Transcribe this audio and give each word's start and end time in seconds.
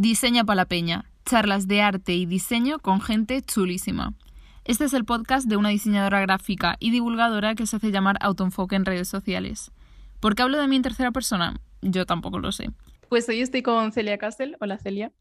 Diseña 0.00 0.44
para 0.44 0.56
la 0.56 0.64
Peña, 0.64 1.04
charlas 1.26 1.68
de 1.68 1.82
arte 1.82 2.14
y 2.14 2.24
diseño 2.24 2.78
con 2.78 3.02
gente 3.02 3.42
chulísima. 3.42 4.14
Este 4.64 4.86
es 4.86 4.94
el 4.94 5.04
podcast 5.04 5.46
de 5.46 5.58
una 5.58 5.68
diseñadora 5.68 6.22
gráfica 6.22 6.78
y 6.80 6.90
divulgadora 6.90 7.54
que 7.54 7.66
se 7.66 7.76
hace 7.76 7.90
llamar 7.90 8.16
Autoenfoque 8.22 8.76
en 8.76 8.86
redes 8.86 9.08
sociales. 9.08 9.72
¿Por 10.18 10.34
qué 10.34 10.40
hablo 10.40 10.58
de 10.58 10.68
mí 10.68 10.76
en 10.76 10.80
tercera 10.80 11.10
persona? 11.10 11.60
Yo 11.82 12.06
tampoco 12.06 12.38
lo 12.38 12.50
sé. 12.50 12.70
Pues 13.10 13.28
hoy 13.28 13.42
estoy 13.42 13.60
con 13.60 13.92
Celia 13.92 14.16
Castel. 14.16 14.56
Hola 14.58 14.78
Celia. 14.78 15.12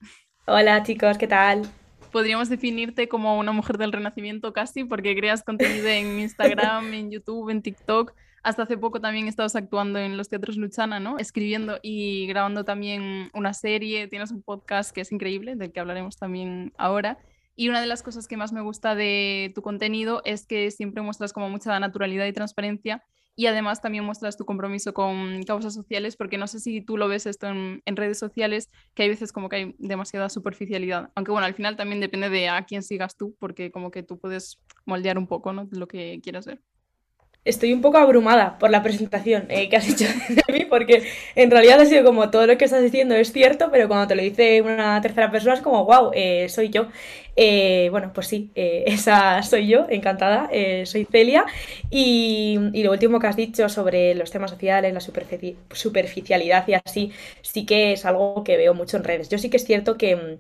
Hola 0.48 0.82
chicos, 0.84 1.18
¿qué 1.18 1.28
tal? 1.28 1.64
Podríamos 2.14 2.48
definirte 2.48 3.10
como 3.10 3.38
una 3.38 3.52
mujer 3.52 3.78
del 3.78 3.92
renacimiento 3.92 4.54
casi 4.54 4.86
porque 4.86 5.14
creas 5.14 5.44
contenido 5.44 5.90
en 5.90 6.22
Instagram, 6.22 6.94
en 6.94 7.12
YouTube, 7.12 7.50
en 7.50 7.62
TikTok 7.62 8.14
hasta 8.44 8.64
hace 8.64 8.78
poco 8.78 9.02
también 9.02 9.28
estabas 9.28 9.56
actuando 9.56 10.00
en 10.00 10.18
los 10.18 10.30
teatros 10.30 10.58
Luchana, 10.58 11.00
¿no? 11.00 11.18
Escribiendo 11.18 11.80
y 11.82 12.28
grabando 12.28 12.66
también 12.66 13.30
una 13.34 13.54
serie, 13.54 14.08
tienes 14.08 14.32
un 14.32 14.42
podcast 14.42 14.92
que 14.92 15.02
es 15.02 15.12
increíble, 15.12 15.56
del 15.56 15.72
que 15.72 15.80
hablaremos 15.80 16.18
también 16.18 16.74
ahora. 16.78 17.18
Y 17.56 17.68
una 17.70 17.82
de 17.82 17.88
las 17.88 18.04
cosas 18.04 18.28
que 18.28 18.38
más 18.38 18.54
me 18.54 18.62
gusta 18.62 18.96
de 18.96 19.52
tu 19.54 19.62
contenido 19.62 20.22
es 20.24 20.46
que 20.46 20.72
siempre 20.72 21.02
muestras 21.02 21.34
como 21.34 21.50
mucha 21.50 21.78
naturalidad 21.80 22.26
y 22.26 22.34
transparencia 22.34 23.04
y 23.36 23.48
además 23.48 23.82
también 23.82 24.04
muestras 24.04 24.36
tu 24.36 24.44
compromiso 24.44 24.94
con 24.94 25.44
causas 25.44 25.74
sociales, 25.74 26.18
porque 26.18 26.38
no 26.38 26.46
sé 26.48 26.60
si 26.60 26.82
tú 26.82 26.98
lo 26.98 27.08
ves 27.08 27.26
esto 27.26 27.48
en, 27.48 27.82
redes 27.86 28.20
sociales, 28.20 28.70
que 28.94 29.04
hay 29.04 29.10
veces 29.10 29.32
como 29.32 29.48
que 29.48 29.56
hay 29.56 29.76
demasiada 29.78 30.28
superficialidad, 30.28 31.10
aunque 31.16 31.32
bueno, 31.32 31.48
al 31.48 31.54
final 31.54 31.78
también 31.78 32.02
depende 32.02 32.30
de 32.30 32.50
a 32.50 32.66
quién 32.66 32.84
sigas 32.84 33.16
tú, 33.16 33.38
porque 33.40 33.72
como 33.72 33.92
que 33.92 34.04
tú 34.04 34.20
puedes 34.20 34.60
moldear 34.86 35.18
un 35.18 35.28
poco 35.28 35.54
¿no? 35.54 35.70
lo 35.72 35.88
que 35.88 36.20
quieras 36.22 36.46
ver 36.48 36.62
estoy 37.46 37.74
un 37.74 37.82
poco 37.82 37.98
abrumada 37.98 38.58
por 38.60 38.70
la 38.70 38.84
presentación 38.84 39.46
eh, 39.50 39.70
que 39.70 39.78
has 39.78 39.88
hecho 39.90 40.06
de 40.30 40.54
mí, 40.54 40.66
porque 40.66 41.04
en 41.36 41.52
realidad 41.52 41.82
ha 41.82 41.86
sido 41.86 42.04
como 42.04 42.30
todo 42.30 42.46
lo 42.48 42.58
que 42.58 42.66
estás 42.66 42.84
diciendo 42.84 43.16
es 43.16 43.32
cierto, 43.32 43.70
pero 43.72 43.88
cuando 43.88 44.08
te 44.08 44.16
lo 44.16 44.22
dice 44.22 44.62
una 44.62 45.02
tercera 45.02 45.32
persona 45.32 45.56
es 45.56 45.62
como, 45.62 45.86
wow, 45.86 46.12
eh, 46.14 46.48
soy 46.50 46.70
yo. 46.70 46.88
Eh, 47.36 47.88
bueno, 47.92 48.12
pues 48.14 48.28
sí, 48.28 48.52
esa 48.56 49.42
soy 49.44 49.68
yo, 49.68 49.86
encantada, 49.90 50.50
soy 50.86 51.08
Celia. 51.10 51.46
Y, 51.90 52.58
lo 52.84 52.92
último 52.92 53.20
que 53.20 53.28
has 53.28 53.36
dicho 53.36 53.70
sobre 53.70 54.16
los 54.16 54.32
temas 54.32 54.52
sociales, 54.52 54.94
la 54.94 55.00
superficialidad 55.00 56.68
y 56.68 56.74
así, 56.74 57.12
sí 57.42 57.66
que 57.66 57.94
es 57.94 58.06
algo 58.06 58.44
que 58.44 58.58
veo 58.58 58.74
mucho 58.74 58.98
en 58.98 59.04
redes. 59.04 59.30
Yo 59.30 59.38
sí 59.38 59.50
que 59.50 59.58
es 59.58 59.66
cierto 59.66 59.98
que 59.98 60.38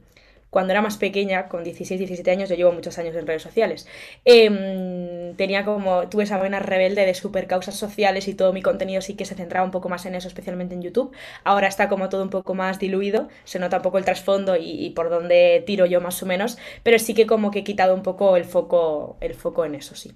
cuando 0.49 0.71
era 0.71 0.81
más 0.81 0.97
pequeña, 0.97 1.47
con 1.47 1.63
16, 1.63 1.99
17 1.99 2.31
años, 2.31 2.49
yo 2.49 2.55
llevo 2.55 2.71
muchos 2.71 2.97
años 2.97 3.15
en 3.15 3.27
redes 3.27 3.43
sociales, 3.43 3.87
em, 4.25 5.18
tenía 5.35 5.65
como, 5.65 6.09
tuve 6.09 6.23
esa 6.23 6.37
buena 6.37 6.59
rebelde 6.59 7.05
de 7.05 7.13
super 7.13 7.47
causas 7.47 7.75
sociales 7.75 8.27
y 8.27 8.33
todo 8.33 8.53
mi 8.53 8.61
contenido 8.61 9.01
sí 9.01 9.15
que 9.15 9.25
se 9.25 9.35
centraba 9.35 9.65
un 9.65 9.71
poco 9.71 9.89
más 9.89 10.05
en 10.05 10.15
eso, 10.15 10.27
especialmente 10.27 10.75
en 10.75 10.81
YouTube. 10.81 11.11
Ahora 11.43 11.67
está 11.67 11.89
como 11.89 12.09
todo 12.09 12.23
un 12.23 12.29
poco 12.29 12.55
más 12.55 12.79
diluido, 12.79 13.29
se 13.43 13.59
nota 13.59 13.77
un 13.77 13.83
poco 13.83 13.97
el 13.97 14.05
trasfondo 14.05 14.55
y, 14.55 14.89
por 14.91 15.09
dónde 15.09 15.63
tiro 15.65 15.85
yo 15.85 16.01
más 16.01 16.21
o 16.23 16.25
menos, 16.25 16.57
pero 16.83 16.99
sí 16.99 17.13
que 17.13 17.27
como 17.27 17.51
que 17.51 17.59
he 17.59 17.63
quitado 17.63 17.93
un 17.93 18.03
poco 18.03 18.35
el 18.37 18.45
foco, 18.45 19.17
el 19.21 19.33
foco 19.33 19.65
en 19.65 19.75
eso, 19.75 19.95
sí. 19.95 20.11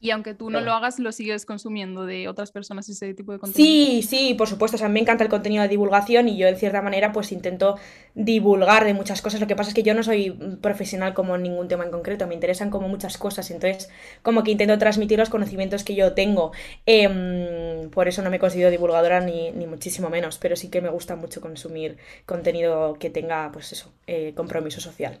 Y 0.00 0.12
aunque 0.12 0.32
tú 0.32 0.48
no 0.48 0.60
lo 0.60 0.72
hagas, 0.72 1.00
lo 1.00 1.10
sigues 1.10 1.44
consumiendo 1.44 2.06
de 2.06 2.28
otras 2.28 2.52
personas 2.52 2.88
ese 2.88 3.14
tipo 3.14 3.32
de 3.32 3.40
contenido. 3.40 3.66
Sí, 3.66 4.02
sí, 4.02 4.34
por 4.34 4.46
supuesto. 4.46 4.76
O 4.76 4.78
sea, 4.78 4.88
me 4.88 5.00
encanta 5.00 5.24
el 5.24 5.30
contenido 5.30 5.62
de 5.62 5.68
divulgación 5.68 6.28
y 6.28 6.36
yo, 6.36 6.46
en 6.46 6.56
cierta 6.56 6.82
manera, 6.82 7.12
pues 7.12 7.32
intento 7.32 7.76
divulgar 8.14 8.84
de 8.84 8.94
muchas 8.94 9.22
cosas. 9.22 9.40
Lo 9.40 9.48
que 9.48 9.56
pasa 9.56 9.70
es 9.70 9.74
que 9.74 9.82
yo 9.82 9.94
no 9.94 10.04
soy 10.04 10.30
profesional 10.60 11.14
como 11.14 11.34
en 11.34 11.42
ningún 11.42 11.66
tema 11.66 11.84
en 11.84 11.90
concreto. 11.90 12.28
Me 12.28 12.34
interesan 12.34 12.70
como 12.70 12.88
muchas 12.88 13.18
cosas. 13.18 13.50
Entonces, 13.50 13.90
como 14.22 14.44
que 14.44 14.52
intento 14.52 14.78
transmitir 14.78 15.18
los 15.18 15.30
conocimientos 15.30 15.82
que 15.82 15.96
yo 15.96 16.12
tengo. 16.12 16.52
Em, 16.86 17.90
por 17.90 18.06
eso 18.06 18.22
no 18.22 18.30
me 18.30 18.38
considero 18.38 18.70
divulgadora 18.70 19.20
ni, 19.20 19.50
ni, 19.50 19.66
muchísimo 19.66 20.10
menos. 20.10 20.38
Pero 20.38 20.54
sí 20.54 20.70
que 20.70 20.80
me 20.80 20.90
gusta 20.90 21.16
mucho 21.16 21.40
consumir 21.40 21.98
contenido 22.24 22.94
que 23.00 23.10
tenga, 23.10 23.50
pues 23.52 23.72
eso, 23.72 23.92
eh, 24.06 24.32
compromiso 24.36 24.80
social. 24.80 25.20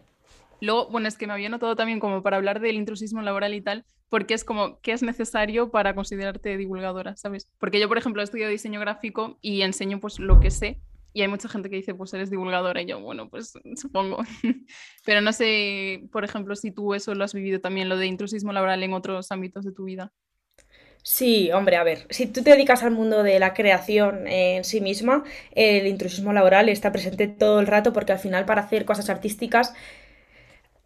Luego, 0.60 0.88
bueno, 0.90 1.08
es 1.08 1.16
que 1.16 1.26
me 1.26 1.32
había 1.32 1.48
notado 1.48 1.76
también 1.76 2.00
como 2.00 2.22
para 2.22 2.36
hablar 2.36 2.60
del 2.60 2.76
intrusismo 2.76 3.22
laboral 3.22 3.54
y 3.54 3.60
tal, 3.60 3.84
porque 4.08 4.34
es 4.34 4.44
como, 4.44 4.80
¿qué 4.80 4.92
es 4.92 5.02
necesario 5.02 5.70
para 5.70 5.94
considerarte 5.94 6.56
divulgadora, 6.56 7.16
sabes? 7.16 7.48
Porque 7.58 7.80
yo, 7.80 7.88
por 7.88 7.98
ejemplo, 7.98 8.22
he 8.22 8.24
estudiado 8.24 8.50
diseño 8.50 8.80
gráfico 8.80 9.38
y 9.40 9.62
enseño 9.62 10.00
pues 10.00 10.18
lo 10.18 10.40
que 10.40 10.50
sé, 10.50 10.80
y 11.12 11.22
hay 11.22 11.28
mucha 11.28 11.48
gente 11.48 11.70
que 11.70 11.76
dice, 11.76 11.94
pues 11.94 12.12
eres 12.14 12.30
divulgadora, 12.30 12.82
y 12.82 12.86
yo, 12.86 13.00
bueno, 13.00 13.28
pues 13.28 13.52
supongo. 13.76 14.22
Pero 15.04 15.20
no 15.20 15.32
sé, 15.32 16.04
por 16.12 16.24
ejemplo, 16.24 16.54
si 16.54 16.70
tú 16.70 16.94
eso 16.94 17.14
lo 17.14 17.24
has 17.24 17.34
vivido 17.34 17.60
también, 17.60 17.88
lo 17.88 17.96
de 17.96 18.06
intrusismo 18.06 18.52
laboral 18.52 18.82
en 18.82 18.92
otros 18.92 19.30
ámbitos 19.32 19.64
de 19.64 19.72
tu 19.72 19.84
vida. 19.84 20.12
Sí, 21.02 21.50
hombre, 21.52 21.76
a 21.76 21.84
ver, 21.84 22.06
si 22.10 22.26
tú 22.26 22.42
te 22.42 22.50
dedicas 22.50 22.82
al 22.82 22.90
mundo 22.90 23.22
de 23.22 23.38
la 23.38 23.54
creación 23.54 24.26
en 24.26 24.62
sí 24.64 24.80
misma, 24.80 25.24
el 25.54 25.86
intrusismo 25.86 26.32
laboral 26.32 26.68
está 26.68 26.92
presente 26.92 27.28
todo 27.28 27.60
el 27.60 27.66
rato 27.66 27.92
porque 27.92 28.12
al 28.12 28.18
final 28.18 28.44
para 28.44 28.62
hacer 28.62 28.84
cosas 28.84 29.08
artísticas 29.08 29.72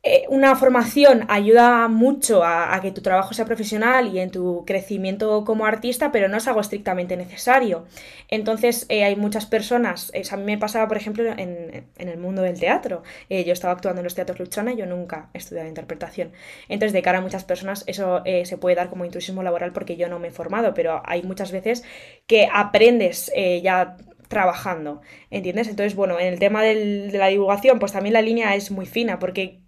eh, 0.05 0.25
una 0.29 0.57
formación 0.57 1.27
ayuda 1.29 1.87
mucho 1.87 2.43
a, 2.43 2.77
que 2.83 2.91
tu 2.91 3.03
trabajo 3.03 3.35
sea 3.35 3.45
profesional 3.45 4.13
y 4.13 4.19
en 4.19 4.33
tu 4.33 4.65
crecimiento 4.67 5.45
como 5.45 5.65
artista, 5.65 6.11
pero 6.11 6.29
no 6.29 6.39
es 6.39 6.49
algo 6.49 6.61
estrictamente 6.61 7.17
necesario. 7.17 7.87
Entonces, 8.29 8.87
eh, 8.89 9.05
hay 9.05 9.15
muchas 9.15 9.47
personas, 9.47 10.11
eh, 10.13 10.25
a 10.29 10.37
mí 10.37 10.43
me 10.43 10.59
pasaba, 10.59 10.89
por 10.89 10.97
ejemplo, 10.97 11.25
en, 11.25 11.87
el 11.97 12.19
mundo 12.19 12.43
del 12.43 12.59
teatro. 12.59 13.05
yo 13.31 13.53
estaba 13.53 13.75
actuando 13.75 14.01
en 14.01 14.05
los 14.05 14.15
teatros 14.17 14.41
Luchana 14.41 14.73
y 14.73 14.77
yo 14.77 14.87
nunca 14.87 15.31
he 15.35 15.39
estudiado 15.39 15.69
interpretación. 15.69 16.33
Entonces, 16.69 16.93
de 16.93 17.03
cara 17.03 17.19
a 17.19 17.21
muchas 17.21 17.45
personas, 17.45 17.85
eso 17.87 18.23
se 18.25 18.59
puede 18.59 18.75
dar 18.77 18.91
como 18.91 19.05
intrusismo 19.05 19.43
laboral 19.45 19.73
porque 19.73 19.97
yo 19.97 20.09
no 20.09 20.19
me 20.19 20.29
he 20.29 20.31
formado, 20.33 20.75
pero 20.75 21.01
hay 21.05 21.23
muchas 21.23 21.53
veces 21.53 21.85
que 22.27 22.49
aprendes 22.53 23.31
ya 23.63 23.97
trabajando, 24.33 25.03
¿entiendes? 25.31 25.69
Entonces, 25.69 25.95
bueno, 25.95 26.19
en 26.19 26.27
el 26.27 26.39
tema 26.39 26.63
de 26.63 27.11
la 27.13 27.29
divulgación, 27.29 27.79
pues 27.79 27.93
también 27.93 28.15
la 28.15 28.23
línea 28.23 28.57
es 28.57 28.71
muy 28.71 28.87
fina, 28.87 29.19
porque 29.19 29.61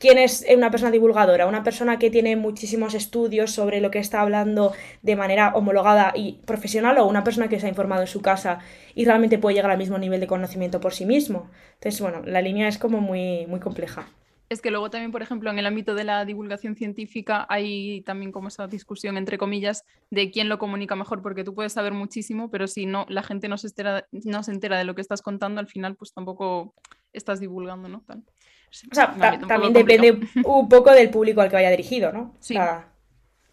¿quién 0.00 0.18
es 0.18 0.44
una 0.52 0.72
persona 0.72 0.90
divulgadora? 0.90 1.46
Una 1.46 1.62
persona 1.62 2.00
que 2.00 2.10
tiene 2.10 2.34
muchísimos 2.34 2.94
estudios 2.94 3.52
sobre 3.52 3.80
lo 3.80 3.92
que 3.92 4.00
está 4.00 4.20
hablando 4.20 4.72
de 5.02 5.14
manera 5.14 5.52
homologada 5.54 6.12
y 6.16 6.40
profesional 6.44 6.98
o 6.98 7.06
una 7.06 7.22
persona 7.22 7.48
que 7.48 7.60
se 7.60 7.66
ha 7.66 7.68
informado 7.70 8.02
en 8.02 8.08
su 8.08 8.20
casa 8.20 8.58
y 8.96 9.04
realmente 9.04 9.38
puede 9.38 9.54
llegar 9.54 9.70
al 9.70 9.78
mismo 9.78 9.98
nivel 9.98 10.18
de 10.18 10.26
conocimiento 10.26 10.80
por 10.80 10.92
sí 10.92 11.06
mismo. 11.06 11.48
Entonces, 11.74 12.00
bueno, 12.00 12.22
la 12.24 12.42
línea 12.42 12.66
es 12.66 12.78
como 12.78 13.00
muy, 13.00 13.46
muy 13.46 13.60
compleja. 13.60 14.08
Es 14.48 14.62
que 14.62 14.70
luego 14.70 14.88
también, 14.88 15.12
por 15.12 15.20
ejemplo, 15.20 15.50
en 15.50 15.58
el 15.58 15.66
ámbito 15.66 15.94
de 15.94 16.04
la 16.04 16.24
divulgación 16.24 16.74
científica 16.74 17.46
hay 17.50 18.00
también 18.02 18.32
como 18.32 18.48
esa 18.48 18.66
discusión, 18.66 19.18
entre 19.18 19.36
comillas, 19.36 19.84
de 20.10 20.30
quién 20.30 20.48
lo 20.48 20.58
comunica 20.58 20.96
mejor, 20.96 21.20
porque 21.20 21.44
tú 21.44 21.54
puedes 21.54 21.74
saber 21.74 21.92
muchísimo, 21.92 22.50
pero 22.50 22.66
si 22.66 22.86
no, 22.86 23.04
la 23.10 23.22
gente 23.22 23.48
no 23.48 23.58
se, 23.58 23.66
entera, 23.66 24.06
no 24.10 24.42
se 24.42 24.52
entera 24.52 24.78
de 24.78 24.84
lo 24.84 24.94
que 24.94 25.02
estás 25.02 25.20
contando, 25.20 25.60
al 25.60 25.66
final 25.66 25.96
pues 25.96 26.14
tampoco 26.14 26.74
estás 27.12 27.40
divulgando, 27.40 27.88
¿no? 27.88 28.04
O 28.08 28.94
sea, 28.94 29.14
también 29.46 29.72
depende 29.74 30.18
un 30.44 30.68
poco 30.68 30.92
del 30.92 31.10
público 31.10 31.42
al 31.42 31.50
que 31.50 31.56
vaya 31.56 31.70
dirigido, 31.70 32.12
¿no? 32.12 32.34
Sí. 32.40 32.56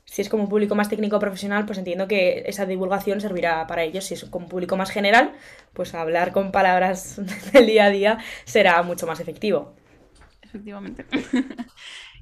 si 0.06 0.22
es 0.22 0.30
como 0.30 0.44
un 0.44 0.50
público 0.50 0.76
más 0.76 0.88
técnico 0.88 1.20
profesional, 1.20 1.66
pues 1.66 1.78
entiendo 1.78 2.08
que 2.08 2.44
esa 2.46 2.66
divulgación 2.66 3.20
servirá 3.20 3.68
para 3.68 3.84
ellos. 3.84 4.06
Si 4.06 4.14
es 4.14 4.24
como 4.26 4.46
un 4.46 4.50
público 4.50 4.78
más 4.78 4.92
general, 4.92 5.34
pues 5.74 5.94
hablar 5.94 6.32
con 6.32 6.54
palabras 6.54 7.20
del 7.52 7.66
día 7.66 7.86
a 7.86 7.90
día 7.90 8.18
será 8.46 8.82
mucho 8.82 9.08
más 9.08 9.20
efectivo 9.20 9.74
efectivamente. 10.56 11.06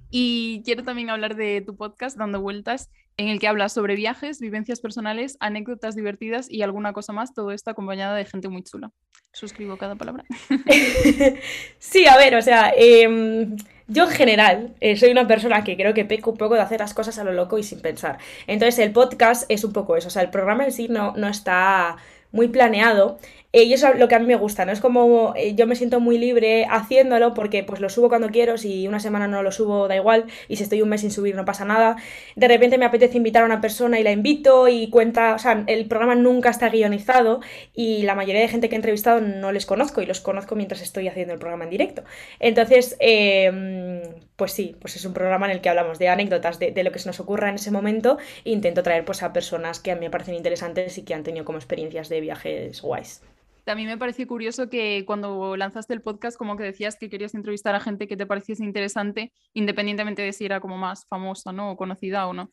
y 0.09 0.61
quiero 0.65 0.83
también 0.83 1.09
hablar 1.09 1.35
de 1.35 1.61
tu 1.61 1.75
podcast, 1.75 2.17
Dando 2.17 2.41
Vueltas, 2.41 2.89
en 3.17 3.27
el 3.27 3.39
que 3.39 3.47
hablas 3.47 3.73
sobre 3.73 3.95
viajes, 3.95 4.39
vivencias 4.39 4.81
personales, 4.81 5.37
anécdotas 5.39 5.95
divertidas 5.95 6.49
y 6.49 6.63
alguna 6.63 6.93
cosa 6.93 7.13
más, 7.13 7.33
todo 7.33 7.51
esto 7.51 7.69
acompañada 7.69 8.15
de 8.15 8.25
gente 8.25 8.49
muy 8.49 8.63
chula. 8.63 8.91
Suscribo 9.31 9.77
cada 9.77 9.95
palabra. 9.95 10.25
sí, 11.79 12.05
a 12.07 12.17
ver, 12.17 12.35
o 12.35 12.41
sea, 12.41 12.71
em, 12.75 13.55
yo 13.87 14.03
en 14.05 14.09
general 14.11 14.75
eh, 14.79 14.95
soy 14.95 15.11
una 15.11 15.27
persona 15.27 15.63
que 15.63 15.75
creo 15.75 15.93
que 15.93 16.05
peco 16.05 16.31
un 16.31 16.37
poco 16.37 16.55
de 16.55 16.61
hacer 16.61 16.79
las 16.79 16.93
cosas 16.93 17.17
a 17.19 17.23
lo 17.23 17.33
loco 17.33 17.57
y 17.57 17.63
sin 17.63 17.81
pensar. 17.81 18.17
Entonces 18.47 18.79
el 18.79 18.91
podcast 18.91 19.45
es 19.49 19.63
un 19.63 19.73
poco 19.73 19.95
eso, 19.95 20.07
o 20.07 20.11
sea, 20.11 20.21
el 20.21 20.29
programa 20.29 20.65
en 20.65 20.71
sí 20.71 20.87
no, 20.87 21.13
no 21.15 21.27
está 21.27 21.97
muy 22.31 22.47
planeado 22.47 23.19
y 23.61 23.71
eso 23.71 23.87
es 23.89 23.99
lo 23.99 24.07
que 24.07 24.15
a 24.15 24.19
mí 24.19 24.25
me 24.25 24.35
gusta, 24.35 24.65
¿no? 24.65 24.71
Es 24.71 24.79
como 24.79 25.33
eh, 25.35 25.53
yo 25.53 25.67
me 25.67 25.75
siento 25.75 25.99
muy 25.99 26.17
libre 26.17 26.65
haciéndolo 26.67 27.35
porque 27.35 27.63
pues 27.63 27.79
lo 27.81 27.87
subo 27.87 28.09
cuando 28.09 28.29
quiero, 28.29 28.57
si 28.57 28.87
una 28.87 28.99
semana 28.99 29.27
no 29.27 29.43
lo 29.43 29.51
subo 29.51 29.87
da 29.87 29.95
igual 29.95 30.25
y 30.47 30.55
si 30.55 30.63
estoy 30.63 30.81
un 30.81 30.89
mes 30.89 31.01
sin 31.01 31.11
subir 31.11 31.35
no 31.35 31.45
pasa 31.45 31.63
nada. 31.63 31.95
De 32.35 32.47
repente 32.47 32.79
me 32.79 32.85
apetece 32.85 33.17
invitar 33.17 33.43
a 33.43 33.45
una 33.45 33.61
persona 33.61 33.99
y 33.99 34.03
la 34.03 34.11
invito 34.11 34.67
y 34.69 34.89
cuenta, 34.89 35.35
o 35.35 35.39
sea, 35.39 35.63
el 35.67 35.85
programa 35.87 36.15
nunca 36.15 36.49
está 36.49 36.69
guionizado 36.69 37.41
y 37.75 38.01
la 38.03 38.15
mayoría 38.15 38.41
de 38.41 38.47
gente 38.47 38.69
que 38.69 38.75
he 38.75 38.77
entrevistado 38.77 39.21
no 39.21 39.51
les 39.51 39.67
conozco 39.67 40.01
y 40.01 40.07
los 40.07 40.19
conozco 40.19 40.55
mientras 40.55 40.81
estoy 40.81 41.07
haciendo 41.07 41.33
el 41.33 41.39
programa 41.39 41.65
en 41.65 41.69
directo. 41.69 42.03
Entonces, 42.39 42.95
em, 42.99 44.01
pues 44.35 44.51
sí, 44.51 44.75
pues 44.79 44.95
es 44.95 45.05
un 45.05 45.13
programa 45.13 45.45
en 45.45 45.51
el 45.51 45.61
que 45.61 45.69
hablamos 45.69 45.99
de 45.99 46.09
anécdotas, 46.09 46.57
de, 46.57 46.71
de, 46.71 46.83
lo 46.83 46.91
que 46.91 46.97
se 46.97 47.07
nos 47.07 47.19
ocurra 47.19 47.49
en 47.49 47.55
ese 47.55 47.69
momento 47.69 48.17
e 48.45 48.51
intento 48.51 48.81
traer 48.81 49.05
pues 49.05 49.21
a 49.21 49.31
personas 49.31 49.79
que 49.79 49.91
a 49.91 49.95
mí 49.95 50.01
me 50.01 50.09
parecen 50.09 50.33
interesantes 50.33 50.97
y 50.97 51.03
que 51.03 51.13
han 51.13 51.23
tenido 51.23 51.45
como 51.45 51.59
experiencias 51.59 52.09
de 52.09 52.19
viajes 52.19 52.81
guays. 52.81 53.21
También 53.63 53.89
me 53.89 53.97
pareció 53.97 54.27
curioso 54.27 54.69
que 54.69 55.03
cuando 55.05 55.55
lanzaste 55.55 55.93
el 55.93 56.01
podcast, 56.01 56.37
como 56.37 56.57
que 56.57 56.63
decías 56.63 56.97
que 56.97 57.09
querías 57.09 57.33
entrevistar 57.33 57.75
a 57.75 57.79
gente 57.79 58.07
que 58.07 58.17
te 58.17 58.25
pareciese 58.25 58.63
interesante, 58.63 59.31
independientemente 59.53 60.21
de 60.21 60.33
si 60.33 60.45
era 60.45 60.59
como 60.59 60.77
más 60.77 61.05
famosa, 61.07 61.51
¿no? 61.53 61.71
O 61.71 61.77
conocida 61.77 62.27
o 62.27 62.33
no. 62.33 62.51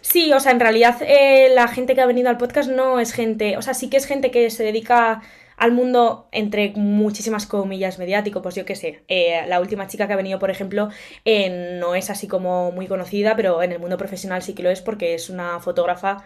Sí, 0.00 0.32
o 0.32 0.40
sea, 0.40 0.52
en 0.52 0.60
realidad 0.60 0.98
eh, 1.02 1.48
la 1.54 1.68
gente 1.68 1.94
que 1.94 2.00
ha 2.02 2.06
venido 2.06 2.28
al 2.28 2.36
podcast 2.36 2.70
no 2.70 3.00
es 3.00 3.12
gente, 3.12 3.56
o 3.56 3.62
sea, 3.62 3.74
sí 3.74 3.88
que 3.88 3.96
es 3.96 4.06
gente 4.06 4.30
que 4.30 4.50
se 4.50 4.62
dedica 4.62 5.22
al 5.56 5.72
mundo, 5.72 6.28
entre 6.32 6.72
muchísimas 6.74 7.46
comillas, 7.46 7.98
mediático, 7.98 8.42
pues 8.42 8.54
yo 8.56 8.64
qué 8.64 8.74
sé, 8.74 9.04
eh, 9.08 9.44
la 9.46 9.60
última 9.60 9.86
chica 9.86 10.06
que 10.06 10.12
ha 10.12 10.16
venido, 10.16 10.38
por 10.38 10.50
ejemplo, 10.50 10.88
no 11.24 11.94
es 11.94 12.10
así 12.10 12.26
como 12.26 12.72
muy 12.72 12.88
conocida, 12.88 13.36
pero 13.36 13.62
en 13.62 13.72
el 13.72 13.78
mundo 13.78 13.96
profesional 13.96 14.42
sí 14.42 14.54
que 14.54 14.64
lo 14.64 14.70
es 14.70 14.82
porque 14.82 15.14
es 15.14 15.30
una 15.30 15.60
fotógrafa 15.60 16.24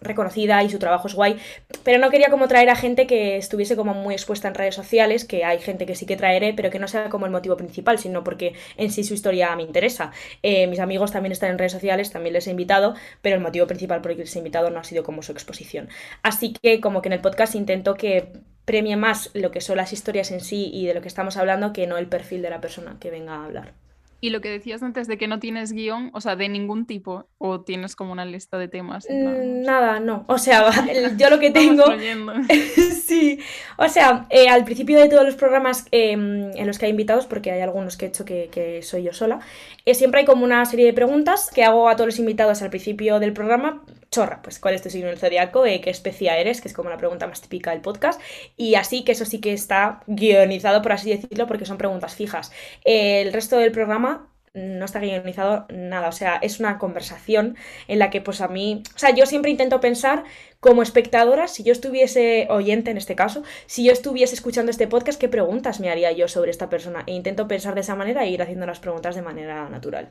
reconocida 0.00 0.62
y 0.62 0.70
su 0.70 0.78
trabajo 0.78 1.08
es 1.08 1.14
guay, 1.14 1.36
pero 1.84 1.98
no 1.98 2.10
quería 2.10 2.30
como 2.30 2.48
traer 2.48 2.70
a 2.70 2.76
gente 2.76 3.06
que 3.06 3.36
estuviese 3.36 3.76
como 3.76 3.94
muy 3.94 4.14
expuesta 4.14 4.48
en 4.48 4.54
redes 4.54 4.74
sociales, 4.74 5.24
que 5.24 5.44
hay 5.44 5.58
gente 5.58 5.86
que 5.86 5.94
sí 5.94 6.06
que 6.06 6.16
traeré, 6.16 6.54
pero 6.54 6.70
que 6.70 6.78
no 6.78 6.88
sea 6.88 7.08
como 7.08 7.26
el 7.26 7.32
motivo 7.32 7.56
principal, 7.56 7.98
sino 7.98 8.24
porque 8.24 8.54
en 8.76 8.90
sí 8.90 9.04
su 9.04 9.14
historia 9.14 9.54
me 9.56 9.62
interesa. 9.62 10.12
Eh, 10.42 10.66
mis 10.66 10.80
amigos 10.80 11.12
también 11.12 11.32
están 11.32 11.50
en 11.50 11.58
redes 11.58 11.72
sociales, 11.72 12.10
también 12.10 12.32
les 12.32 12.46
he 12.46 12.50
invitado, 12.50 12.94
pero 13.22 13.36
el 13.36 13.42
motivo 13.42 13.66
principal 13.66 14.00
por 14.00 14.12
el 14.12 14.16
que 14.16 14.24
les 14.24 14.36
he 14.36 14.38
invitado 14.38 14.70
no 14.70 14.80
ha 14.80 14.84
sido 14.84 15.02
como 15.02 15.22
su 15.22 15.32
exposición. 15.32 15.88
Así 16.22 16.52
que 16.52 16.80
como 16.80 17.02
que 17.02 17.08
en 17.08 17.14
el 17.14 17.20
podcast 17.20 17.54
intento 17.54 17.94
que 17.94 18.32
premie 18.64 18.96
más 18.96 19.30
lo 19.34 19.50
que 19.50 19.60
son 19.62 19.78
las 19.78 19.92
historias 19.92 20.30
en 20.30 20.40
sí 20.40 20.70
y 20.72 20.86
de 20.86 20.94
lo 20.94 21.00
que 21.00 21.08
estamos 21.08 21.36
hablando 21.36 21.72
que 21.72 21.86
no 21.86 21.96
el 21.96 22.06
perfil 22.06 22.42
de 22.42 22.50
la 22.50 22.60
persona 22.60 22.98
que 23.00 23.10
venga 23.10 23.36
a 23.36 23.44
hablar. 23.46 23.72
Y 24.20 24.30
lo 24.30 24.40
que 24.40 24.50
decías 24.50 24.82
antes 24.82 25.06
de 25.06 25.16
que 25.16 25.28
no 25.28 25.38
tienes 25.38 25.72
guion, 25.72 26.10
o 26.12 26.20
sea, 26.20 26.34
de 26.34 26.48
ningún 26.48 26.86
tipo, 26.86 27.28
o 27.38 27.60
tienes 27.60 27.94
como 27.94 28.10
una 28.10 28.24
lista 28.24 28.58
de 28.58 28.66
temas. 28.66 29.06
Mm, 29.08 29.62
nada, 29.62 30.00
no. 30.00 30.24
O 30.26 30.38
sea, 30.38 30.70
yo 31.16 31.30
lo 31.30 31.38
que 31.38 31.50
tengo. 31.50 31.84
sí. 33.04 33.38
O 33.76 33.88
sea, 33.88 34.26
eh, 34.30 34.48
al 34.48 34.64
principio 34.64 34.98
de 34.98 35.08
todos 35.08 35.24
los 35.24 35.36
programas 35.36 35.86
em, 35.92 36.50
en 36.56 36.66
los 36.66 36.78
que 36.78 36.86
hay 36.86 36.90
invitados, 36.90 37.26
porque 37.26 37.52
hay 37.52 37.60
algunos 37.60 37.96
que 37.96 38.06
he 38.06 38.08
hecho 38.08 38.24
que, 38.24 38.80
soy 38.82 39.04
yo 39.04 39.12
sola, 39.12 39.38
eh, 39.84 39.94
siempre 39.94 40.20
hay 40.20 40.26
como 40.26 40.44
una 40.44 40.64
serie 40.64 40.86
de 40.86 40.92
preguntas 40.92 41.50
que 41.54 41.62
hago 41.62 41.88
a 41.88 41.94
todos 41.94 42.06
los 42.06 42.18
invitados 42.18 42.60
al 42.62 42.70
principio 42.70 43.20
del 43.20 43.32
programa. 43.32 43.84
Chorra, 44.10 44.40
pues 44.42 44.58
cuál 44.58 44.74
es 44.74 44.82
tu 44.82 44.90
signo 44.90 45.08
del 45.08 45.18
zodiaco, 45.18 45.66
eh, 45.66 45.80
qué 45.80 45.90
especia 45.90 46.36
eres, 46.38 46.60
que 46.60 46.68
es 46.68 46.74
como 46.74 46.90
la 46.90 46.96
pregunta 46.96 47.26
más 47.26 47.40
típica 47.40 47.72
del 47.72 47.80
podcast. 47.80 48.20
Y 48.56 48.74
así 48.74 49.04
que 49.04 49.12
eso 49.12 49.24
sí 49.24 49.40
que 49.40 49.52
está 49.52 50.00
guionizado, 50.06 50.82
por 50.82 50.92
así 50.92 51.10
decirlo, 51.10 51.46
porque 51.46 51.66
son 51.66 51.78
preguntas 51.78 52.14
fijas. 52.14 52.52
el 52.84 53.32
resto 53.32 53.58
del 53.58 53.72
programa 53.72 54.28
no 54.54 54.84
está 54.84 55.00
guionizado 55.00 55.66
nada, 55.70 56.08
o 56.08 56.12
sea, 56.12 56.36
es 56.36 56.60
una 56.60 56.78
conversación 56.78 57.56
en 57.86 57.98
la 57.98 58.10
que 58.10 58.20
pues 58.20 58.40
a 58.40 58.48
mí, 58.48 58.82
o 58.94 58.98
sea, 58.98 59.14
yo 59.14 59.26
siempre 59.26 59.50
intento 59.50 59.80
pensar 59.80 60.24
como 60.60 60.82
espectadora, 60.82 61.48
si 61.48 61.62
yo 61.62 61.72
estuviese 61.72 62.46
oyente 62.50 62.90
en 62.90 62.96
este 62.96 63.14
caso, 63.14 63.42
si 63.66 63.84
yo 63.84 63.92
estuviese 63.92 64.34
escuchando 64.34 64.70
este 64.70 64.88
podcast, 64.88 65.20
¿qué 65.20 65.28
preguntas 65.28 65.80
me 65.80 65.90
haría 65.90 66.12
yo 66.12 66.28
sobre 66.28 66.50
esta 66.50 66.68
persona? 66.68 67.04
E 67.06 67.12
intento 67.12 67.48
pensar 67.48 67.74
de 67.74 67.82
esa 67.82 67.94
manera 67.94 68.24
e 68.24 68.30
ir 68.30 68.42
haciendo 68.42 68.66
las 68.66 68.80
preguntas 68.80 69.14
de 69.14 69.22
manera 69.22 69.68
natural. 69.68 70.10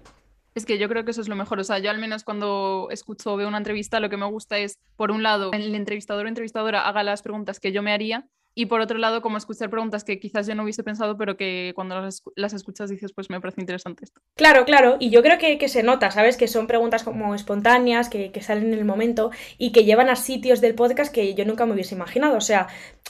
Es 0.57 0.65
que 0.65 0.80
yo 0.80 0.89
creo 0.89 1.06
que 1.06 1.12
eso 1.12 1.21
es 1.21 1.27
lo 1.27 1.36
mejor. 1.36 1.59
O 1.59 1.63
sea, 1.63 1.77
yo 1.77 1.92
al 1.92 2.00
menos 2.00 2.24
cuando 2.24 2.88
escucho 2.89 3.31
o 3.31 3.38
veo 3.38 3.48
una 3.48 3.59
entrevista, 3.59 4.00
lo 4.00 4.09
que 4.09 4.18
me 4.18 4.25
gusta 4.25 4.57
es, 4.57 4.80
por 4.95 5.12
un 5.12 5.21
lado, 5.21 5.51
el 5.54 5.75
entrevistador 5.75 6.25
o 6.25 6.30
entrevistadora 6.30 6.88
haga 6.88 7.04
las 7.04 7.21
preguntas 7.21 7.59
que 7.59 7.71
yo 7.71 7.83
me 7.83 7.94
haría 7.94 8.27
y 8.57 8.65
por 8.65 8.81
otro 8.81 8.98
lado, 8.98 9.21
como 9.21 9.38
escuchar 9.38 9.69
preguntas 9.69 10.04
que 10.04 10.19
quizás 10.19 10.48
yo 10.48 10.56
no 10.56 10.63
hubiese 10.63 10.81
pensado, 10.81 11.15
pero 11.15 11.38
que 11.38 11.74
cuando 11.75 12.01
las, 12.01 12.54
escuchas 12.54 12.89
dices, 12.89 13.13
pues 13.13 13.30
me 13.30 13.39
parece 13.39 13.62
interesante 13.62 14.06
esto. 14.06 14.19
Claro, 14.36 14.65
claro, 14.65 14.98
y 15.00 15.12
yo 15.12 15.21
creo 15.21 15.38
que, 15.38 15.68
se 15.68 15.83
nota, 15.83 16.09
¿sabes? 16.09 16.38
Que 16.38 16.48
son 16.48 16.65
preguntas 16.65 17.04
como 17.04 17.36
espontáneas, 17.36 18.09
que, 18.09 18.31
salen 18.42 18.74
en 18.74 18.80
el 18.80 18.83
momento 18.83 19.30
y 19.59 19.71
que 19.71 19.86
llevan 19.86 20.09
a 20.09 20.15
sitios 20.15 20.59
del 20.59 20.74
podcast 20.74 21.13
que 21.13 21.36
yo 21.36 21.45
nunca 21.45 21.68
me 21.68 21.74
hubiese 21.74 21.94
imaginado. 21.94 22.36
O 22.36 22.42
sea, 22.42 22.65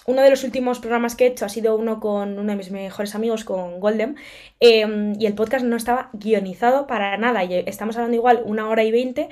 uno 0.06 0.22
de 0.22 0.30
los 0.30 0.44
últimos 0.44 0.80
programas 0.80 1.16
que 1.16 1.24
he 1.24 1.28
hecho 1.28 1.46
ha 1.46 1.50
sido 1.50 1.78
uno 1.78 2.02
con 2.02 2.38
uno 2.38 2.52
de 2.52 2.58
mis 2.58 2.70
mejores 2.70 3.16
amigos, 3.16 3.46
con 3.46 3.80
Golden, 3.80 4.18
em, 4.60 5.14
y 5.18 5.28
el 5.28 5.34
podcast 5.34 5.64
no 5.64 5.78
estaba 5.78 6.10
guionizado 6.12 6.88
para 6.88 7.16
nada. 7.16 7.46
Y 7.46 7.54
estamos 7.68 7.96
hablando 7.96 8.18
igual 8.18 8.42
una 8.44 8.68
hora 8.68 8.84
y 8.84 8.92
veinte 8.92 9.30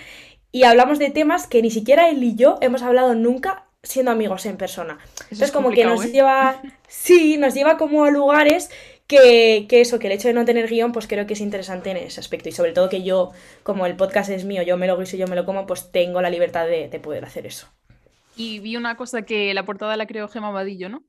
y 0.56 0.64
hablamos 0.64 0.98
de 0.98 1.10
temas 1.10 1.48
que 1.48 1.62
ni 1.62 1.70
siquiera 1.70 2.08
él 2.08 2.24
y 2.24 2.36
yo 2.36 2.58
hemos 2.62 2.82
hablado 2.84 3.14
nunca 3.16 3.65
siendo 3.86 4.12
amigos 4.12 4.46
en 4.46 4.58
persona. 4.58 5.00
Entonces, 5.24 5.52
como 5.52 5.72
que 5.72 5.86
nos 5.86 6.04
¿eh? 6.04 6.12
lleva, 6.12 6.62
sí, 6.88 7.38
nos 7.38 7.54
lleva 7.54 7.78
como 7.78 8.04
a 8.04 8.12
lugares 8.12 8.70
que, 9.08 9.68
eso, 9.70 10.00
que 10.00 10.08
el 10.08 10.14
hecho 10.14 10.28
de 10.28 10.34
no 10.34 10.46
tener 10.46 10.68
guion, 10.68 10.92
pues 10.92 11.08
creo 11.08 11.26
que 11.26 11.34
es 11.34 11.42
interesante 11.42 11.92
en 11.92 11.98
ese 11.98 12.20
aspecto. 12.20 12.50
Y 12.50 12.52
sobre 12.52 12.72
todo 12.72 12.90
que 12.90 13.04
yo, 13.04 13.32
como 13.64 13.86
el 13.86 13.96
podcast 13.96 14.30
es 14.30 14.46
mío, 14.46 14.64
yo 14.64 14.78
me 14.78 14.88
lo 14.88 14.98
guiso 14.98 15.16
y 15.16 15.20
yo 15.20 15.28
me 15.28 15.36
lo 15.36 15.46
como, 15.46 15.66
pues 15.66 15.92
tengo 15.92 16.22
la 16.22 16.30
libertad 16.30 16.66
de, 16.66 16.90
de 16.90 17.00
poder 17.00 17.24
hacer 17.24 17.46
eso. 17.46 17.68
Y 18.36 18.60
vi 18.60 18.76
una 18.76 18.98
cosa 18.98 19.22
que 19.22 19.54
la 19.54 19.64
portada 19.64 19.96
la 19.96 20.08
creó 20.08 20.28
Gema 20.28 20.52
Vadillo, 20.52 20.90
¿no? 20.90 21.04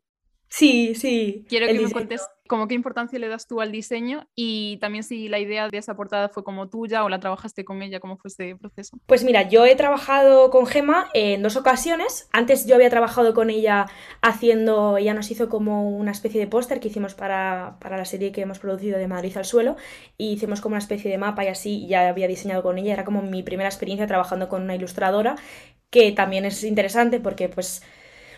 Sí, 0.49 0.94
sí. 0.94 1.44
Quiero 1.49 1.67
que 1.67 1.81
me 1.81 1.90
cuentes 1.90 2.22
como 2.46 2.69
qué 2.69 2.75
importancia 2.75 3.19
le 3.19 3.28
das 3.28 3.46
tú 3.46 3.60
al 3.60 3.72
diseño 3.72 4.28
y 4.34 4.78
también 4.78 5.04
si 5.04 5.28
la 5.28 5.38
idea 5.38 5.69
de 5.69 5.78
esa 5.78 5.94
portada 5.94 6.28
fue 6.28 6.44
como 6.44 6.69
tuya 6.69 7.04
o 7.04 7.08
la 7.08 7.20
trabajaste 7.20 7.64
con 7.64 7.82
ella, 7.82 8.00
cómo 8.00 8.16
fue 8.16 8.28
ese 8.28 8.56
proceso. 8.56 8.98
Pues 9.06 9.25
mira, 9.25 9.48
yo 9.48 9.66
he 9.66 9.76
trabajado 9.76 10.50
con 10.50 10.66
Gema 10.66 11.08
en 11.14 11.43
dos 11.43 11.56
ocasiones. 11.56 12.28
Antes 12.32 12.66
yo 12.66 12.75
había 12.75 12.90
trabajado 12.90 13.34
con 13.34 13.50
ella 13.50 13.87
haciendo, 14.22 14.96
ella 14.96 15.14
nos 15.14 15.31
hizo 15.31 15.48
como 15.48 15.90
una 15.90 16.10
especie 16.10 16.40
de 16.40 16.46
póster 16.46 16.81
que 16.81 16.88
hicimos 16.88 17.14
para, 17.14 17.76
para, 17.81 17.96
la 17.96 18.04
serie 18.04 18.32
que 18.32 18.43
hemos 18.43 18.58
producido 18.58 18.98
de 18.98 19.08
Madrid 19.08 19.37
al 19.37 19.44
suelo 19.44 19.76
y 20.19 20.32
hicimos 20.32 20.60
como 20.60 20.75
una 20.75 20.81
especie 20.81 21.10
de 21.10 21.19
mapa 21.19 21.44
y 21.44 21.48
así 21.48 21.87
ya 21.87 22.08
había 22.08 22.28
diseñado 22.28 22.62
con 22.62 22.78
ella. 22.78 22.93
Era 22.93 23.04
como 23.04 23.22
mi 23.22 23.43
primera 23.43 23.69
experiencia 23.69 24.06
trabajando 24.06 24.48
con 24.48 24.62
una 24.62 24.75
ilustradora 24.75 25.37
que 25.90 26.12
también 26.12 26.44
es 26.44 26.64
interesante 26.64 27.20
porque 27.20 27.48
pues 27.48 27.82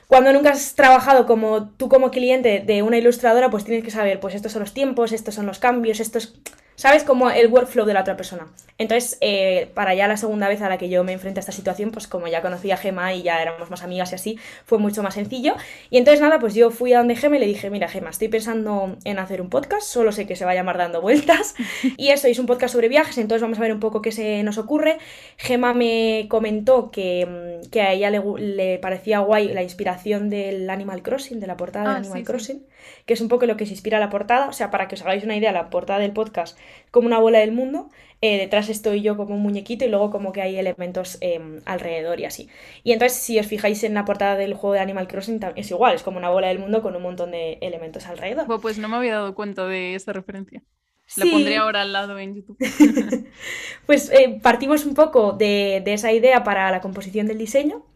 cuando 0.09 0.33
nunca 0.33 0.51
has 0.51 0.75
trabajado 0.75 1.27
como 1.27 1.69
tú 1.69 1.89
como 1.91 2.11
cliente 2.11 2.61
de 2.67 2.83
una 2.83 2.97
ilustradora, 2.97 3.51
pues 3.51 3.65
tienes 3.65 3.85
que 3.85 3.91
saber, 3.91 4.21
pues 4.21 4.35
estos 4.35 4.53
son 4.53 4.61
los 4.61 4.73
tiempos, 4.73 5.13
estos 5.13 5.35
son 5.35 5.45
los 5.47 5.59
cambios, 5.59 6.01
estos 6.01 6.41
¿sabes? 6.79 7.03
Como 7.03 7.29
el 7.29 7.49
workflow 7.49 7.85
de 7.85 7.93
la 7.93 8.03
otra 8.03 8.17
persona. 8.17 8.47
Entonces, 8.79 9.19
eh, 9.21 9.69
para 9.75 9.95
ya 9.95 10.07
la 10.07 10.17
segunda 10.17 10.49
vez 10.49 10.63
a 10.63 10.69
la 10.69 10.79
que 10.79 10.89
yo 10.89 11.03
me 11.03 11.13
enfrenté 11.13 11.41
a 11.41 11.43
esta 11.43 11.51
situación, 11.51 11.91
pues 11.91 12.07
como 12.07 12.29
ya 12.29 12.41
conocía 12.41 12.75
a 12.75 12.77
Gema 12.77 13.15
y 13.15 13.23
ya 13.23 13.43
éramos 13.43 13.69
más 13.69 13.83
amigas 13.83 14.13
y 14.13 14.15
así, 14.15 14.39
fue 14.65 14.79
mucho 14.79 15.03
más 15.03 15.15
sencillo. 15.15 15.57
Y 15.91 15.99
entonces, 15.99 16.21
nada, 16.21 16.39
pues 16.39 16.55
yo 16.55 16.71
fui 16.71 16.93
a 16.93 16.99
donde 16.99 17.17
Gema 17.17 17.37
y 17.37 17.41
le 17.41 17.47
dije, 17.47 17.69
mira, 17.69 17.89
Gema, 17.89 18.11
estoy 18.11 18.29
pensando 18.29 18.97
en 19.03 19.19
hacer 19.19 19.43
un 19.43 19.51
podcast, 19.51 19.89
solo 19.89 20.13
sé 20.13 20.29
que 20.29 20.37
se 20.37 20.45
va 20.45 20.53
a 20.53 20.55
llamar 20.55 20.79
Dando 20.79 21.03
Vueltas. 21.03 21.57
Y 21.97 22.11
eso, 22.11 22.29
es 22.29 22.39
un 22.39 22.47
podcast 22.47 22.75
sobre 22.75 22.89
viajes, 22.89 23.19
entonces 23.19 23.43
vamos 23.43 23.59
a 23.59 23.63
ver 23.63 23.73
un 23.73 23.81
poco 23.81 24.01
qué 24.01 24.13
se 24.13 24.45
nos 24.45 24.57
ocurre. 24.57 24.99
Gema 25.37 25.75
me 25.75 26.27
comentó 26.29 26.93
que, 26.93 27.27
mm, 27.27 27.71
que 27.71 27.83
a 27.83 27.93
ella 27.93 28.11
le, 28.11 28.79
parecía 28.79 29.19
guay 29.19 29.49
la 29.49 29.65
inspiración 29.65 30.31
del 30.31 30.71
Animal 30.71 31.03
Crossing, 31.03 31.41
de 31.41 31.49
la 31.49 31.57
portada 31.57 31.91
de 31.91 31.91
ah, 31.91 31.97
Animal 31.97 32.23
Crossing, 32.23 32.65
que 33.07 33.15
es 33.15 33.21
un 33.21 33.29
poco 33.29 33.47
lo 33.47 33.57
que 33.57 33.67
se 33.67 33.73
inspira 33.73 33.99
la 33.99 34.11
portada. 34.11 34.49
O 34.49 34.53
sea, 34.53 34.71
para 34.71 34.87
que 34.87 34.95
os 34.95 35.03
hagáis 35.03 35.25
una 35.25 35.35
idea, 35.35 35.51
la 35.51 35.71
portada 35.71 35.99
del 35.99 36.13
podcast 36.13 36.57
como 36.91 37.07
una 37.07 37.19
bola 37.19 37.39
del 37.39 37.53
mundo. 37.53 37.91
Eh, 38.21 38.37
detrás 38.37 38.69
estoy 38.69 39.01
yo 39.01 39.17
como 39.17 39.37
un 39.37 39.43
muñequito 39.43 39.85
y 39.85 39.89
luego 39.89 40.11
como 40.11 40.33
que 40.33 40.43
hay 40.43 40.57
elementos 40.57 41.19
em, 41.21 41.61
alrededor 41.67 42.19
y 42.19 42.25
así. 42.25 42.49
Y 42.83 42.93
entonces 42.93 43.19
si 43.19 43.39
os 43.39 43.47
fijáis 43.47 43.85
en 43.85 43.95
la 43.95 44.05
portada 44.05 44.37
del 44.37 44.55
juego 44.55 44.75
de 44.75 44.81
Animal 44.81 45.07
Crossing 45.07 45.41
es 45.55 45.71
igual, 45.71 45.95
es 45.95 46.03
como 46.03 46.19
una 46.19 46.29
bola 46.29 46.49
del 46.49 46.59
mundo 46.59 46.83
con 46.83 46.97
un 46.97 47.03
montón 47.03 47.31
de 47.31 47.59
elementos 47.61 48.07
alrededor. 48.07 48.61
pues 48.61 48.79
no 48.79 48.89
me 48.89 48.97
había 48.97 49.15
dado 49.15 49.35
cuenta 49.35 49.67
de 49.67 49.95
esa 49.95 50.13
referencia. 50.13 50.63
La 51.17 51.25
pondré 51.31 51.57
ahora 51.57 51.83
al 51.83 51.93
lado 51.93 52.19
en 52.19 52.35
YouTube. 52.35 52.59
pues 53.87 54.11
eh, 54.11 54.39
partimos 54.43 54.85
un 54.85 54.95
poco 54.95 55.33
de, 55.33 55.81
de 55.83 55.95
esa 55.95 56.13
idea 56.13 56.45
para 56.45 56.71
la 56.71 56.81
composición 56.81 57.27
del 57.27 57.39
diseño. 57.39 57.87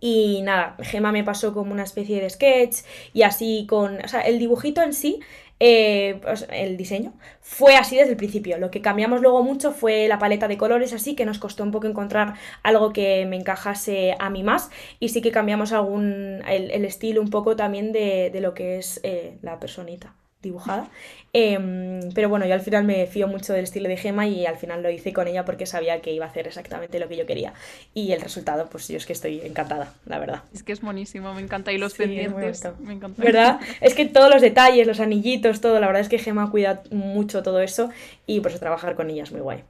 Y 0.00 0.42
nada, 0.42 0.76
Gema 0.80 1.12
me 1.12 1.24
pasó 1.24 1.54
como 1.54 1.72
una 1.72 1.84
especie 1.84 2.20
de 2.20 2.28
sketch 2.28 2.84
y 3.14 3.22
así 3.22 3.64
con... 3.66 4.04
O 4.04 4.08
sea, 4.08 4.20
el 4.20 4.38
dibujito 4.38 4.82
en 4.82 4.92
sí 4.92 5.20
eh, 5.60 6.18
pues, 6.22 6.46
el 6.50 6.76
diseño 6.76 7.14
fue 7.40 7.76
así 7.76 7.96
desde 7.96 8.10
el 8.10 8.16
principio. 8.16 8.58
Lo 8.58 8.70
que 8.70 8.82
cambiamos 8.82 9.20
luego 9.20 9.42
mucho 9.42 9.72
fue 9.72 10.08
la 10.08 10.18
paleta 10.18 10.48
de 10.48 10.58
colores, 10.58 10.92
así 10.92 11.14
que 11.14 11.24
nos 11.24 11.38
costó 11.38 11.62
un 11.62 11.70
poco 11.70 11.86
encontrar 11.86 12.34
algo 12.62 12.92
que 12.92 13.26
me 13.26 13.36
encajase 13.36 14.14
a 14.18 14.30
mí 14.30 14.42
más. 14.42 14.70
Y 15.00 15.10
sí 15.10 15.22
que 15.22 15.30
cambiamos 15.30 15.72
algún 15.72 16.42
el, 16.48 16.84
estilo 16.84 17.20
un 17.20 17.30
poco 17.30 17.56
también 17.56 17.92
de, 17.92 18.30
lo 18.40 18.54
que 18.54 18.78
es 18.78 19.00
eh, 19.04 19.38
la 19.42 19.58
personita 19.60 20.14
dibujada. 20.44 20.88
Em, 21.32 22.12
pero 22.14 22.28
bueno, 22.28 22.46
yo 22.46 22.54
al 22.54 22.60
final 22.60 22.84
me 22.84 23.06
fío 23.06 23.26
mucho 23.26 23.52
del 23.52 23.64
estilo 23.64 23.88
de 23.88 23.96
Gema 23.96 24.26
y 24.28 24.46
al 24.46 24.56
final 24.56 24.82
lo 24.82 24.90
hice 24.90 25.12
con 25.12 25.26
ella 25.26 25.44
porque 25.44 25.66
sabía 25.66 26.00
que 26.00 26.12
iba 26.12 26.24
a 26.24 26.28
hacer 26.28 26.46
exactamente 26.46 27.00
lo 27.00 27.08
que 27.08 27.16
yo 27.16 27.26
quería. 27.26 27.54
Y 27.92 28.12
el 28.12 28.20
resultado, 28.20 28.68
pues 28.70 28.86
yo 28.86 28.96
es 28.96 29.04
que 29.06 29.12
estoy 29.12 29.40
encantada, 29.40 29.92
la 30.06 30.18
verdad. 30.18 30.42
Es 30.52 30.62
que 30.62 30.72
es 30.72 30.80
buenísimo, 30.80 31.34
me 31.34 31.40
encanta. 31.40 31.72
Y 31.72 31.78
los 31.78 31.94
pendientes, 31.94 32.62
me 32.80 32.92
encanta. 32.92 33.20
¿Verdad? 33.20 33.60
Es 33.80 33.94
que 33.94 34.06
todos 34.06 34.32
los 34.32 34.40
detalles, 34.40 34.86
los 34.86 35.00
anillitos, 35.00 35.60
todo, 35.60 35.80
la 35.80 35.86
verdad 35.86 36.02
es 36.02 36.08
que 36.08 36.18
Gema 36.18 36.50
cuida 36.50 36.82
mucho 36.90 37.42
todo 37.42 37.60
eso 37.60 37.90
y 38.26 38.40
por 38.40 38.52
eso 38.52 38.60
trabajar 38.60 38.94
con 38.94 39.10
ella 39.10 39.24
es 39.24 39.32
muy 39.32 39.40
guay. 39.40 39.64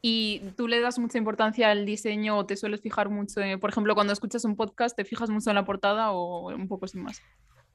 ¿Y 0.00 0.40
tú 0.56 0.68
le 0.68 0.80
das 0.80 0.98
mucha 0.98 1.18
importancia 1.18 1.70
al 1.70 1.84
diseño 1.84 2.38
o 2.38 2.46
te 2.46 2.56
sueles 2.56 2.80
fijar 2.80 3.08
mucho, 3.08 3.40
por 3.60 3.70
ejemplo, 3.70 3.94
cuando 3.94 4.12
escuchas 4.12 4.44
un 4.44 4.54
podcast, 4.54 4.96
te 4.96 5.04
fijas 5.04 5.28
mucho 5.28 5.50
en 5.50 5.56
la 5.56 5.64
portada 5.64 6.12
o 6.12 6.54
un 6.54 6.68
poco 6.68 6.86
sin 6.86 7.02
más? 7.02 7.20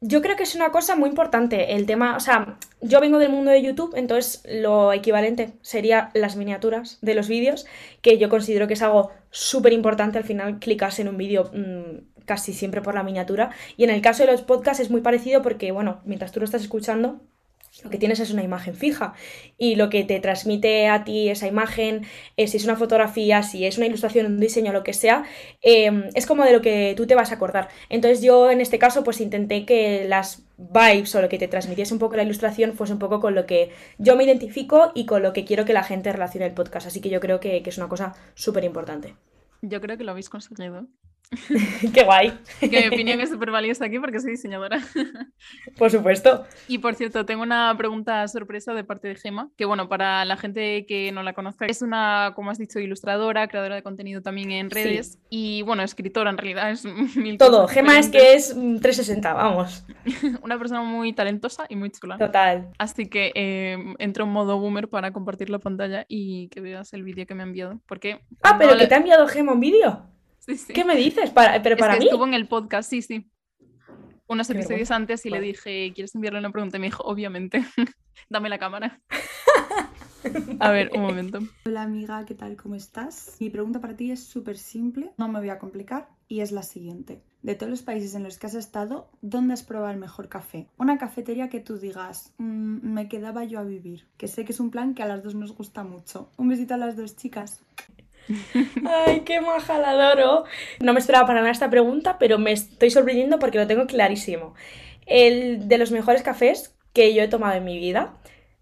Yo 0.06 0.22
creo 0.22 0.36
que 0.36 0.44
es 0.44 0.54
una 0.54 0.70
cosa 0.70 0.98
muy 0.98 1.08
importante 1.08 1.76
el 1.76 1.86
tema, 1.86 2.18
o 2.18 2.20
sea, 2.20 2.58
yo 2.82 3.00
vengo 3.00 3.20
del 3.20 3.32
mundo 3.32 3.52
de 3.52 3.62
YouTube, 3.62 3.94
entonces 3.96 4.44
lo 4.46 4.92
equivalente 4.92 5.54
sería 5.62 6.12
las 6.14 6.36
miniaturas 6.36 6.98
de 7.02 7.16
los 7.16 7.30
vídeos, 7.30 7.66
que 8.02 8.18
yo 8.18 8.28
considero 8.28 8.68
que 8.68 8.74
es 8.74 8.82
algo 8.82 9.12
súper 9.32 9.72
importante 9.72 10.18
al 10.18 10.26
final 10.26 10.60
clicas 10.60 11.00
en 11.00 11.08
un 11.08 11.16
vídeo 11.16 11.50
mm, 11.54 12.26
casi 12.26 12.52
siempre 12.52 12.82
por 12.82 12.96
la 12.96 13.04
miniatura. 13.04 13.52
Y 13.78 13.86
en 13.86 13.92
el 13.92 14.02
caso 14.02 14.26
de 14.26 14.32
los 14.34 14.42
podcasts 14.42 14.82
es 14.82 14.92
muy 14.92 15.00
parecido 15.00 15.42
porque, 15.42 15.72
bueno, 15.72 16.02
mientras 16.04 16.34
tú 16.34 16.42
lo 16.42 16.46
estás 16.46 16.64
escuchando, 16.64 17.22
lo 17.82 17.90
que 17.90 17.98
tienes 17.98 18.20
es 18.20 18.32
una 18.32 18.44
imagen 18.44 18.76
fija 18.76 19.14
y 19.58 19.76
lo 19.76 19.90
que 19.90 20.04
te 20.04 20.20
transmite 20.20 20.88
a 20.88 21.04
ti 21.04 21.30
esa 21.30 21.48
imagen, 21.48 22.06
eh, 22.38 22.48
si 22.48 22.58
es 22.58 22.66
una 22.66 22.76
fotografía, 22.76 23.42
si 23.42 23.66
es 23.66 23.78
una 23.78 23.88
ilustración, 23.88 24.28
un 24.28 24.40
diseño, 24.40 24.72
lo 24.72 24.84
que 24.84 24.94
sea, 24.94 25.24
em, 25.62 26.10
es 26.14 26.26
como 26.26 26.44
de 26.44 26.52
lo 26.52 26.62
que 26.62 26.94
tú 26.96 27.08
te 27.08 27.16
vas 27.16 27.32
a 27.32 27.36
acordar. 27.36 27.70
Entonces 27.90 28.22
yo 28.22 28.52
en 28.52 28.62
este 28.62 28.78
caso 28.78 29.04
pues 29.04 29.22
intenté 29.22 29.66
que 29.66 30.06
las 30.08 30.44
vibes 30.58 31.16
o 31.16 31.22
lo 31.22 31.30
que 31.30 31.40
te 31.40 31.48
transmitiese 31.48 31.94
un 31.94 32.00
poco 32.00 32.16
la 32.16 32.24
ilustración 32.24 32.74
fuese 32.74 32.94
un 32.94 33.00
poco 33.00 33.20
con 33.20 33.34
lo 33.34 33.46
que 33.48 33.72
yo 33.98 34.16
me 34.16 34.24
identifico 34.24 34.92
y 34.94 35.06
con 35.06 35.24
lo 35.24 35.34
que 35.34 35.46
quiero 35.46 35.66
que 35.66 35.74
la 35.74 35.84
gente 35.84 36.12
relacione 36.12 36.46
el 36.46 36.54
podcast. 36.54 36.88
Así 36.88 37.02
que 37.02 37.10
yo 37.10 37.20
creo 37.20 37.40
que, 37.40 37.64
que 37.64 37.70
es 37.70 37.78
una 37.78 37.90
cosa 37.90 38.14
súper 38.36 38.64
importante. 38.64 39.16
Yo 39.62 39.82
creo 39.82 39.98
que 39.98 40.04
lo 40.04 40.12
habéis 40.12 40.30
conseguido. 40.30 40.88
Qué 41.94 42.04
guay. 42.04 42.34
Que 42.60 42.82
mi 42.82 42.88
opinión 42.88 43.20
es 43.20 43.30
súper 43.30 43.52
valiosa 43.52 43.86
aquí 43.86 44.00
porque 44.00 44.20
soy 44.20 44.32
diseñadora. 44.32 44.80
Por 45.78 45.92
supuesto. 45.92 46.46
Y 46.68 46.80
por 46.80 46.96
cierto, 46.96 47.26
tengo 47.26 47.44
una 47.44 47.74
pregunta 47.78 48.28
sorpresa 48.28 48.74
de 48.74 48.84
parte 48.84 49.08
de 49.08 49.16
Gema, 49.16 49.50
que 49.58 49.66
bueno, 49.66 49.90
para 49.90 50.26
la 50.26 50.38
gente 50.38 50.86
que 50.86 51.12
no 51.12 51.24
la 51.24 51.34
conozca, 51.34 51.66
es 51.66 51.82
una, 51.82 52.34
como 52.36 52.52
has 52.52 52.58
dicho, 52.58 52.80
ilustradora, 52.80 53.48
creadora 53.48 53.76
de 53.76 53.84
contenido 53.84 54.22
también 54.22 54.52
en 54.52 54.70
redes 54.70 55.20
y 55.30 55.62
bueno, 55.64 55.84
escritora 55.84 56.30
en 56.30 56.38
realidad, 56.38 56.72
es 56.72 56.86
mil 57.16 57.38
Todo, 57.38 57.68
Gema 57.68 58.00
es 58.00 58.10
que 58.10 58.36
es 58.36 58.50
360, 58.50 59.34
vamos. 59.34 59.86
una 60.42 60.58
persona 60.58 60.82
muy 60.82 61.14
talentosa 61.14 61.66
y 61.70 61.76
muy 61.76 61.90
chula. 61.92 62.18
Total. 62.18 62.70
Así 62.78 63.08
que 63.08 63.32
eh, 63.36 63.78
entro 64.00 64.26
en 64.26 64.32
modo 64.32 64.60
boomer 64.60 64.90
para 64.90 65.12
compartir 65.12 65.50
la 65.50 65.60
pantalla 65.60 66.06
y 66.08 66.48
que 66.50 66.62
veas 66.62 66.94
el 66.94 67.04
vídeo 67.04 67.26
que 67.26 67.36
me 67.36 67.44
ha 67.44 67.46
enviado. 67.46 67.80
Porque 67.88 68.22
ah, 68.42 68.56
pero 68.58 68.78
que 68.78 68.88
te 68.88 68.94
ha 68.94 68.98
enviado 68.98 69.28
Gema 69.28 69.54
un 69.54 69.60
vídeo. 69.60 70.13
¿Qué 70.46 70.84
me 70.84 70.96
dices? 70.96 71.30
Para, 71.30 71.62
pero 71.62 71.78
para 71.78 71.98
mí. 71.98 72.06
Estuvo 72.06 72.26
en 72.26 72.34
el 72.34 72.48
podcast, 72.48 72.90
sí, 72.90 73.02
sí. 73.02 73.30
Unos 74.28 74.50
episodios 74.50 74.92
antes 74.92 75.26
y 75.26 75.30
le 75.30 75.40
dije, 75.40 75.92
¿quieres 75.94 76.16
enviarle 76.16 76.40
una 76.40 76.52
pregunta? 76.52 76.78
Y 76.78 76.80
me 76.80 76.88
dijo, 76.88 77.04
obviamente, 77.04 77.66
dame 78.30 78.50
la 78.50 78.58
cámara. 78.58 79.02
A 80.60 80.72
ver, 80.72 80.90
un 80.96 81.02
momento. 81.02 81.40
Hola 81.66 81.84
amiga, 81.84 82.24
¿qué 82.26 82.34
tal? 82.34 82.56
¿Cómo 82.56 82.76
estás? 82.76 83.36
Mi 83.40 83.50
pregunta 83.50 83.82
para 83.82 83.96
ti 83.96 84.12
es 84.12 84.24
súper 84.24 84.58
simple, 84.58 85.12
no 85.18 85.28
me 85.28 85.40
voy 85.40 85.50
a 85.50 85.60
complicar 85.60 86.08
y 86.30 86.40
es 86.40 86.52
la 86.52 86.64
siguiente. 86.64 87.22
De 87.42 87.56
todos 87.56 87.70
los 87.70 87.82
países 87.82 88.16
en 88.16 88.24
los 88.24 88.40
que 88.40 88.48
has 88.48 88.56
estado, 88.56 89.12
¿dónde 89.22 89.54
has 89.54 89.64
probado 89.64 89.92
el 89.92 90.00
mejor 90.00 90.30
café? 90.30 90.70
Una 90.78 90.98
cafetería 90.98 91.50
que 91.50 91.60
tú 91.60 91.78
digas, 91.78 92.34
mm, 92.38 92.94
me 92.94 93.10
quedaba 93.10 93.44
yo 93.44 93.60
a 93.60 93.64
vivir, 93.64 94.08
que 94.18 94.30
sé 94.30 94.46
que 94.46 94.54
es 94.54 94.62
un 94.62 94.72
plan 94.72 94.96
que 94.96 95.04
a 95.04 95.08
las 95.08 95.24
dos 95.24 95.36
nos 95.36 95.54
gusta 95.54 95.84
mucho. 95.84 96.32
Un 96.38 96.48
besito 96.48 96.74
a 96.74 96.78
las 96.78 96.96
dos 96.96 97.18
chicas. 97.18 97.62
Ay, 99.06 99.22
qué 99.22 99.42
maja, 99.42 99.78
la 99.80 99.92
adoro. 99.92 100.46
No 100.80 100.94
me 100.94 101.00
esperaba 101.00 101.28
para 101.28 101.40
nada 101.40 101.52
esta 101.52 101.70
pregunta, 101.70 102.18
pero 102.20 102.38
me 102.38 102.52
estoy 102.52 102.92
sorprendiendo 102.92 103.40
porque 103.40 103.58
lo 103.58 103.68
tengo 103.68 103.86
clarísimo. 103.88 104.56
El 105.06 105.68
de 105.68 105.78
los 105.78 105.92
mejores 105.92 106.24
cafés 106.24 106.76
que 106.94 107.14
yo 107.14 107.24
he 107.24 107.28
tomado 107.28 107.56
en 107.56 107.66
mi 107.66 107.78
vida 107.78 108.14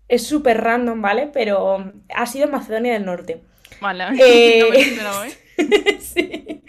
es 0.07 0.25
súper 0.25 0.61
random, 0.61 1.01
¿vale? 1.01 1.29
Pero 1.31 1.91
ha 2.13 2.25
sido 2.25 2.45
en 2.45 2.51
Macedonia 2.51 2.93
del 2.93 3.05
Norte. 3.05 3.41
Vale, 3.79 4.05
eh... 4.19 4.59
no 4.61 4.69
me 4.69 5.31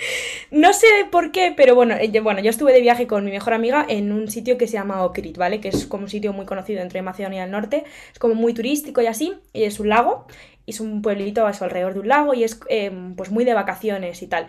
No 0.51 0.73
sé 0.75 0.87
por 1.11 1.33
qué, 1.33 1.55
pero 1.57 1.75
bueno, 1.75 1.95
eh, 1.95 2.11
yo, 2.11 2.23
bueno, 2.23 2.41
yo 2.41 2.51
estuve 2.51 2.73
de 2.73 2.81
viaje 2.81 3.07
con 3.07 3.25
mi 3.25 3.31
mejor 3.31 3.55
amiga 3.55 3.87
en 3.89 4.13
un 4.13 4.29
sitio 4.31 4.59
que 4.59 4.67
se 4.67 4.75
llama 4.75 5.03
Okrit, 5.05 5.39
¿vale? 5.39 5.61
Que 5.61 5.69
es 5.69 5.87
como 5.87 6.05
un 6.05 6.11
sitio 6.11 6.33
muy 6.33 6.45
conocido 6.45 6.83
entre 6.83 7.01
Macedonia 7.03 7.43
del 7.43 7.51
Norte. 7.51 7.85
Es 8.13 8.19
como 8.19 8.35
muy 8.35 8.53
turístico 8.53 9.01
y 9.01 9.07
así, 9.07 9.35
y 9.53 9.65
es 9.65 9.81
un 9.81 9.89
lago 9.89 10.27
es 10.67 10.81
un 10.81 11.03
pueblito 11.03 11.47
a 11.47 11.53
su 11.53 11.65
alrededor 11.65 11.95
de 11.95 12.01
un 12.01 12.09
lago 12.09 12.35
y 12.35 12.45
es 12.45 12.61
em, 12.69 13.15
pues 13.17 13.31
muy 13.31 13.45
de 13.45 13.55
vacaciones 13.55 14.23
y 14.23 14.27
tal. 14.27 14.47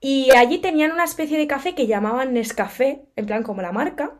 Y 0.00 0.30
allí 0.32 0.58
tenían 0.58 0.92
una 0.92 1.04
especie 1.04 1.38
de 1.38 1.46
café 1.46 1.74
que 1.74 1.86
llamaban 1.86 2.34
Nescafé, 2.34 3.04
en 3.16 3.26
plan 3.26 3.42
como 3.44 3.62
la 3.62 3.72
marca. 3.72 4.14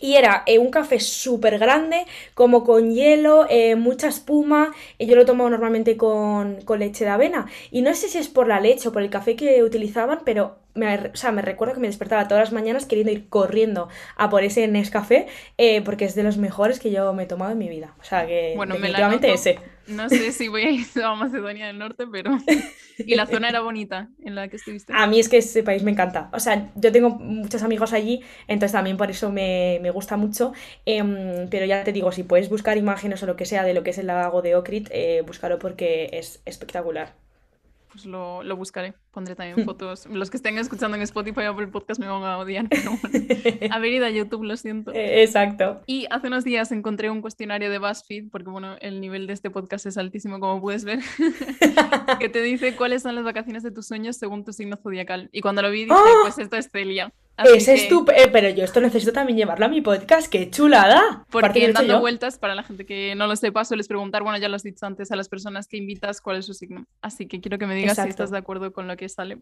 Y 0.00 0.14
era 0.14 0.42
eh, 0.46 0.58
un 0.58 0.70
café 0.70 0.98
súper 1.00 1.58
grande, 1.58 2.06
como 2.34 2.64
con 2.64 2.92
hielo, 2.92 3.46
eh, 3.50 3.76
mucha 3.76 4.08
espuma. 4.08 4.72
Y 4.98 5.06
yo 5.06 5.16
lo 5.16 5.24
tomo 5.24 5.48
normalmente 5.48 5.96
con, 5.96 6.60
con, 6.62 6.78
leche 6.78 7.04
de 7.04 7.10
avena. 7.10 7.46
Y 7.70 7.82
no 7.82 7.94
sé 7.94 8.08
si 8.08 8.18
es 8.18 8.28
por 8.28 8.48
la 8.48 8.60
leche 8.60 8.88
o 8.88 8.92
por 8.92 9.02
el 9.02 9.10
café 9.10 9.36
que 9.36 9.62
utilizaban, 9.62 10.20
pero 10.24 10.56
me, 10.74 10.96
o 10.96 11.16
sea, 11.16 11.32
me 11.32 11.42
recuerdo 11.42 11.74
que 11.74 11.80
me 11.80 11.88
despertaba 11.88 12.28
todas 12.28 12.44
las 12.44 12.52
mañanas 12.52 12.86
queriendo 12.86 13.12
ir 13.12 13.28
corriendo 13.28 13.88
a 14.16 14.30
por 14.30 14.42
ese 14.42 14.66
Nescafé, 14.68 15.26
eh, 15.58 15.82
porque 15.82 16.04
es 16.04 16.14
de 16.14 16.22
los 16.22 16.36
mejores 16.36 16.78
que 16.78 16.90
yo 16.90 17.12
me 17.12 17.24
he 17.24 17.26
tomado 17.26 17.52
en 17.52 17.58
mi 17.58 17.68
vida. 17.68 17.94
O 18.00 18.04
sea, 18.04 18.26
que 18.26 18.54
bueno, 18.56 18.74
definitivamente 18.74 19.32
ese. 19.32 19.58
No 19.90 20.08
sé 20.08 20.32
si 20.32 20.48
voy 20.48 20.62
a 20.62 20.70
ir 20.70 20.86
a 21.02 21.14
Macedonia 21.14 21.66
del 21.66 21.78
Norte, 21.78 22.06
pero... 22.10 22.36
y 22.98 23.14
la 23.14 23.26
zona 23.26 23.48
era 23.48 23.60
bonita 23.60 24.08
en 24.24 24.34
la 24.34 24.48
que 24.48 24.56
estuviste. 24.56 24.92
A 24.94 25.06
mí 25.06 25.18
es 25.18 25.28
que 25.28 25.38
ese 25.38 25.62
país 25.62 25.82
me 25.82 25.90
encanta. 25.90 26.30
O 26.32 26.40
sea, 26.40 26.70
yo 26.76 26.92
tengo 26.92 27.10
muchos 27.10 27.62
amigos 27.62 27.92
allí, 27.92 28.22
entonces 28.46 28.72
también 28.72 28.96
por 28.96 29.10
eso 29.10 29.30
me, 29.30 29.78
me 29.82 29.90
gusta 29.90 30.16
mucho. 30.16 30.52
Em, 30.84 31.48
pero 31.50 31.66
ya 31.66 31.84
te 31.84 31.92
digo, 31.92 32.12
si 32.12 32.22
puedes 32.22 32.48
buscar 32.48 32.76
imágenes 32.76 33.22
o 33.22 33.26
lo 33.26 33.36
que 33.36 33.46
sea 33.46 33.64
de 33.64 33.74
lo 33.74 33.82
que 33.82 33.90
es 33.90 33.98
el 33.98 34.06
lago 34.06 34.42
de 34.42 34.54
Okrit, 34.56 34.88
eh, 34.92 35.22
búscalo 35.26 35.58
porque 35.58 36.10
es 36.12 36.42
espectacular 36.44 37.14
pues 37.90 38.06
lo, 38.06 38.42
lo, 38.42 38.56
buscaré. 38.56 38.94
Pondré 39.10 39.34
también 39.34 39.64
fotos. 39.64 40.06
Los 40.06 40.30
que 40.30 40.36
estén 40.36 40.58
escuchando 40.58 40.96
en 40.96 41.02
Spotify 41.02 41.46
o 41.46 41.54
por 41.54 41.62
el 41.62 41.70
podcast 41.70 42.00
me 42.00 42.06
van 42.06 42.22
a 42.22 42.38
odiar, 42.38 42.68
pero 42.70 42.92
bueno. 43.02 43.74
Haber 43.74 43.92
ido 43.92 44.06
a 44.06 44.10
YouTube, 44.10 44.44
lo 44.44 44.56
siento. 44.56 44.92
Eh, 44.92 45.22
exacto. 45.22 45.80
Y 45.86 46.06
hace 46.10 46.28
unos 46.28 46.44
días 46.44 46.72
encontré 46.72 47.10
un 47.10 47.20
cuestionario 47.20 47.70
de 47.70 47.78
BuzzFeed, 47.78 48.30
porque 48.30 48.50
bueno, 48.50 48.76
el 48.80 49.00
nivel 49.00 49.26
de 49.26 49.32
este 49.32 49.50
podcast 49.50 49.86
es 49.86 49.98
altísimo, 49.98 50.40
como 50.40 50.60
puedes 50.60 50.84
ver, 50.84 51.00
que 52.20 52.28
te 52.28 52.42
dice 52.42 52.76
cuáles 52.76 53.02
son 53.02 53.14
las 53.14 53.24
vacaciones 53.24 53.62
de 53.62 53.70
tus 53.70 53.86
sueños 53.86 54.16
según 54.16 54.44
tu 54.44 54.52
signo 54.52 54.76
zodiacal. 54.76 55.28
Y 55.32 55.40
cuando 55.40 55.62
lo 55.62 55.70
vi 55.70 55.84
dije, 55.84 55.94
¡Ah! 55.96 56.20
pues 56.22 56.38
esto 56.38 56.56
es 56.56 56.70
Celia. 56.70 57.12
Es 57.44 57.68
estupendo, 57.68 58.20
eh, 58.20 58.28
pero 58.32 58.48
yo 58.50 58.64
esto 58.64 58.80
necesito 58.80 59.12
también 59.12 59.38
llevarlo 59.38 59.66
a 59.66 59.68
mi 59.68 59.80
podcast, 59.80 60.30
qué 60.30 60.50
chulada. 60.50 61.24
Porque 61.30 61.72
dando 61.72 62.00
vueltas, 62.00 62.38
para 62.38 62.54
la 62.54 62.62
gente 62.62 62.86
que 62.86 63.14
no 63.14 63.26
lo 63.26 63.36
sepa, 63.36 63.64
sueles 63.64 63.88
preguntar, 63.88 64.22
bueno, 64.22 64.38
ya 64.38 64.48
lo 64.48 64.56
has 64.56 64.62
dicho 64.62 64.86
antes, 64.86 65.10
a 65.12 65.16
las 65.16 65.28
personas 65.28 65.66
que 65.68 65.76
invitas 65.76 66.20
cuál 66.20 66.38
es 66.38 66.46
su 66.46 66.54
signo. 66.54 66.86
Así 67.00 67.26
que 67.26 67.40
quiero 67.40 67.58
que 67.58 67.66
me 67.66 67.74
digas 67.74 67.96
si 67.96 68.08
estás 68.08 68.30
de 68.30 68.38
acuerdo 68.38 68.72
con 68.72 68.88
lo 68.88 68.96
que 68.96 69.08
sale. 69.08 69.38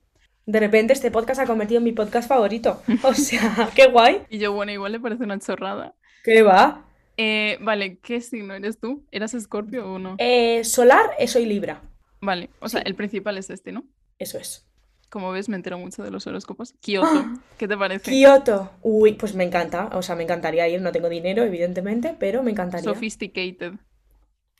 De 0.46 0.60
repente 0.60 0.92
este 0.92 1.10
podcast 1.10 1.40
ha 1.40 1.46
convertido 1.46 1.78
en 1.78 1.84
mi 1.84 1.92
podcast 1.92 2.28
favorito. 2.28 2.82
O 3.02 3.14
sea, 3.14 3.70
qué 3.74 3.86
guay. 3.86 4.22
Y 4.28 4.38
yo, 4.38 4.52
bueno, 4.52 4.72
igual 4.72 4.92
le 4.92 5.00
parece 5.00 5.24
una 5.24 5.38
chorrada. 5.38 5.94
¿Qué 6.24 6.42
va? 6.42 6.84
Eh, 7.16 7.58
vale, 7.60 7.98
¿qué 7.98 8.20
signo 8.20 8.54
eres 8.54 8.78
tú? 8.78 9.04
¿Eras 9.10 9.34
Escorpio 9.34 9.86
o 9.90 9.98
no? 9.98 10.14
Eh, 10.18 10.62
solar, 10.64 11.10
eh, 11.18 11.26
soy 11.26 11.46
Libra. 11.46 11.82
Vale, 12.20 12.50
o 12.60 12.68
sea, 12.68 12.80
el 12.82 12.94
principal 12.94 13.38
es 13.38 13.50
este, 13.50 13.72
¿no? 13.72 13.84
Eso 14.18 14.38
es. 14.38 14.67
Como 15.10 15.32
ves, 15.32 15.48
me 15.48 15.56
entero 15.56 15.78
mucho 15.78 16.02
de 16.02 16.10
los 16.10 16.26
horóscopos. 16.26 16.74
Kioto, 16.80 17.24
¿qué 17.56 17.66
te 17.66 17.76
parece? 17.78 18.10
Kioto, 18.10 18.70
uy, 18.82 19.14
pues 19.14 19.34
me 19.34 19.44
encanta. 19.44 19.86
O 19.94 20.02
sea, 20.02 20.16
me 20.16 20.24
encantaría 20.24 20.68
ir. 20.68 20.82
No 20.82 20.92
tengo 20.92 21.08
dinero, 21.08 21.42
evidentemente, 21.44 22.14
pero 22.18 22.42
me 22.42 22.50
encantaría. 22.50 22.84
Sophisticated. 22.84 23.72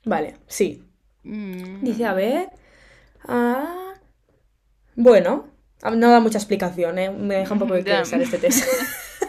Vale, 0.04 0.36
sí. 0.46 0.84
Mm. 1.22 1.82
Dice, 1.82 2.06
a 2.06 2.14
ver. 2.14 2.48
Ah. 3.26 3.94
Bueno, 4.96 5.50
no 5.94 6.10
da 6.10 6.20
mucha 6.20 6.38
explicación, 6.38 6.98
¿eh? 6.98 7.10
Me 7.10 7.36
deja 7.36 7.52
un 7.52 7.60
poco 7.60 7.74
de 7.74 7.82
pensar 7.84 8.22
este 8.22 8.38
test. 8.38 8.64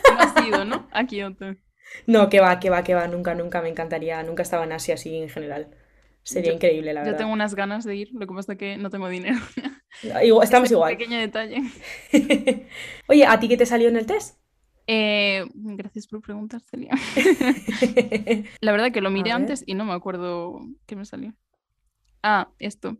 no 0.09 0.19
ha 0.19 0.41
sido, 0.41 0.63
¿no? 0.63 0.87
A 0.91 1.05
Kioto. 1.05 1.55
No, 2.05 2.29
que 2.29 2.39
va, 2.39 2.59
que 2.59 2.69
va, 2.69 2.83
que 2.83 2.93
va. 2.93 3.07
Nunca, 3.07 3.33
nunca 3.33 3.63
me 3.63 3.69
encantaría. 3.69 4.21
Nunca 4.21 4.43
estaba 4.43 4.63
en 4.63 4.73
Asia 4.73 4.93
así 4.93 5.17
en 5.17 5.27
general. 5.27 5.75
Sería 6.21 6.53
increíble, 6.53 6.93
la 6.93 7.01
verdad. 7.01 7.13
Yo 7.13 7.17
tengo 7.17 7.33
unas 7.33 7.55
ganas 7.55 7.83
de 7.83 7.95
ir, 7.95 8.09
lo 8.13 8.27
que 8.27 8.33
pasa 8.35 8.51
es 8.51 8.59
que 8.59 8.77
no 8.77 8.91
tengo 8.91 9.09
dinero. 9.09 9.39
Estamos 10.41 10.71
igual. 10.71 10.97
pequeño 10.97 11.17
detalle. 11.17 11.61
Oye, 13.07 13.25
¿a 13.25 13.39
ti 13.39 13.47
qué 13.47 13.57
te 13.57 13.65
salió 13.65 13.89
en 13.89 13.97
el 13.97 14.05
test? 14.05 14.37
Eh, 14.87 15.45
gracias 15.53 16.07
por 16.07 16.21
preguntar, 16.21 16.61
Celia. 16.61 16.91
la 18.61 18.71
verdad 18.71 18.91
que 18.91 19.01
lo 19.01 19.11
miré 19.11 19.31
antes 19.31 19.63
y 19.65 19.75
no 19.75 19.85
me 19.85 19.93
acuerdo 19.93 20.61
qué 20.87 20.95
me 20.95 21.05
salió. 21.05 21.33
Ah, 22.23 22.49
esto. 22.57 22.97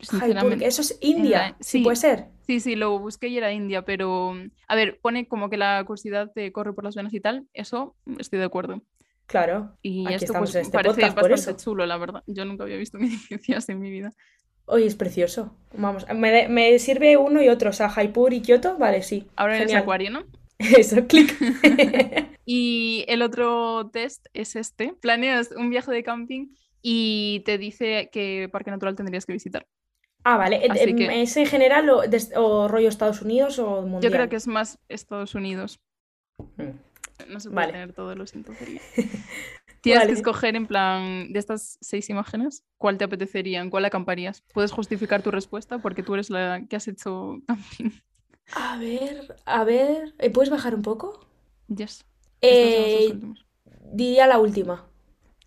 Sinceramente. 0.00 0.66
eso 0.66 0.82
es 0.82 0.98
India, 1.00 1.56
sí, 1.60 1.82
puede 1.82 1.96
ser. 1.96 2.26
Sí, 2.46 2.60
sí, 2.60 2.76
lo 2.76 2.98
busqué 2.98 3.28
y 3.28 3.38
era 3.38 3.52
India, 3.52 3.82
pero 3.82 4.34
a 4.66 4.74
ver, 4.74 5.00
pone 5.00 5.28
como 5.28 5.48
que 5.48 5.56
la 5.56 5.82
curiosidad 5.84 6.30
te 6.34 6.52
corre 6.52 6.72
por 6.74 6.84
las 6.84 6.94
venas 6.94 7.14
y 7.14 7.20
tal, 7.20 7.46
eso 7.54 7.96
estoy 8.18 8.38
de 8.38 8.44
acuerdo. 8.44 8.82
Claro. 9.26 9.76
Y 9.82 10.10
esto 10.12 10.32
pues, 10.32 10.54
este 10.54 10.72
parece 10.72 11.10
bastante 11.10 11.62
chulo, 11.62 11.84
la 11.84 11.98
verdad. 11.98 12.24
Yo 12.26 12.46
nunca 12.46 12.64
había 12.64 12.76
visto 12.76 12.96
un 12.98 13.04
edificio 13.04 13.58
así 13.58 13.72
en 13.72 13.80
mi 13.80 13.90
vida. 13.90 14.12
Oye, 14.68 14.86
es 14.86 14.94
precioso. 14.94 15.54
Vamos, 15.72 16.06
me, 16.14 16.48
me, 16.48 16.78
sirve 16.78 17.16
uno 17.16 17.42
y 17.42 17.48
otro, 17.48 17.70
o 17.70 17.72
sea, 17.72 17.88
Jaipur 17.88 18.32
y 18.32 18.42
Kioto, 18.42 18.76
vale, 18.78 19.02
sí. 19.02 19.26
Ahora 19.36 19.56
eres 19.56 19.74
acuario, 19.74 20.10
¿no? 20.10 20.24
Eso, 20.58 21.06
clic. 21.06 21.34
y 22.44 23.04
el 23.08 23.22
otro 23.22 23.90
test 23.92 24.26
es 24.34 24.56
este. 24.56 24.94
Planeas 25.00 25.50
un 25.52 25.70
viaje 25.70 25.90
de 25.92 26.02
camping 26.02 26.48
y 26.82 27.42
te 27.44 27.58
dice 27.58 28.10
qué 28.12 28.48
parque 28.50 28.70
natural 28.70 28.96
tendrías 28.96 29.24
que 29.24 29.32
visitar. 29.32 29.66
Ah, 30.24 30.36
vale. 30.36 30.60
¿Es 31.22 31.36
en 31.36 31.46
general 31.46 31.88
o, 31.88 32.68
rollo 32.68 32.88
Estados 32.88 33.22
Unidos 33.22 33.58
o 33.58 33.82
mundial? 33.82 34.02
Yo 34.02 34.10
creo 34.10 34.28
que 34.28 34.36
es 34.36 34.46
más 34.46 34.78
Estados 34.88 35.34
Unidos. 35.34 35.80
Mm. 36.56 37.32
No 37.32 37.40
se 37.40 37.50
puede 37.50 37.68
tener 37.68 37.92
todos 37.92 38.16
los 38.16 38.34
entonces. 38.34 38.68
Tienes 39.80 40.06
que 40.06 40.12
escoger 40.12 40.56
en 40.56 40.66
plan 40.66 41.32
de 41.32 41.38
estas 41.38 41.78
seis 41.80 42.10
imágenes, 42.10 42.64
¿cuál 42.76 42.98
te 42.98 43.04
apetecería? 43.04 43.68
cuál 43.70 43.84
acamparías? 43.84 44.42
Puedes 44.52 44.72
justificar 44.72 45.22
tu 45.22 45.30
respuesta 45.30 45.78
porque 45.78 46.02
tú 46.02 46.14
eres 46.14 46.30
la 46.30 46.64
que 46.68 46.76
has 46.76 46.88
hecho 46.88 47.40
camping. 47.46 47.90
A 48.54 48.78
ver, 48.78 49.36
a 49.44 49.64
ver, 49.64 50.14
¿eh, 50.18 50.30
¿puedes 50.30 50.50
bajar 50.50 50.74
un 50.74 50.82
poco? 50.82 51.20
Yes. 51.68 52.04
Eh, 52.40 53.18
diría 53.92 54.26
la 54.26 54.38
última. 54.38 54.86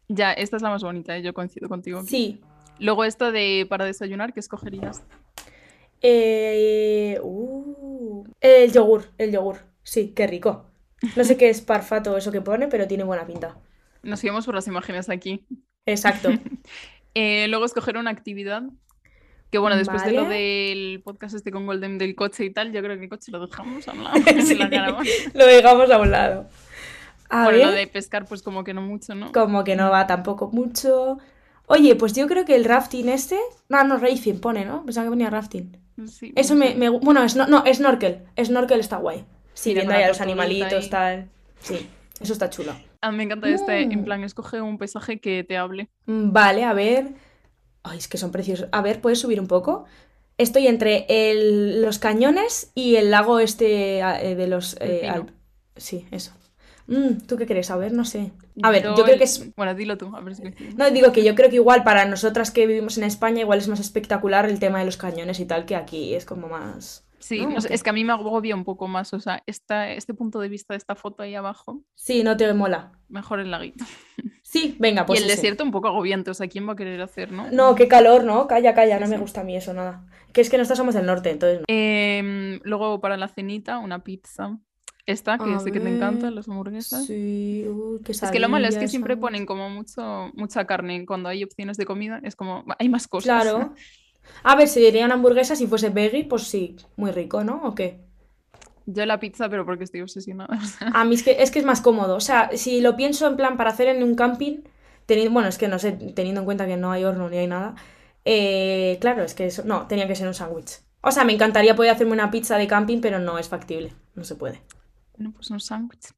Ya, 0.07 0.33
esta 0.33 0.57
es 0.57 0.61
la 0.61 0.69
más 0.69 0.83
bonita, 0.83 1.17
¿eh? 1.17 1.21
yo 1.21 1.33
coincido 1.33 1.67
contigo. 1.67 2.03
Sí. 2.03 2.41
Luego 2.79 3.03
esto 3.03 3.31
de 3.31 3.65
para 3.69 3.85
desayunar, 3.85 4.33
¿qué 4.33 4.39
escogerías? 4.39 5.03
Eh, 6.01 7.19
uh, 7.21 8.23
el 8.39 8.71
yogur, 8.71 9.05
el 9.17 9.31
yogur. 9.31 9.57
Sí, 9.83 10.13
qué 10.15 10.27
rico. 10.27 10.65
No 11.15 11.23
sé 11.23 11.37
qué 11.37 11.49
es 11.49 11.61
parfato 11.61 12.15
eso 12.17 12.31
que 12.31 12.41
pone, 12.41 12.67
pero 12.67 12.87
tiene 12.87 13.03
buena 13.03 13.25
pinta. 13.25 13.57
Nos 14.03 14.23
íbamos 14.23 14.45
por 14.45 14.55
las 14.55 14.67
imágenes 14.67 15.09
aquí. 15.09 15.45
Exacto. 15.85 16.29
Eh, 17.13 17.47
luego 17.49 17.65
escoger 17.65 17.97
una 17.97 18.09
actividad. 18.09 18.63
Que 19.51 19.57
bueno, 19.57 19.75
después 19.75 20.05
de 20.05 20.13
lo 20.13 20.29
del 20.29 21.01
podcast 21.03 21.35
este 21.35 21.51
con 21.51 21.65
Golden 21.65 21.97
del 21.97 22.15
coche 22.15 22.45
y 22.45 22.51
tal, 22.53 22.71
yo 22.71 22.81
creo 22.81 22.95
que 22.95 23.03
el 23.03 23.09
coche 23.09 23.33
lo 23.33 23.45
dejamos 23.45 23.85
a 23.89 23.91
un 23.91 24.05
lado, 24.05 24.15
Sí. 24.45 24.57
Lo 25.33 25.45
dejamos 25.45 25.91
a 25.91 25.97
un 25.99 26.09
lado. 26.09 26.47
A 27.29 27.43
Bueno, 27.43 27.57
ver, 27.57 27.67
lo 27.67 27.73
de 27.73 27.87
pescar, 27.87 28.25
pues 28.27 28.41
como 28.41 28.63
que 28.63 28.73
no 28.73 28.81
mucho, 28.81 29.13
¿no? 29.13 29.33
como 29.33 29.65
que 29.65 29.75
no 29.75 29.89
va 29.91 30.07
tampoco 30.07 30.49
mucho. 30.53 31.17
Oye, 31.65 31.95
pues 31.95 32.13
yo 32.13 32.27
creo 32.27 32.45
que 32.45 32.55
el 32.55 32.63
rafting 32.63 33.09
este. 33.09 33.37
No, 33.67 33.83
no, 33.83 33.97
racing 33.97 34.39
pone, 34.39 34.63
¿no? 34.63 34.85
Pensaba 34.85 35.03
que 35.07 35.09
venía 35.09 35.29
rafting. 35.29 35.77
Sí, 36.07 36.31
Eso 36.37 36.55
me, 36.55 36.87
Bueno, 36.89 37.21
es, 37.23 37.35
no, 37.35 37.45
no, 37.45 37.65
snorkel. 37.73 38.23
Snorkel 38.41 38.79
está 38.79 38.95
guay. 38.97 39.25
Sí, 39.53 39.73
viendo 39.73 39.93
ahí 39.93 40.03
a 40.03 40.07
los 40.07 40.21
animalitos, 40.21 40.85
ahí. 40.85 40.89
tal. 40.89 41.29
Sí, 41.59 41.89
eso 42.21 42.31
está 42.31 42.49
chulo. 42.49 42.73
A 43.03 43.11
mí 43.11 43.17
me 43.17 43.23
encanta 43.23 43.49
este, 43.49 43.81
en 43.81 44.01
Mm. 44.01 44.03
plan, 44.05 44.23
escoge 44.23 44.61
un 44.61 44.77
paisaje 44.77 45.19
que 45.19 45.43
te 45.43 45.57
hable. 45.57 45.89
Mm, 46.05 46.31
Vale, 46.31 46.63
a 46.63 46.73
ver. 46.73 47.13
Ay, 47.83 47.97
es 47.97 48.07
que 48.07 48.17
son 48.17 48.31
preciosos. 48.31 48.67
A 48.71 48.81
ver, 48.81 49.01
¿puedes 49.01 49.19
subir 49.19 49.39
un 49.39 49.47
poco? 49.47 49.85
Estoy 50.37 50.67
entre 50.67 51.05
el- 51.09 51.81
los 51.81 51.97
cañones 51.99 52.71
y 52.75 52.95
el 52.95 53.09
lago 53.11 53.39
este 53.39 53.99
eh, 53.99 54.35
de 54.35 54.47
los... 54.47 54.77
Eh, 54.79 55.11
Sí, 55.77 56.05
eso. 56.11 56.31
Mm, 56.87 57.21
¿tú 57.27 57.37
qué 57.37 57.47
crees? 57.47 57.71
A 57.71 57.77
ver, 57.77 57.91
no 57.93 58.05
sé. 58.05 58.31
A 58.61 58.69
ver, 58.69 58.83
yo 58.83 58.93
creo 58.95 59.13
el- 59.13 59.17
que 59.17 59.23
es... 59.23 59.55
Bueno, 59.55 59.73
dilo 59.73 59.97
tú, 59.97 60.15
a 60.15 60.19
ver 60.19 60.35
si. 60.35 60.43
No, 60.77 60.91
digo 60.91 61.11
que 61.11 61.23
yo 61.23 61.33
creo 61.33 61.49
que 61.49 61.55
igual 61.55 61.83
para 61.83 62.05
nosotras 62.05 62.51
que 62.51 62.67
vivimos 62.67 62.97
en 62.99 63.03
España, 63.05 63.39
igual 63.41 63.59
es 63.59 63.67
más 63.67 63.79
espectacular 63.79 64.45
el 64.47 64.59
tema 64.59 64.79
de 64.79 64.85
los 64.85 64.97
cañones 64.97 65.39
y 65.39 65.45
tal, 65.45 65.65
que 65.65 65.75
aquí 65.75 66.13
es 66.13 66.25
como 66.25 66.49
más... 66.49 67.03
Sí, 67.21 67.41
¿no? 67.41 67.51
no 67.51 67.61
sé, 67.61 67.67
¿O 67.67 67.69
qué? 67.69 67.75
es 67.75 67.83
que 67.83 67.89
a 67.89 67.93
mí 67.93 68.03
me 68.03 68.13
agobia 68.13 68.55
un 68.55 68.63
poco 68.65 68.87
más, 68.87 69.13
o 69.13 69.19
sea, 69.19 69.41
esta, 69.45 69.91
este 69.91 70.13
punto 70.13 70.39
de 70.39 70.49
vista 70.49 70.73
de 70.73 70.77
esta 70.79 70.95
foto 70.95 71.23
ahí 71.23 71.35
abajo, 71.35 71.81
Sí, 71.95 72.23
no 72.23 72.35
te 72.35 72.51
mola. 72.53 72.91
mejor 73.09 73.39
el 73.39 73.51
laguito. 73.51 73.85
Sí, 74.43 74.75
venga, 74.79 75.05
pues 75.05 75.17
y 75.17 75.23
el 75.23 75.29
ese. 75.29 75.37
desierto 75.37 75.63
un 75.63 75.71
poco 75.71 75.87
agobiante, 75.87 76.29
o 76.29 76.33
sea, 76.33 76.49
¿quién 76.49 76.67
va 76.67 76.73
a 76.73 76.75
querer 76.75 77.01
hacer, 77.01 77.31
no? 77.31 77.49
No, 77.51 77.73
qué 77.73 77.87
calor, 77.87 78.25
¿no? 78.25 78.47
Calla, 78.47 78.73
calla, 78.73 78.99
no 78.99 79.05
Sí, 79.05 79.11
me 79.13 79.17
gusta 79.17 79.41
a 79.41 79.43
mí 79.45 79.55
eso, 79.55 79.73
nada. 79.73 80.05
Que 80.33 80.41
es 80.41 80.49
que 80.49 80.57
nosotros 80.57 80.77
somos 80.79 80.93
del 80.93 81.05
norte, 81.05 81.29
entonces 81.29 81.59
no. 81.59 81.65
Em, 81.69 82.59
luego 82.63 82.99
para 82.99 83.15
la 83.15 83.29
cenita, 83.29 83.77
una 83.79 84.03
pizza. 84.03 84.57
Esta, 85.05 85.37
que 85.37 85.53
A 85.53 85.59
sé 85.59 85.71
que 85.71 85.79
te 85.79 85.87
encantan, 85.95 86.35
las 86.35 86.49
hamburguesas. 86.49 87.05
Sí, 87.05 87.65
uy, 87.67 88.01
Es 88.07 88.29
que 88.29 88.39
lo 88.39 88.49
malo 88.49 88.67
es 88.67 88.77
que 88.77 88.87
siempre 88.89 89.15
ponen 89.15 89.45
como 89.45 89.69
mucho, 89.69 90.29
mucha 90.33 90.65
carne 90.65 91.05
cuando 91.05 91.29
hay 91.29 91.43
opciones 91.45 91.77
de 91.77 91.85
comida, 91.85 92.19
es 92.23 92.35
como, 92.35 92.65
hay 92.77 92.89
más 92.89 93.07
cosas. 93.07 93.43
Claro. 93.43 93.73
A 94.43 94.55
ver, 94.55 94.67
si 94.67 94.79
diría 94.79 95.05
una 95.05 95.15
hamburguesa, 95.15 95.55
si 95.55 95.67
fuese 95.67 95.89
veggie, 95.89 96.25
pues 96.25 96.43
sí, 96.43 96.75
muy 96.95 97.11
rico, 97.11 97.43
¿no? 97.43 97.61
¿O 97.63 97.75
qué? 97.75 97.99
Yo 98.85 99.05
la 99.05 99.19
pizza, 99.19 99.49
pero 99.49 99.65
porque 99.65 99.83
estoy 99.83 100.01
obsesionada. 100.01 100.57
A 100.93 101.05
mí 101.05 101.15
es 101.15 101.23
que, 101.23 101.41
es 101.41 101.51
que 101.51 101.59
es 101.59 101.65
más 101.65 101.81
cómodo. 101.81 102.15
O 102.15 102.21
sea, 102.21 102.49
si 102.55 102.81
lo 102.81 102.95
pienso 102.95 103.27
en 103.27 103.37
plan 103.37 103.57
para 103.57 103.69
hacer 103.69 103.87
en 103.87 104.03
un 104.03 104.15
camping, 104.15 104.63
teniendo, 105.05 105.33
bueno, 105.33 105.49
es 105.49 105.57
que 105.57 105.67
no 105.67 105.79
sé, 105.79 105.91
teniendo 105.91 106.41
en 106.41 106.45
cuenta 106.45 106.65
que 106.65 106.77
no 106.77 106.91
hay 106.91 107.03
horno 107.03 107.29
ni 107.29 107.37
hay 107.37 107.47
nada, 107.47 107.75
eh, 108.25 108.97
claro, 109.01 109.23
es 109.23 109.33
que 109.33 109.45
eso, 109.45 109.63
no, 109.65 109.87
tenía 109.87 110.07
que 110.07 110.15
ser 110.15 110.27
un 110.27 110.33
sándwich. 110.33 110.79
O 111.01 111.11
sea, 111.11 111.23
me 111.23 111.33
encantaría 111.33 111.75
poder 111.75 111.91
hacerme 111.91 112.13
una 112.13 112.31
pizza 112.31 112.57
de 112.57 112.67
camping, 112.67 113.01
pero 113.01 113.19
no 113.19 113.39
es 113.39 113.49
factible, 113.49 113.93
no 114.15 114.23
se 114.23 114.35
puede. 114.35 114.61
Bueno, 115.15 115.33
pues 115.33 115.49
un 115.49 115.59
sándwich. 115.59 116.09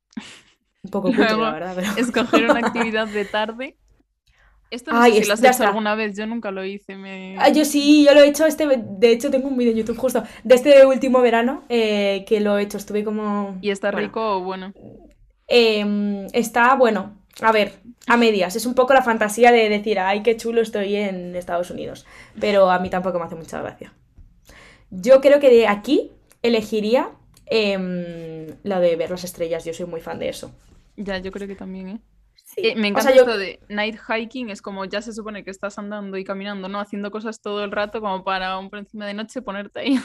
Un 0.84 0.92
poco 0.92 1.08
cutre, 1.10 1.38
la 1.38 1.52
verdad, 1.52 1.74
pero... 1.76 1.92
Escoger 1.96 2.50
una 2.50 2.60
actividad 2.68 3.08
de 3.08 3.26
tarde. 3.26 3.78
Esto 4.74 4.92
no 4.92 5.02
Ay, 5.02 5.12
sé 5.12 5.18
si 5.18 5.22
es- 5.22 5.28
lo 5.28 5.34
has 5.36 5.40
hecho 5.40 5.52
está. 5.52 5.68
alguna 5.68 5.96
vez, 5.96 6.18
yo 6.18 6.26
nunca 6.26 6.52
lo 6.52 6.66
hice. 6.66 6.96
Me... 6.96 7.38
Ah, 7.40 7.50
yo 7.50 7.64
sí, 7.66 8.06
yo 8.06 8.14
lo 8.14 8.22
he 8.22 8.28
hecho 8.28 8.46
este, 8.46 8.66
de 8.68 9.12
hecho 9.12 9.30
tengo 9.32 9.48
un 9.48 9.58
vídeo 9.58 9.72
en 9.72 9.78
YouTube 9.80 9.98
justo 9.98 10.24
de 10.44 10.56
este 10.56 10.86
último 10.86 11.22
verano 11.22 11.64
eh, 11.70 12.26
que 12.28 12.40
lo 12.40 12.58
he 12.58 12.64
hecho, 12.64 12.78
estuve 12.78 13.04
como... 13.04 13.58
¿Y 13.62 13.70
está 13.70 13.92
bueno, 13.92 14.08
rico 14.08 14.38
o 14.38 14.40
bueno? 14.42 14.74
em, 15.48 16.26
está 16.34 16.76
bueno, 16.76 17.18
a 17.42 17.52
ver, 17.52 17.74
a 18.08 18.18
medias, 18.18 18.56
es 18.56 18.66
un 18.66 18.74
poco 18.76 18.94
la 18.94 19.02
fantasía 19.04 19.52
de 19.52 19.70
decir, 19.70 20.00
ay, 20.00 20.24
qué 20.24 20.38
chulo 20.38 20.62
estoy 20.62 20.96
en 20.96 21.36
Estados 21.36 21.70
Unidos, 21.72 22.06
pero 22.40 22.70
a 22.72 22.80
mí 22.80 22.90
tampoco 22.90 23.20
me 23.20 23.26
hace 23.26 23.36
mucha 23.36 23.62
gracia. 23.62 23.94
Yo 24.90 25.22
creo 25.22 25.40
que 25.40 25.50
de 25.50 25.68
aquí 25.68 26.12
elegiría 26.42 27.12
em, 27.48 28.48
lo 28.64 28.80
de 28.80 28.96
ver 28.96 29.12
las 29.12 29.24
estrellas, 29.24 29.66
yo 29.66 29.74
soy 29.74 29.86
muy 29.86 30.02
fan 30.02 30.20
de 30.20 30.30
eso. 30.30 30.52
Ya, 30.96 31.18
yo 31.20 31.32
creo 31.32 31.48
que 31.48 31.56
también, 31.56 31.90
¿eh? 31.90 32.00
Sí. 32.56 32.68
Eh, 32.68 32.76
me 32.76 32.88
O 32.88 32.92
encanta 32.92 33.12
yo- 33.12 33.22
esto 33.22 33.38
de 33.38 33.60
night 33.70 33.98
hiking, 34.08 34.50
es 34.50 34.62
como 34.62 34.86
ya 34.86 35.02
se 35.02 35.14
supone 35.14 35.44
que 35.44 35.50
estás 35.52 35.78
andando 35.80 36.18
y 36.18 36.24
caminando, 36.24 36.70
¿no? 36.70 36.80
Haciendo 36.80 37.10
cosas 37.12 37.42
todo 37.42 37.64
el 37.64 37.72
rato 37.72 38.00
como 38.02 38.24
para 38.24 38.58
un 38.60 38.70
por 38.70 38.80
encima 38.80 39.06
de 39.08 39.14
noche 39.14 39.42
ponerte 39.42 39.80
ahí. 39.80 40.00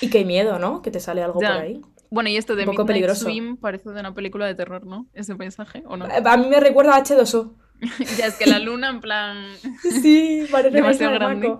Y 0.00 0.08
qué 0.10 0.24
miedo, 0.24 0.58
¿no? 0.58 0.80
Que 0.82 0.90
te 0.90 1.00
sale 1.00 1.22
algo 1.22 1.40
Ya. 1.40 1.52
por 1.54 1.62
ahí. 1.62 1.80
Bueno, 2.10 2.28
y 2.30 2.36
esto 2.36 2.56
de 2.56 2.62
Un 2.62 2.70
poco 2.70 2.82
Midnight 2.82 2.94
peligroso. 3.02 3.24
Swim 3.24 3.56
parece 3.56 3.90
de 3.90 4.00
una 4.00 4.14
película 4.14 4.46
de 4.46 4.54
terror, 4.54 4.84
¿no? 4.86 5.06
Ese 5.14 5.36
paisaje, 5.36 5.82
¿o 5.86 5.96
no? 5.96 6.06
A 6.06 6.36
mí 6.36 6.46
me 6.48 6.58
recuerda 6.60 6.96
a 6.96 7.02
H2O. 7.04 7.54
Ya 8.18 8.26
es 8.26 8.34
que 8.36 8.46
la 8.46 8.58
luna, 8.58 8.88
en 8.90 9.00
plan, 9.00 9.46
Sí, 10.02 10.46
parece 10.50 10.70
Demasiado 10.76 11.14
grande. 11.14 11.54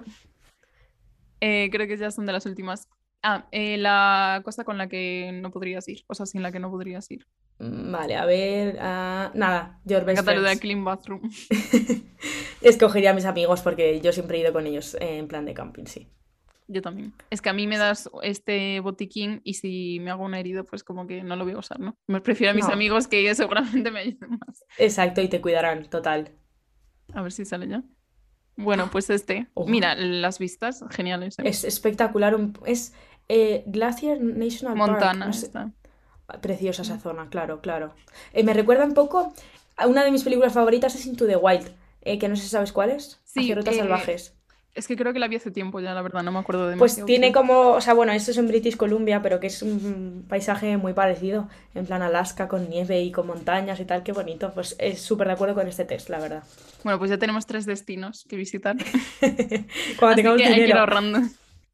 Eh, 1.41 1.69
creo 1.73 1.87
que 1.87 1.97
ya 1.97 2.11
son 2.11 2.27
de 2.27 2.33
las 2.33 2.47
últimas. 2.47 2.89
Ah, 3.23 3.47
eh, 3.53 3.77
la 3.77 4.41
cosa 4.45 4.65
con 4.65 4.79
la 4.79 4.89
que 4.89 5.31
no 5.35 5.51
podrías 5.51 5.87
ir, 5.89 6.05
o 6.07 6.15
sea, 6.15 6.25
sin 6.27 6.43
la 6.43 6.51
que 6.53 6.59
no 6.61 6.71
podrías 6.71 7.11
ir. 7.11 7.27
Mm, 7.59 7.93
Vale, 7.93 8.17
a 8.17 8.25
ver. 8.25 8.79
ah, 8.81 9.31
nada, 9.35 9.79
Your 9.85 10.05
Best 10.05 10.27
de. 10.27 10.59
Clean 10.59 10.83
Bathroom. 10.83 11.21
Escogería 12.63 13.11
a 13.11 13.15
mis 13.15 13.25
amigos 13.25 13.61
porque 13.63 14.01
yo 14.01 14.13
siempre 14.13 14.39
he 14.39 14.41
ido 14.41 14.53
con 14.53 14.67
ellos 14.67 14.95
eh, 15.01 15.19
en 15.19 15.29
plan 15.29 15.45
de 15.45 15.55
camping, 15.55 15.85
sí. 15.85 16.09
Yo 16.69 16.83
también. 16.83 17.13
Es 17.31 17.43
que 17.43 17.49
a 17.51 17.53
mí 17.53 17.67
me 17.67 17.79
das 17.79 18.09
este 18.23 18.79
botiquín 18.81 19.41
y 19.45 19.55
si 19.55 19.99
me 20.01 20.11
hago 20.13 20.25
una 20.25 20.39
herida, 20.39 20.63
pues 20.63 20.85
como 20.85 21.07
que 21.07 21.23
no 21.23 21.35
lo 21.37 21.45
voy 21.45 21.55
a 21.55 21.59
usar, 21.59 21.81
¿no? 21.81 21.97
Me 22.07 22.21
prefiero 22.21 22.53
a 22.53 22.55
mis 22.55 22.67
No. 22.69 22.73
amigos 22.73 23.09
que 23.09 23.35
seguramente 23.35 23.91
me 23.91 24.01
ayuden 24.01 24.39
más. 24.47 24.65
Exacto, 24.79 25.21
y 25.21 25.29
te 25.29 25.41
cuidarán, 25.41 25.85
total. 25.91 26.31
A 27.13 27.23
ver 27.23 27.33
si 27.33 27.45
sale 27.45 27.67
ya. 27.67 27.83
Bueno, 28.57 28.89
pues 28.93 29.11
este. 29.11 29.49
Ojo. 29.55 29.69
Mira, 29.69 29.97
las 29.97 30.39
vistas, 30.39 30.85
geniales. 30.91 31.39
¿eh? 31.41 31.43
Es 31.47 31.65
espectacular. 31.65 32.37
Es 32.67 32.95
eh, 33.33 33.63
Glacier 33.67 34.21
National 34.21 34.77
Park. 34.77 34.91
Montana 34.91 35.27
no 35.27 35.33
sé- 35.33 35.47
está. 35.47 35.71
Preciosa 36.41 36.83
esa 36.83 36.99
zona, 36.99 37.29
claro, 37.29 37.61
claro. 37.61 37.93
Eh, 38.33 38.43
me 38.45 38.55
recuerda 38.55 38.85
un 38.85 38.95
poco 38.95 39.33
a 39.77 39.87
una 39.87 40.05
de 40.05 40.11
mis 40.11 40.23
películas 40.25 40.53
favoritas 40.53 40.95
es 40.97 41.07
Into 41.07 41.27
the 41.27 41.37
Wild, 41.37 41.69
eh, 42.03 42.19
que 42.19 42.29
no 42.29 42.35
sé 42.37 42.43
si 42.43 42.49
sabes 42.49 42.73
cuál 42.73 42.91
es. 42.91 43.21
Sí, 43.25 43.55
rutas 43.55 43.77
salvajes. 43.77 44.35
Es 44.75 44.87
que 44.87 44.97
creo 44.97 45.13
que 45.13 45.19
la 45.19 45.27
vi 45.27 45.35
hace 45.37 45.51
tiempo 45.51 45.81
ya, 45.81 45.95
la 45.95 46.03
verdad, 46.03 46.23
no 46.23 46.31
me 46.31 46.39
acuerdo 46.39 46.69
de 46.69 46.77
Pues 46.77 47.05
tiene 47.05 47.33
como, 47.33 47.71
o 47.71 47.81
sea, 47.81 47.95
bueno, 47.95 48.13
esto 48.13 48.31
es 48.31 48.39
en 48.39 48.47
British 48.47 48.77
Columbia, 48.77 49.21
pero 49.23 49.41
que 49.41 49.49
es 49.49 49.63
un 49.63 50.25
paisaje 50.29 50.77
muy 50.77 50.93
parecido, 50.93 51.49
en 51.75 51.87
plan 51.87 52.03
Alaska, 52.03 52.47
con 52.47 52.69
nieve 52.71 53.01
y 53.03 53.11
con 53.11 53.27
montañas 53.27 53.81
y 53.81 53.85
tal, 53.85 54.05
qué 54.05 54.13
bonito. 54.13 54.53
Pues 54.55 54.77
es 54.79 55.01
súper 55.03 55.27
de 55.27 55.33
acuerdo 55.33 55.55
con 55.57 55.67
este 55.67 55.85
test, 55.85 56.09
la 56.09 56.21
verdad. 56.21 56.45
Bueno, 56.85 56.99
pues 57.01 57.11
ya 57.11 57.19
tenemos 57.19 57.47
tres 57.47 57.67
destinos 57.67 58.25
que 58.29 58.37
visitar. 58.37 58.77
Cuando 59.99 60.13
Así 60.13 60.17
tengamos 60.17 60.41
que 60.43 60.47
hay 60.47 60.55
que 60.55 60.69
ir 60.69 60.75
ahorrando. 60.75 61.21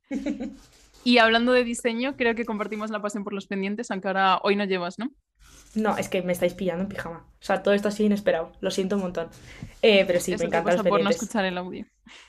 Y 1.06 1.18
hablando 1.18 1.52
de 1.52 1.62
diseño, 1.62 2.16
creo 2.16 2.34
que 2.34 2.44
compartimos 2.44 2.90
la 2.90 3.00
pasión 3.00 3.22
por 3.22 3.32
los 3.32 3.46
pendientes, 3.46 3.92
aunque 3.92 4.08
ahora 4.08 4.40
hoy 4.42 4.56
no 4.56 4.64
llevas, 4.64 4.98
¿no? 4.98 5.12
No, 5.76 5.96
es 5.96 6.08
que 6.08 6.20
me 6.20 6.32
estáis 6.32 6.52
pillando 6.54 6.82
en 6.82 6.88
pijama. 6.88 7.28
O 7.40 7.44
sea, 7.44 7.62
todo 7.62 7.74
esto 7.74 7.86
así 7.86 8.02
inesperado. 8.02 8.50
Lo 8.60 8.72
siento 8.72 8.96
un 8.96 9.02
montón. 9.02 9.28
Eh, 9.82 10.02
pero 10.04 10.18
sí, 10.18 10.32
Eso 10.32 10.42
me 10.42 10.48
encantan 10.48 10.72
los 10.72 10.82
pasa 10.82 10.88
por 10.88 10.98
no 10.98 11.04
pendientes. 11.04 11.22
escuchar 11.22 11.44
el 11.44 11.58
audio. 11.58 11.86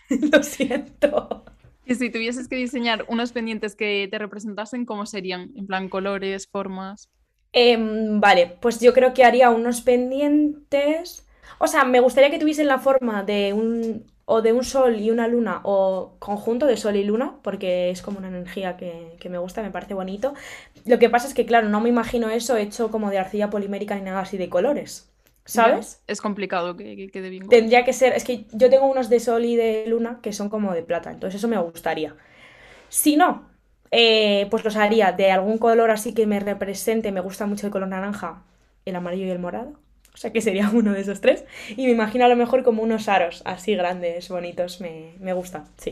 Lo 0.32 0.44
siento. 0.44 1.46
Y 1.88 1.96
si 1.96 2.12
tuvieses 2.12 2.48
que 2.48 2.56
diseñar 2.56 3.04
unos 3.08 3.32
pendientes 3.32 3.76
que 3.76 4.08
te 4.12 4.20
representasen, 4.20 4.86
¿cómo 4.86 5.08
serían? 5.08 5.54
En 5.56 5.66
plan, 5.66 5.90
colores, 5.90 6.48
formas. 6.48 7.10
Em, 7.54 8.20
vale, 8.20 8.60
pues 8.62 8.80
yo 8.80 8.94
creo 8.94 9.12
que 9.12 9.24
haría 9.24 9.50
unos 9.50 9.82
pendientes. 9.82 11.28
O 11.58 11.66
sea, 11.66 11.84
me 11.84 12.00
gustaría 12.00 12.30
que 12.30 12.38
tuviesen 12.38 12.68
la 12.68 12.78
forma 12.78 13.24
de 13.24 13.54
un 13.54 14.06
o 14.30 14.42
de 14.42 14.54
un 14.54 14.64
sol 14.64 15.00
y 15.00 15.10
una 15.12 15.28
luna 15.30 15.62
o 15.64 16.16
conjunto 16.20 16.66
de 16.68 16.78
sol 16.78 16.98
y 16.98 17.04
luna, 17.06 17.38
porque 17.44 17.90
es 17.92 18.02
como 18.02 18.20
una 18.20 18.28
energía 18.28 18.78
que, 18.78 19.16
que 19.20 19.30
me 19.30 19.38
gusta, 19.38 19.64
me 19.64 19.72
parece 19.72 19.94
bonito. 19.96 20.34
Lo 20.86 21.00
que 21.00 21.10
pasa 21.10 21.28
es 21.28 21.34
que, 21.34 21.46
claro, 21.46 21.70
no 21.70 21.80
me 21.82 21.90
imagino 21.90 22.30
eso 22.30 22.58
hecho 22.58 22.92
como 22.92 23.10
de 23.10 23.20
arcilla 23.20 23.50
polimérica 23.50 23.96
ni 23.96 24.02
nada 24.02 24.22
así 24.22 24.38
de 24.38 24.50
colores, 24.50 25.10
¿sabes? 25.46 26.02
Ya, 26.02 26.14
Es 26.14 26.22
complicado 26.22 26.76
que, 26.76 27.10
con 27.12 27.50
Tendría 27.50 27.86
que 27.86 27.94
ser, 27.94 28.14
es 28.14 28.24
que 28.26 28.46
yo 28.52 28.70
tengo 28.70 28.88
unos 28.88 29.10
de 29.10 29.20
sol 29.20 29.46
y 29.46 29.56
de 29.56 29.86
luna 29.88 30.20
que 30.22 30.34
son 30.34 30.50
como 30.50 30.74
de 30.74 30.84
plata, 30.84 31.12
entonces 31.12 31.40
eso 31.40 31.48
me 31.48 31.58
gustaría. 31.58 32.16
Si 32.90 33.18
no, 33.18 33.50
eh, 33.92 34.48
pues 34.52 34.64
los 34.66 34.76
haría 34.78 35.12
de 35.14 35.32
algún 35.32 35.58
color 35.60 35.92
así 35.92 36.14
que 36.14 36.28
me 36.28 36.40
represente, 36.40 37.12
me 37.12 37.22
gusta 37.22 37.46
mucho 37.48 37.68
el 37.68 37.74
color 37.74 37.90
naranja, 37.90 38.44
el 38.86 38.96
amarillo 38.96 39.26
y 39.28 39.32
el 39.32 39.40
morado, 39.40 39.74
o 40.18 40.20
sea 40.20 40.34
que 40.34 40.42
sería 40.42 40.68
uno 40.74 40.94
de 40.94 41.02
esos 41.02 41.22
tres. 41.22 41.46
Y 41.70 41.86
me 41.86 41.92
imagino 41.92 42.26
a 42.26 42.28
lo 42.28 42.36
mejor 42.36 42.64
como 42.64 42.82
unos 42.82 43.08
aros 43.08 43.44
así 43.46 43.76
grandes, 43.76 44.30
bonitos, 44.30 44.82
me, 44.82 45.14
me 45.20 45.34
gusta, 45.34 45.66
sí. 45.78 45.92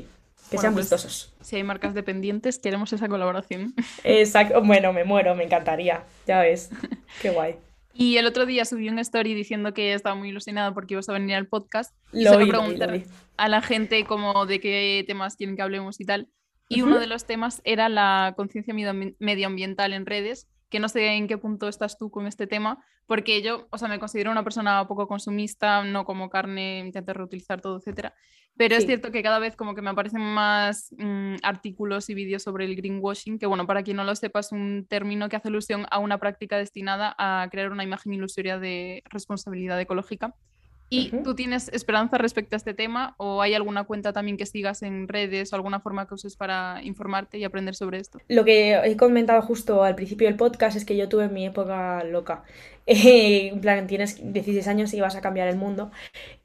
Que 0.50 0.58
Bueno, 0.58 0.62
sean 0.62 0.74
pues- 0.74 0.86
vistosos. 0.86 1.32
Si 1.42 1.56
hay 1.56 1.64
marcas 1.64 1.94
de 1.94 2.02
pendientes, 2.02 2.58
queremos 2.58 2.92
esa 2.92 3.08
colaboración. 3.08 3.76
Exacto, 4.04 4.62
bueno, 4.64 4.94
me 4.94 5.04
muero, 5.04 5.36
me 5.36 5.44
encantaría, 5.44 6.04
ya 6.26 6.40
ves, 6.42 6.72
qué 7.22 7.30
guay. 7.30 7.56
Y 7.94 8.18
el 8.18 8.26
otro 8.26 8.46
día 8.48 8.66
subí 8.66 8.90
un 8.90 9.00
story 9.00 9.34
diciendo 9.36 9.74
que 9.74 9.94
estaba 9.94 10.16
muy 10.16 10.30
ilusionado 10.30 10.74
porque 10.74 10.96
ibas 10.96 11.08
a 11.08 11.14
venir 11.14 11.36
al 11.36 11.48
podcast. 11.48 11.96
Y 12.12 12.24
Lo 12.24 12.32
se 12.34 12.40
lo 12.40 12.46
vi, 12.46 12.52
lo 12.52 12.62
vi, 12.64 12.68
lo 12.78 12.78
preguntar 12.88 13.16
a 13.38 13.48
la 13.48 13.62
gente 13.62 14.04
como 14.06 14.46
de 14.48 14.60
qué 14.60 15.04
temas 15.08 15.36
quieren 15.38 15.56
que 15.56 15.62
hablemos 15.62 16.00
y 16.02 16.06
tal. 16.06 16.28
Y 16.68 16.82
uno 16.82 17.00
de 17.00 17.08
los 17.08 17.26
temas 17.26 17.62
era 17.64 17.88
la 17.90 18.34
conciencia 18.36 18.74
medio- 18.74 19.14
medioambiental 19.20 19.94
en 19.94 20.06
redes, 20.06 20.48
que 20.70 20.80
no 20.80 20.90
sé 20.90 21.08
en 21.08 21.28
qué 21.28 21.38
punto 21.38 21.68
estás 21.68 21.98
tú 21.98 22.10
con 22.10 22.28
este 22.28 22.48
tema, 22.48 22.84
porque 23.06 23.42
yo, 23.42 23.68
o 23.70 23.78
sea, 23.78 23.88
me 23.88 24.00
considero 24.00 24.32
una 24.32 24.44
persona 24.44 24.88
poco 24.88 25.08
consumista, 25.08 25.84
no 25.84 26.06
como 26.06 26.30
carne, 26.30 26.80
intento 26.80 27.14
reutilizar 27.14 27.62
todo, 27.62 27.78
etcétera. 27.78 28.14
Pero 28.58 28.76
es 28.76 28.86
cierto 28.86 29.12
que 29.12 29.22
cada 29.22 29.40
vez 29.40 29.58
como 29.58 29.76
que 29.76 29.82
me 29.82 29.90
aparecen 29.90 30.22
más 30.22 30.94
mm, 30.98 31.36
artículos 31.44 32.10
y 32.10 32.14
vídeos 32.14 32.42
sobre 32.42 32.66
el 32.66 32.76
greenwashing, 32.76 33.38
que 33.38 33.48
bueno, 33.48 33.68
para 33.68 33.84
quien 33.84 33.98
no 33.98 34.06
lo 34.06 34.16
sepa 34.16 34.40
es 34.40 34.54
un 34.54 34.86
término 34.88 35.28
que 35.28 35.36
hace 35.36 35.50
alusión 35.50 35.86
a 35.92 36.00
una 36.00 36.20
práctica 36.20 36.58
destinada 36.58 37.16
a 37.18 37.50
crear 37.52 37.72
una 37.72 37.84
imagen 37.84 38.14
ilusoria 38.14 38.58
de 38.58 39.04
responsabilidad 39.10 39.80
ecológica. 39.82 40.36
¿Y 40.90 41.10
tú 41.24 41.34
tienes 41.36 41.70
esperanza 41.70 42.18
respecto 42.18 42.56
a 42.56 42.58
este 42.58 42.74
tema 42.74 43.16
o 43.18 43.42
hay 43.42 43.54
alguna 43.54 43.86
cuenta 43.86 44.14
también 44.14 44.38
que 44.38 44.46
sigas 44.46 44.84
en 44.84 45.08
redes 45.08 45.52
o 45.52 45.56
alguna 45.56 45.80
forma 45.80 46.08
que 46.08 46.14
uses 46.14 46.36
para 46.36 46.80
informarte 46.84 47.38
y 47.38 47.44
aprender 47.44 47.76
sobre 47.76 48.00
esto? 48.00 48.20
Lo 48.28 48.46
que 48.46 48.76
he 48.76 48.96
comentado 48.96 49.42
justo 49.42 49.84
al 49.84 49.96
principio 49.96 50.28
del 50.28 50.38
podcast 50.38 50.78
es 50.78 50.86
que 50.86 50.96
yo 50.96 51.10
tuve 51.10 51.28
mi 51.28 51.46
época 51.46 52.04
loca. 52.04 52.44
Eh, 52.88 53.48
en 53.48 53.62
plan, 53.62 53.88
tienes 53.88 54.22
16 54.32 54.68
años 54.68 54.94
y 54.94 55.02
vas 55.02 55.16
a 55.16 55.22
cambiar 55.22 55.48
el 55.48 55.58
mundo. 55.58 55.90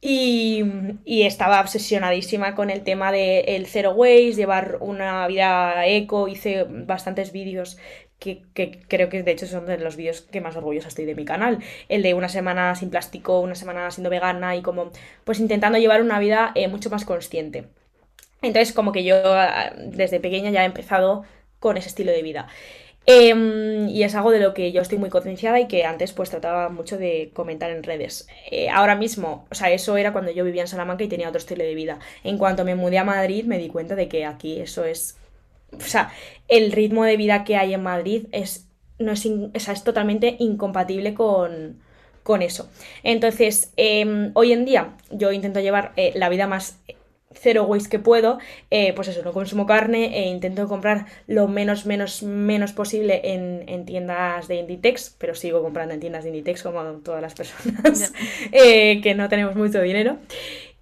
Y, 0.01 0.65
y 1.05 1.25
estaba 1.25 1.61
obsesionadísima 1.61 2.55
con 2.55 2.71
el 2.71 2.83
tema 2.83 3.13
del 3.13 3.67
zero 3.67 3.93
waste, 3.93 4.33
llevar 4.33 4.79
una 4.81 5.27
vida 5.27 5.87
eco. 5.87 6.29
Hice 6.29 6.65
bastantes 6.65 7.33
vídeos 7.33 7.77
que, 8.21 8.43
creo 8.87 9.09
que 9.09 9.23
de 9.23 9.33
hecho 9.33 9.47
son 9.47 9.67
de 9.67 9.79
los 9.79 9.97
vídeos 9.97 10.21
que 10.21 10.41
más 10.41 10.55
orgullosa 10.55 10.89
estoy 10.89 11.07
de 11.07 11.15
mi 11.15 11.25
canal. 11.25 11.59
El 11.89 12.03
de 12.03 12.15
una 12.15 12.29
semana 12.29 12.75
sin 12.77 12.91
plástico, 12.91 13.41
una 13.41 13.55
semana 13.55 13.91
siendo 13.91 14.11
vegana 14.11 14.55
y 14.57 14.63
como 14.63 14.93
pues 15.25 15.41
intentando 15.41 15.79
llevar 15.79 16.03
una 16.03 16.21
vida 16.21 16.53
eh, 16.55 16.69
mucho 16.69 16.91
más 16.91 17.05
consciente. 17.05 17.65
Entonces 18.43 18.73
como 18.73 18.93
que 18.93 19.05
yo 19.05 19.17
ah, 19.25 19.73
desde 19.77 20.21
pequeña 20.21 20.51
ya 20.51 20.63
he 20.63 20.67
empezado 20.67 21.25
con 21.59 21.77
ese 21.77 21.89
estilo 21.89 22.13
de 22.13 22.23
vida. 22.23 22.49
Em, 23.07 23.89
y 23.89 24.03
es 24.03 24.15
algo 24.15 24.31
de 24.31 24.41
lo 24.41 24.53
que 24.55 24.73
yo 24.73 24.83
estoy 24.83 24.99
muy 24.99 25.09
concienciada 25.11 25.59
y 25.59 25.67
que 25.69 25.85
antes 25.85 26.13
pues 26.13 26.31
trataba 26.31 26.69
mucho 26.69 26.99
de 26.99 27.31
comentar 27.35 27.71
en 27.71 27.83
redes. 27.83 28.29
Eh, 28.51 28.69
ahora 28.71 28.95
mismo, 28.95 29.47
o 29.51 29.55
sea, 29.55 29.71
eso 29.71 29.97
era 29.97 30.13
cuando 30.13 30.31
yo 30.31 30.45
vivía 30.45 30.63
en 30.63 30.69
Salamanca 30.69 31.05
y 31.05 31.09
tenía 31.09 31.29
otro 31.29 31.39
estilo 31.39 31.65
de 31.65 31.75
vida. 31.75 31.99
En 32.25 32.39
cuanto 32.39 32.65
me 32.65 32.75
mudé 32.75 32.99
a 32.99 33.05
Madrid 33.05 33.45
me 33.47 33.59
di 33.59 33.69
cuenta 33.69 33.95
de 33.97 34.09
que 34.09 34.25
aquí 34.27 34.61
eso 34.61 34.85
es... 34.85 35.17
O 35.73 35.81
sea, 35.81 36.11
el 36.49 36.73
ritmo 36.73 37.05
de 37.05 37.17
vida 37.17 37.45
que 37.45 37.57
hay 37.57 37.75
en 37.75 37.83
Madrid 37.83 38.27
es, 38.33 38.67
no 38.99 39.13
es, 39.13 39.25
in- 39.27 39.51
o 39.55 39.61
sea, 39.61 39.75
es 39.75 39.85
totalmente 39.85 40.37
incompatible 40.39 41.15
con, 41.15 41.79
con 42.23 42.43
eso. 42.43 42.69
Entonces, 43.03 43.73
em, 43.77 44.31
hoy 44.35 44.53
en 44.53 44.65
día 44.65 44.97
yo 45.11 45.33
intento 45.33 45.61
llevar 45.61 45.93
eh, 45.97 46.13
la 46.17 46.29
vida 46.29 46.47
más 46.47 46.79
cero 47.33 47.63
waste 47.65 47.89
que 47.89 47.99
puedo, 48.01 48.39
eh, 48.73 48.93
pues 48.95 49.07
eso, 49.07 49.23
no 49.23 49.33
consumo 49.33 49.65
carne 49.65 50.19
e 50.19 50.27
intento 50.29 50.67
comprar 50.67 51.07
lo 51.29 51.47
menos, 51.47 51.87
menos, 51.87 52.25
menos 52.25 52.73
posible 52.73 53.21
en, 53.23 53.63
en 53.69 53.87
tiendas 53.87 54.49
de 54.49 54.57
Inditex, 54.57 55.15
pero 55.17 55.37
sigo 55.37 55.63
comprando 55.63 55.95
en 55.95 56.01
tiendas 56.01 56.25
de 56.25 56.31
Inditex 56.31 56.65
como 56.65 56.83
todas 57.05 57.23
las 57.23 57.35
personas 57.35 58.13
eh, 58.53 59.01
que 59.01 59.15
no 59.15 59.29
tenemos 59.29 59.55
mucho 59.55 59.81
dinero. 59.81 60.19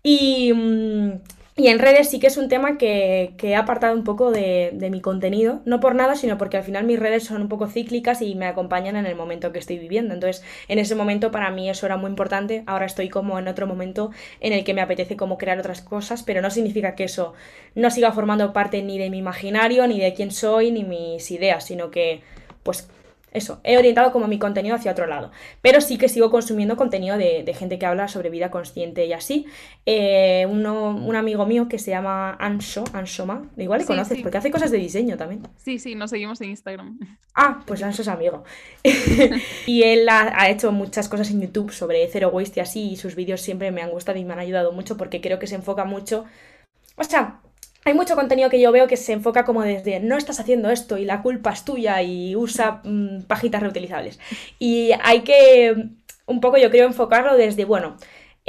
Y, 0.03 0.53
mm, 0.55 1.11
y 1.59 1.67
en 1.67 1.81
redes 1.81 2.09
sí 2.09 2.21
que 2.21 2.29
es 2.29 2.37
un 2.37 2.49
tema 2.49 2.79
que, 2.79 3.35
que 3.37 3.49
he 3.49 3.57
apartado 3.57 3.93
un 3.93 4.05
poco 4.05 4.31
de, 4.31 4.71
de 4.73 4.91
mi 4.91 5.01
contenido, 5.01 5.61
no 5.65 5.81
por 5.81 5.97
nada, 5.97 6.15
sino 6.15 6.39
porque 6.39 6.57
al 6.57 6.63
final 6.63 6.85
mis 6.85 7.01
redes 7.01 7.25
son 7.25 7.43
un 7.43 7.49
poco 7.49 7.67
cíclicas 7.67 8.23
y 8.23 8.37
me 8.37 8.47
acompañan 8.47 8.95
en 8.95 9.07
el 9.07 9.17
momento 9.17 9.51
que 9.51 9.59
estoy 9.59 9.77
viviendo. 9.77 10.15
Entonces, 10.15 10.45
en 10.69 10.79
ese 10.79 10.95
momento 10.95 11.33
para 11.33 11.51
mí 11.51 11.69
eso 11.69 11.85
era 11.85 11.97
muy 11.97 12.11
importante. 12.11 12.63
Ahora 12.67 12.87
estoy 12.87 13.09
como 13.09 13.41
en 13.41 13.49
otro 13.49 13.67
momento 13.67 14.13
en 14.41 14.53
el 14.53 14.63
que 14.63 14.73
me 14.73 14.83
apetece 14.83 15.17
como 15.17 15.37
crear 15.37 15.59
otras 15.59 15.83
cosas, 15.83 16.23
pero 16.23 16.41
no 16.41 16.51
significa 16.51 16.95
que 16.95 17.05
eso 17.05 17.35
no 17.75 17.91
siga 17.91 18.13
formando 18.13 18.53
parte 18.53 18.81
ni 18.83 18.97
de 18.97 19.11
mi 19.11 19.19
imaginario, 19.19 19.85
ni 19.89 19.99
de 19.99 20.15
quién 20.15 20.31
soy, 20.31 20.71
ni 20.71 20.85
mis 20.85 21.29
ideas, 21.33 21.65
sino 21.65 21.91
que, 21.91 22.23
pues, 22.63 22.89
eso, 23.39 23.61
he 23.65 23.79
orientado 23.79 24.13
como 24.13 24.27
mi 24.29 24.39
contenido 24.39 24.75
hacia 24.77 24.93
otro 24.93 25.07
lado. 25.07 25.31
Pero 25.63 25.81
sí 25.81 25.97
que 25.97 26.09
sigo 26.11 26.31
consumiendo 26.31 26.77
contenido 26.77 27.17
de, 27.17 27.43
de 27.45 27.55
gente 27.55 27.79
que 27.79 27.87
habla 27.87 28.09
sobre 28.09 28.29
vida 28.29 28.51
consciente 28.51 29.07
y 29.07 29.15
así. 29.15 29.47
Eh, 29.87 30.47
uno- 30.51 30.89
un 30.91 31.17
amigo 31.17 31.47
mío 31.47 31.69
que 31.69 31.79
se 31.79 31.91
llama 31.93 32.37
Ansho, 32.39 32.85
Anshoma, 32.93 33.49
igual 33.57 33.79
le 33.79 33.85
Sí, 33.85 33.89
conoces, 33.89 34.17
sí. 34.19 34.23
porque 34.23 34.39
hace 34.39 34.51
cosas 34.51 34.71
de 34.71 34.77
diseño 34.79 35.17
también. 35.17 35.43
Sí, 35.57 35.79
sí, 35.79 35.95
nos 35.95 36.11
seguimos 36.11 36.41
en 36.43 36.51
Instagram. 36.51 36.99
Ah, 37.35 37.63
pues 37.67 37.83
Anso 37.83 38.03
es 38.03 38.09
amigo. 38.09 38.45
y 39.67 39.83
él 39.85 40.09
ha, 40.09 40.33
ha 40.41 40.51
hecho 40.51 40.73
muchas 40.73 41.09
cosas 41.09 41.31
en 41.31 41.41
YouTube 41.41 41.73
sobre 41.73 42.07
Zero 42.09 42.29
Waste 42.31 42.61
y 42.61 42.63
así, 42.63 42.91
y 42.93 42.97
sus 42.97 43.15
vídeos 43.15 43.41
siempre 43.41 43.71
me 43.71 43.83
han 43.83 43.91
gustado 43.91 44.19
y 44.19 44.25
me 44.25 44.33
han 44.33 44.39
ayudado 44.41 44.73
mucho 44.73 44.97
porque 44.97 45.21
creo 45.21 45.39
que 45.39 45.47
se 45.47 45.55
enfoca 45.55 45.85
mucho. 45.85 46.25
O 46.97 47.05
sea, 47.05 47.41
hay 47.89 47.95
mucho 47.95 48.17
contenido 48.17 48.51
que 48.51 48.61
yo 48.61 48.71
veo 48.71 48.87
que 48.87 48.97
se 48.97 49.15
enfoca 49.15 49.45
como 49.45 49.63
desde 49.63 49.99
no 50.01 50.17
estás 50.19 50.41
haciendo 50.41 50.71
esto 50.71 50.99
y 50.99 51.05
la 51.07 51.23
culpa 51.23 51.53
es 51.53 51.65
tuya 51.65 52.03
y 52.03 52.37
usa 52.37 52.83
mm, 52.85 53.23
pajitas 53.23 53.63
reutilizables. 53.63 54.19
Y 54.59 54.91
hay 55.03 55.21
que 55.23 55.75
mm, 55.75 55.99
un 56.27 56.41
poco, 56.41 56.59
yo 56.59 56.71
creo, 56.71 56.87
enfocarlo 56.87 57.37
desde, 57.37 57.65
bueno, 57.65 57.97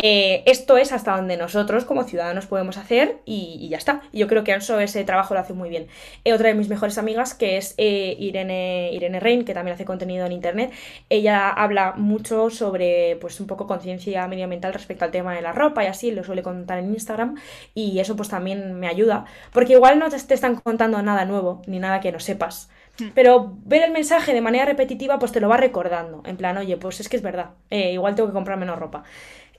eh, 0.01 0.43
esto 0.45 0.77
es 0.77 0.93
hasta 0.93 1.13
donde 1.17 1.35
nosotros 1.35 1.83
como 1.83 2.05
ciudadanos 2.05 2.45
podemos 2.45 2.77
hacer 2.77 3.17
y, 3.25 3.57
y 3.59 3.67
ya 3.67 3.77
está. 3.77 4.01
Y 4.13 4.19
yo 4.19 4.27
creo 4.27 4.45
que 4.45 4.53
Anso 4.53 4.79
ese 4.79 5.03
trabajo 5.03 5.33
lo 5.33 5.41
hace 5.41 5.51
muy 5.53 5.69
bien. 5.69 5.87
Eh, 6.23 6.31
otra 6.31 6.47
de 6.47 6.55
mis 6.55 6.69
mejores 6.69 6.97
amigas, 6.97 7.33
que 7.33 7.57
es 7.57 7.75
eh, 7.77 8.15
Irene, 8.17 8.91
Irene 8.93 9.19
Rein, 9.19 9.43
que 9.43 9.53
también 9.53 9.75
hace 9.75 9.83
contenido 9.83 10.25
en 10.25 10.31
internet, 10.31 10.71
ella 11.09 11.49
habla 11.49 11.95
mucho 11.97 12.49
sobre 12.49 13.17
pues 13.19 13.41
un 13.41 13.47
poco 13.47 13.67
conciencia 13.67 14.25
medioambiental 14.29 14.73
respecto 14.73 15.03
al 15.03 15.11
tema 15.11 15.35
de 15.35 15.41
la 15.41 15.51
ropa 15.51 15.83
y 15.83 15.87
así, 15.87 16.11
lo 16.11 16.23
suele 16.23 16.43
contar 16.43 16.79
en 16.79 16.93
Instagram 16.93 17.35
y 17.75 17.99
eso 17.99 18.15
pues 18.15 18.29
también 18.29 18.79
me 18.79 18.87
ayuda, 18.87 19.25
porque 19.51 19.73
igual 19.73 19.99
no 19.99 20.09
te, 20.09 20.17
te 20.17 20.33
están 20.33 20.55
contando 20.55 21.01
nada 21.01 21.25
nuevo 21.25 21.61
ni 21.67 21.79
nada 21.79 21.99
que 21.99 22.13
no 22.13 22.21
sepas. 22.21 22.69
Hmm. 22.99 23.09
Pero 23.13 23.53
ver 23.65 23.83
el 23.83 23.91
mensaje 23.91 24.33
de 24.33 24.41
manera 24.41 24.63
repetitiva 24.63 25.19
pues 25.19 25.33
te 25.33 25.41
lo 25.41 25.49
va 25.49 25.57
recordando, 25.57 26.21
en 26.25 26.37
plan, 26.37 26.57
oye, 26.57 26.77
pues 26.77 27.01
es 27.01 27.09
que 27.09 27.17
es 27.17 27.23
verdad, 27.23 27.49
igual 27.69 28.15
tengo 28.15 28.29
que 28.29 28.33
comprar 28.33 28.57
menos 28.57 28.79
ropa. 28.79 29.03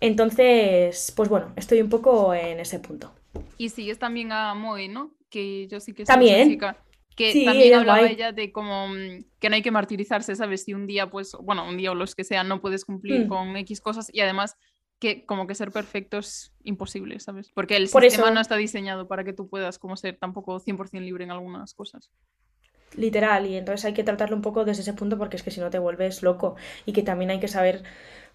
Entonces, 0.01 1.13
pues 1.15 1.29
bueno, 1.29 1.53
estoy 1.57 1.81
un 1.83 1.89
poco 1.91 2.35
en 2.35 2.59
ese 2.61 2.81
punto. 2.81 3.13
Y 3.59 3.69
sigues 3.69 3.99
también 3.99 4.33
a 4.33 4.55
Moe, 4.55 4.89
¿no? 4.89 5.15
Que 5.29 5.69
yo 5.69 5.79
sí 5.81 5.93
que 5.93 6.05
soy 6.07 6.15
También. 6.15 6.49
chica. 6.49 6.83
Que 7.15 7.33
Sí, 7.33 7.45
también 7.45 7.75
hablaba 7.75 7.99
guay. 8.01 8.15
ella 8.15 8.33
de 8.33 8.51
como 8.51 8.89
mm, 8.89 9.25
que 9.39 9.51
no 9.51 9.57
hay 9.57 9.63
que 9.63 9.71
martirizarse, 9.71 10.35
¿sabes? 10.37 10.65
Si 10.65 10.73
un 10.73 10.87
día, 10.87 11.11
pues, 11.11 11.33
bueno, 11.43 11.69
un 11.69 11.77
día 11.77 11.91
o 11.91 11.95
los 11.95 12.15
que 12.15 12.25
sean, 12.25 12.49
no 12.49 12.61
puedes 12.63 12.85
cumplir 12.87 13.27
Mm. 13.27 13.29
con 13.29 13.57
X 13.59 13.81
cosas 13.83 14.09
y 14.13 14.21
además 14.21 14.57
que 14.99 15.25
como 15.27 15.47
que 15.47 15.55
ser 15.55 15.71
perfecto 15.71 16.19
es 16.19 16.53
imposible, 16.63 17.21
¿sabes? 17.21 17.51
Porque 17.55 17.77
el 17.77 17.89
Por 17.91 18.03
sistema 18.03 18.27
eso- 18.29 18.35
no 18.35 18.41
está 18.41 18.57
diseñado 18.57 19.07
para 19.09 19.25
que 19.25 19.33
tú 19.35 19.49
puedas 19.49 19.79
como 19.79 19.97
ser 19.97 20.17
tampoco 20.19 20.59
100% 20.61 21.05
libre 21.05 21.25
en 21.25 21.31
algunas 21.31 21.75
cosas. 21.75 22.11
Literal, 22.97 23.47
y 23.47 23.57
entonces 23.57 23.85
hay 23.85 23.95
que 23.95 24.03
tratarlo 24.03 24.35
un 24.35 24.43
poco 24.43 24.65
desde 24.65 24.83
ese 24.83 24.93
punto 24.93 25.17
porque 25.17 25.37
es 25.37 25.43
que 25.43 25.51
si 25.51 25.61
no 25.61 25.71
te 25.71 25.79
vuelves 25.79 26.23
loco 26.23 26.57
y 26.87 26.93
que 26.93 27.03
también 27.03 27.31
hay 27.31 27.39
que 27.39 27.49
saber 27.49 27.83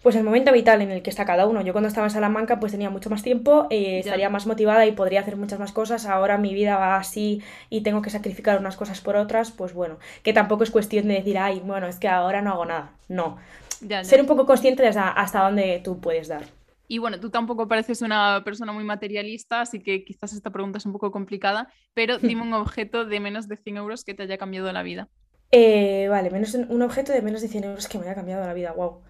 pues 0.02 0.14
el 0.14 0.24
momento 0.24 0.52
vital 0.52 0.82
en 0.82 0.90
el 0.90 1.02
que 1.02 1.10
está 1.10 1.24
cada 1.24 1.46
uno. 1.46 1.62
Yo 1.62 1.72
cuando 1.72 1.88
estaba 1.88 2.06
en 2.06 2.10
Salamanca 2.10 2.60
pues 2.60 2.72
tenía 2.72 2.90
mucho 2.90 3.10
más 3.10 3.22
tiempo, 3.22 3.66
eh, 3.70 3.98
estaría 3.98 4.30
más 4.30 4.46
motivada 4.46 4.86
y 4.86 4.92
podría 4.92 5.20
hacer 5.20 5.36
muchas 5.36 5.58
más 5.58 5.72
cosas. 5.72 6.06
Ahora 6.06 6.38
mi 6.38 6.54
vida 6.54 6.76
va 6.76 6.96
así 6.96 7.42
y 7.70 7.80
tengo 7.80 8.02
que 8.02 8.10
sacrificar 8.10 8.58
unas 8.58 8.76
cosas 8.76 9.00
por 9.00 9.16
otras, 9.16 9.50
pues 9.50 9.72
bueno, 9.74 9.98
que 10.22 10.32
tampoco 10.32 10.64
es 10.64 10.70
cuestión 10.70 11.08
de 11.08 11.14
decir, 11.14 11.38
ay, 11.38 11.60
bueno, 11.64 11.86
es 11.86 11.98
que 11.98 12.08
ahora 12.08 12.40
no 12.40 12.52
hago 12.52 12.66
nada. 12.66 12.92
No, 13.08 13.38
Ya, 13.80 14.02
ya. 14.02 14.04
ser 14.04 14.20
un 14.20 14.26
poco 14.26 14.46
consciente 14.46 14.82
de 14.82 14.88
hasta, 14.90 15.08
hasta 15.08 15.40
dónde 15.40 15.80
tú 15.82 15.98
puedes 16.00 16.28
dar. 16.28 16.44
Y 16.88 16.98
bueno, 16.98 17.18
tú 17.20 17.30
tampoco 17.30 17.68
pareces 17.68 18.02
una 18.02 18.42
persona 18.44 18.72
muy 18.72 18.84
materialista, 18.84 19.60
así 19.60 19.80
que 19.80 20.04
quizás 20.04 20.32
esta 20.32 20.50
pregunta 20.50 20.78
es 20.78 20.86
un 20.86 20.92
poco 20.92 21.10
complicada, 21.10 21.68
pero 21.94 22.18
dime 22.18 22.42
un 22.42 22.52
objeto 22.54 23.04
de 23.04 23.20
menos 23.20 23.48
de 23.48 23.56
100 23.56 23.76
euros 23.76 24.04
que 24.04 24.14
te 24.14 24.22
haya 24.22 24.38
cambiado 24.38 24.72
la 24.72 24.82
vida. 24.82 25.08
Eh, 25.52 26.08
vale, 26.10 26.30
menos 26.30 26.54
un 26.54 26.82
objeto 26.82 27.12
de 27.12 27.22
menos 27.22 27.40
de 27.40 27.48
100 27.48 27.64
euros 27.64 27.88
que 27.88 27.98
me 27.98 28.04
haya 28.04 28.14
cambiado 28.14 28.44
la 28.44 28.54
vida, 28.54 28.72
wow. 28.72 29.00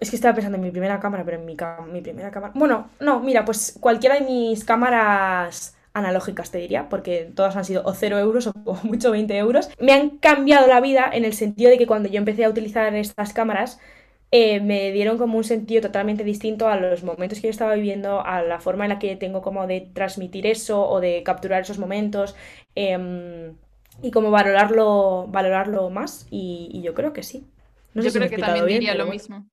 Es 0.00 0.10
que 0.10 0.16
estaba 0.16 0.34
pensando 0.34 0.56
en 0.58 0.64
mi 0.64 0.70
primera 0.70 1.00
cámara, 1.00 1.24
pero 1.24 1.38
en 1.38 1.46
mi, 1.46 1.54
primera 2.02 2.30
cámara... 2.30 2.52
Bueno, 2.54 2.90
no, 3.00 3.20
mira, 3.20 3.44
pues 3.44 3.78
cualquiera 3.80 4.16
de 4.16 4.22
mis 4.22 4.62
cámaras 4.64 5.74
analógicas 5.94 6.50
te 6.50 6.58
diría, 6.58 6.90
porque 6.90 7.32
todas 7.34 7.56
han 7.56 7.64
sido 7.64 7.82
o 7.86 7.94
0 7.94 8.18
euros 8.18 8.46
o 8.46 8.52
como 8.52 8.78
mucho 8.82 9.10
20 9.10 9.36
euros. 9.38 9.70
Me 9.80 9.92
han 9.92 10.18
cambiado 10.18 10.66
la 10.66 10.80
vida 10.80 11.08
en 11.10 11.24
el 11.24 11.32
sentido 11.32 11.70
de 11.70 11.78
que 11.78 11.86
cuando 11.86 12.10
yo 12.10 12.18
empecé 12.18 12.44
a 12.44 12.50
utilizar 12.50 12.94
estas 12.94 13.32
cámaras, 13.32 13.80
eh, 14.30 14.60
me 14.60 14.92
dieron 14.92 15.18
como 15.18 15.38
un 15.38 15.44
sentido 15.44 15.82
totalmente 15.82 16.24
distinto 16.24 16.68
a 16.68 16.76
los 16.76 17.02
momentos 17.04 17.40
que 17.40 17.46
yo 17.48 17.50
estaba 17.50 17.74
viviendo, 17.74 18.24
a 18.24 18.42
la 18.42 18.60
forma 18.60 18.84
en 18.84 18.90
la 18.90 18.98
que 18.98 19.16
tengo 19.16 19.42
como 19.42 19.66
de 19.66 19.80
transmitir 19.94 20.46
eso 20.46 20.88
o 20.88 21.00
de 21.00 21.22
capturar 21.22 21.62
esos 21.62 21.78
momentos. 21.78 22.34
em, 22.74 23.56
y 24.02 24.10
como 24.10 24.30
valorarlo, 24.30 25.26
valorarlo 25.28 25.88
más, 25.90 26.26
y, 26.30 26.68
y 26.72 26.82
yo 26.82 26.92
creo 26.94 27.12
que 27.14 27.22
sí. 27.22 27.46
No 27.94 28.02
yo 28.02 28.12
creo 28.12 28.28
que 28.28 28.38
también 28.38 28.66
bien, 28.66 28.66
diría 28.66 28.88
pero 28.88 29.04
lo 29.04 29.06
mismo. 29.06 29.48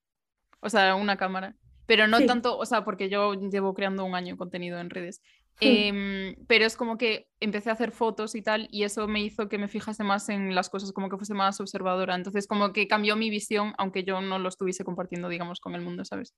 O 0.61 0.69
sea, 0.69 0.95
una 0.95 1.17
cámara. 1.17 1.57
Pero 1.87 2.07
no 2.07 2.17
Sí. 2.19 2.25
tanto, 2.25 2.57
o 2.57 2.65
sea, 2.65 2.85
porque 2.85 3.09
yo 3.09 3.33
llevo 3.35 3.73
creando 3.73 4.05
un 4.05 4.15
año 4.15 4.37
contenido 4.37 4.79
en 4.79 4.89
redes, 4.89 5.21
Em, 5.59 6.35
pero 6.47 6.65
es 6.65 6.75
como 6.75 6.97
que 6.97 7.27
empecé 7.39 7.69
a 7.69 7.73
hacer 7.73 7.91
fotos 7.91 8.35
y 8.35 8.41
tal, 8.41 8.67
y 8.71 8.83
eso 8.83 9.07
me 9.07 9.21
hizo 9.21 9.47
que 9.49 9.57
me 9.57 9.67
fijase 9.67 10.03
más 10.03 10.29
en 10.29 10.55
las 10.55 10.69
cosas, 10.69 10.91
como 10.91 11.09
que 11.09 11.17
fuese 11.17 11.33
más 11.33 11.59
observadora. 11.59 12.15
Entonces, 12.15 12.47
como 12.47 12.73
que 12.73 12.87
cambió 12.87 13.15
mi 13.15 13.29
visión, 13.29 13.73
aunque 13.77 14.03
yo 14.03 14.21
no 14.21 14.39
lo 14.39 14.49
estuviese 14.49 14.83
compartiendo, 14.83 15.29
digamos, 15.29 15.59
con 15.59 15.75
el 15.75 15.81
mundo, 15.81 16.03
¿sabes? 16.05 16.33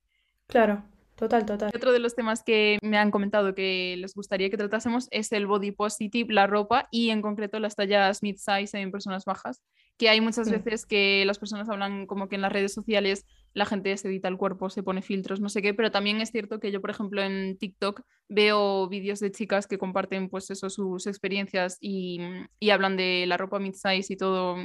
Claro, 0.47 0.83
total, 1.15 1.45
total. 1.45 1.71
Otro 1.75 1.91
de 1.91 1.99
los 1.99 2.15
temas 2.15 2.43
que 2.43 2.77
me 2.81 2.97
han 2.97 3.09
comentado 3.09 3.55
que 3.55 3.95
les 3.97 4.13
gustaría 4.13 4.49
que 4.49 4.57
tratásemos 4.57 5.07
es 5.11 5.31
el 5.31 5.47
body 5.47 5.71
positive, 5.71 6.33
la 6.33 6.47
ropa 6.47 6.87
y 6.91 7.09
en 7.09 7.21
concreto 7.21 7.59
las 7.59 7.75
tallas 7.75 8.21
mid-size 8.21 8.77
en 8.79 8.91
personas 8.91 9.25
bajas, 9.25 9.63
que 9.97 10.09
hay 10.09 10.19
muchas 10.19 10.49
veces 10.49 10.85
que 10.85 11.23
las 11.25 11.39
personas 11.39 11.69
hablan 11.69 12.05
como 12.05 12.27
que 12.27 12.35
en 12.35 12.41
las 12.41 12.51
redes 12.51 12.73
sociales 12.73 13.25
la 13.53 13.65
gente 13.65 13.95
se 13.95 14.09
edita 14.09 14.27
el 14.27 14.37
cuerpo, 14.37 14.69
se 14.69 14.83
pone 14.83 15.01
filtros, 15.01 15.39
no 15.39 15.47
sé 15.47 15.61
qué, 15.61 15.73
pero 15.73 15.89
también 15.89 16.19
es 16.19 16.31
cierto 16.31 16.59
que 16.59 16.71
yo, 16.71 16.81
por 16.81 16.89
ejemplo, 16.89 17.21
en 17.21 17.57
TikTok 17.57 18.01
veo 18.27 18.89
vídeos 18.89 19.19
de 19.21 19.31
chicas 19.31 19.67
que 19.67 19.77
comparten 19.77 20.29
pues 20.29 20.49
eso, 20.51 20.69
sus 20.69 21.07
experiencias 21.07 21.77
y, 21.79 22.19
y 22.59 22.71
hablan 22.71 22.97
de 22.97 23.25
la 23.27 23.37
ropa 23.37 23.59
mid-size 23.59 24.11
y 24.11 24.17
todo, 24.17 24.57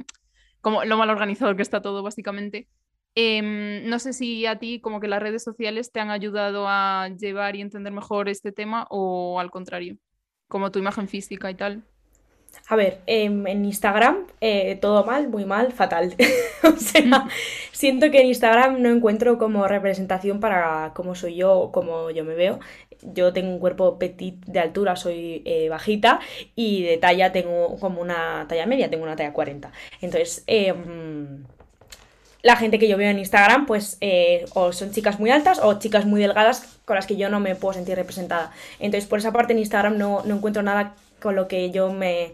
como 0.61 0.85
lo 0.85 0.97
mal 0.97 1.11
organizado 1.11 1.55
que 1.55 1.63
está 1.63 1.81
todo 1.81 2.03
básicamente. 2.03 2.69
Em, 3.15 3.89
no 3.89 3.99
sé 3.99 4.13
si 4.13 4.47
a 4.47 4.59
ti 4.59 4.81
como 4.81 5.01
que 5.01 5.09
las 5.09 5.23
redes 5.23 5.43
sociales 5.43 5.93
te 5.93 6.01
han 6.01 6.11
ayudado 6.11 6.67
a 6.69 7.09
llevar 7.09 7.57
y 7.57 7.61
entender 7.61 7.93
mejor 7.93 8.29
este 8.29 8.53
tema 8.53 8.87
o 8.91 9.41
al 9.41 9.51
contrario, 9.51 9.97
como 10.49 10.71
tu 10.71 10.79
imagen 10.79 11.09
física 11.09 11.51
y 11.51 11.55
tal. 11.55 11.90
A 12.71 12.77
ver, 12.77 13.01
em, 13.07 13.47
en 13.49 13.65
Instagram 13.65 14.27
eh, 14.41 14.79
todo 14.81 15.05
mal, 15.05 15.29
muy 15.29 15.45
mal, 15.45 15.73
fatal. 15.73 16.15
o 16.63 16.77
sea, 16.79 17.27
siento 17.73 18.11
que 18.13 18.21
en 18.21 18.27
Instagram 18.29 18.81
no 18.81 18.91
encuentro 18.91 19.39
como 19.39 19.67
representación 19.67 20.39
para 20.39 20.93
cómo 20.95 21.17
soy 21.17 21.35
yo 21.35 21.53
o 21.53 21.73
cómo 21.73 22.11
yo 22.11 22.25
me 22.25 22.35
veo. 22.35 22.61
Yo 23.03 23.33
tengo 23.33 23.51
un 23.51 23.59
cuerpo 23.59 23.99
petit 23.99 24.37
de 24.47 24.61
altura, 24.61 24.95
soy 24.95 25.43
eh, 25.47 25.69
bajita 25.69 26.21
y 26.55 26.85
de 26.85 26.97
talla 26.99 27.33
tengo 27.33 27.77
como 27.81 28.01
una 28.01 28.47
talla 28.49 28.67
media, 28.67 28.89
tengo 28.89 29.03
una 29.03 29.17
talla 29.17 29.33
40. 29.33 29.73
Entonces, 30.01 30.45
em, 30.47 31.45
la 32.43 32.57
gente 32.57 32.79
que 32.79 32.89
yo 32.89 32.97
veo 32.97 33.11
en 33.11 33.19
Instagram, 33.19 33.67
pues 33.67 33.99
eh, 34.01 34.45
o 34.55 34.73
son 34.73 34.93
chicas 34.93 35.19
muy 35.19 35.31
altas 35.31 35.61
o 35.63 35.79
chicas 35.81 36.07
muy 36.07 36.21
delgadas 36.21 36.79
con 36.85 36.97
las 36.97 37.07
que 37.07 37.17
yo 37.17 37.29
no 37.29 37.41
me 37.41 37.57
puedo 37.57 37.75
sentir 37.75 37.97
representada. 37.97 38.53
Entonces, 38.79 39.09
por 39.09 39.19
esa 39.19 39.33
parte 39.33 39.53
en 39.53 39.59
Instagram 39.59 39.99
no, 39.99 40.23
no 40.25 40.37
encuentro 40.37 40.63
nada 40.63 40.95
con 41.21 41.37
lo 41.37 41.47
que 41.49 41.71
yo 41.71 41.93
me, 41.93 42.33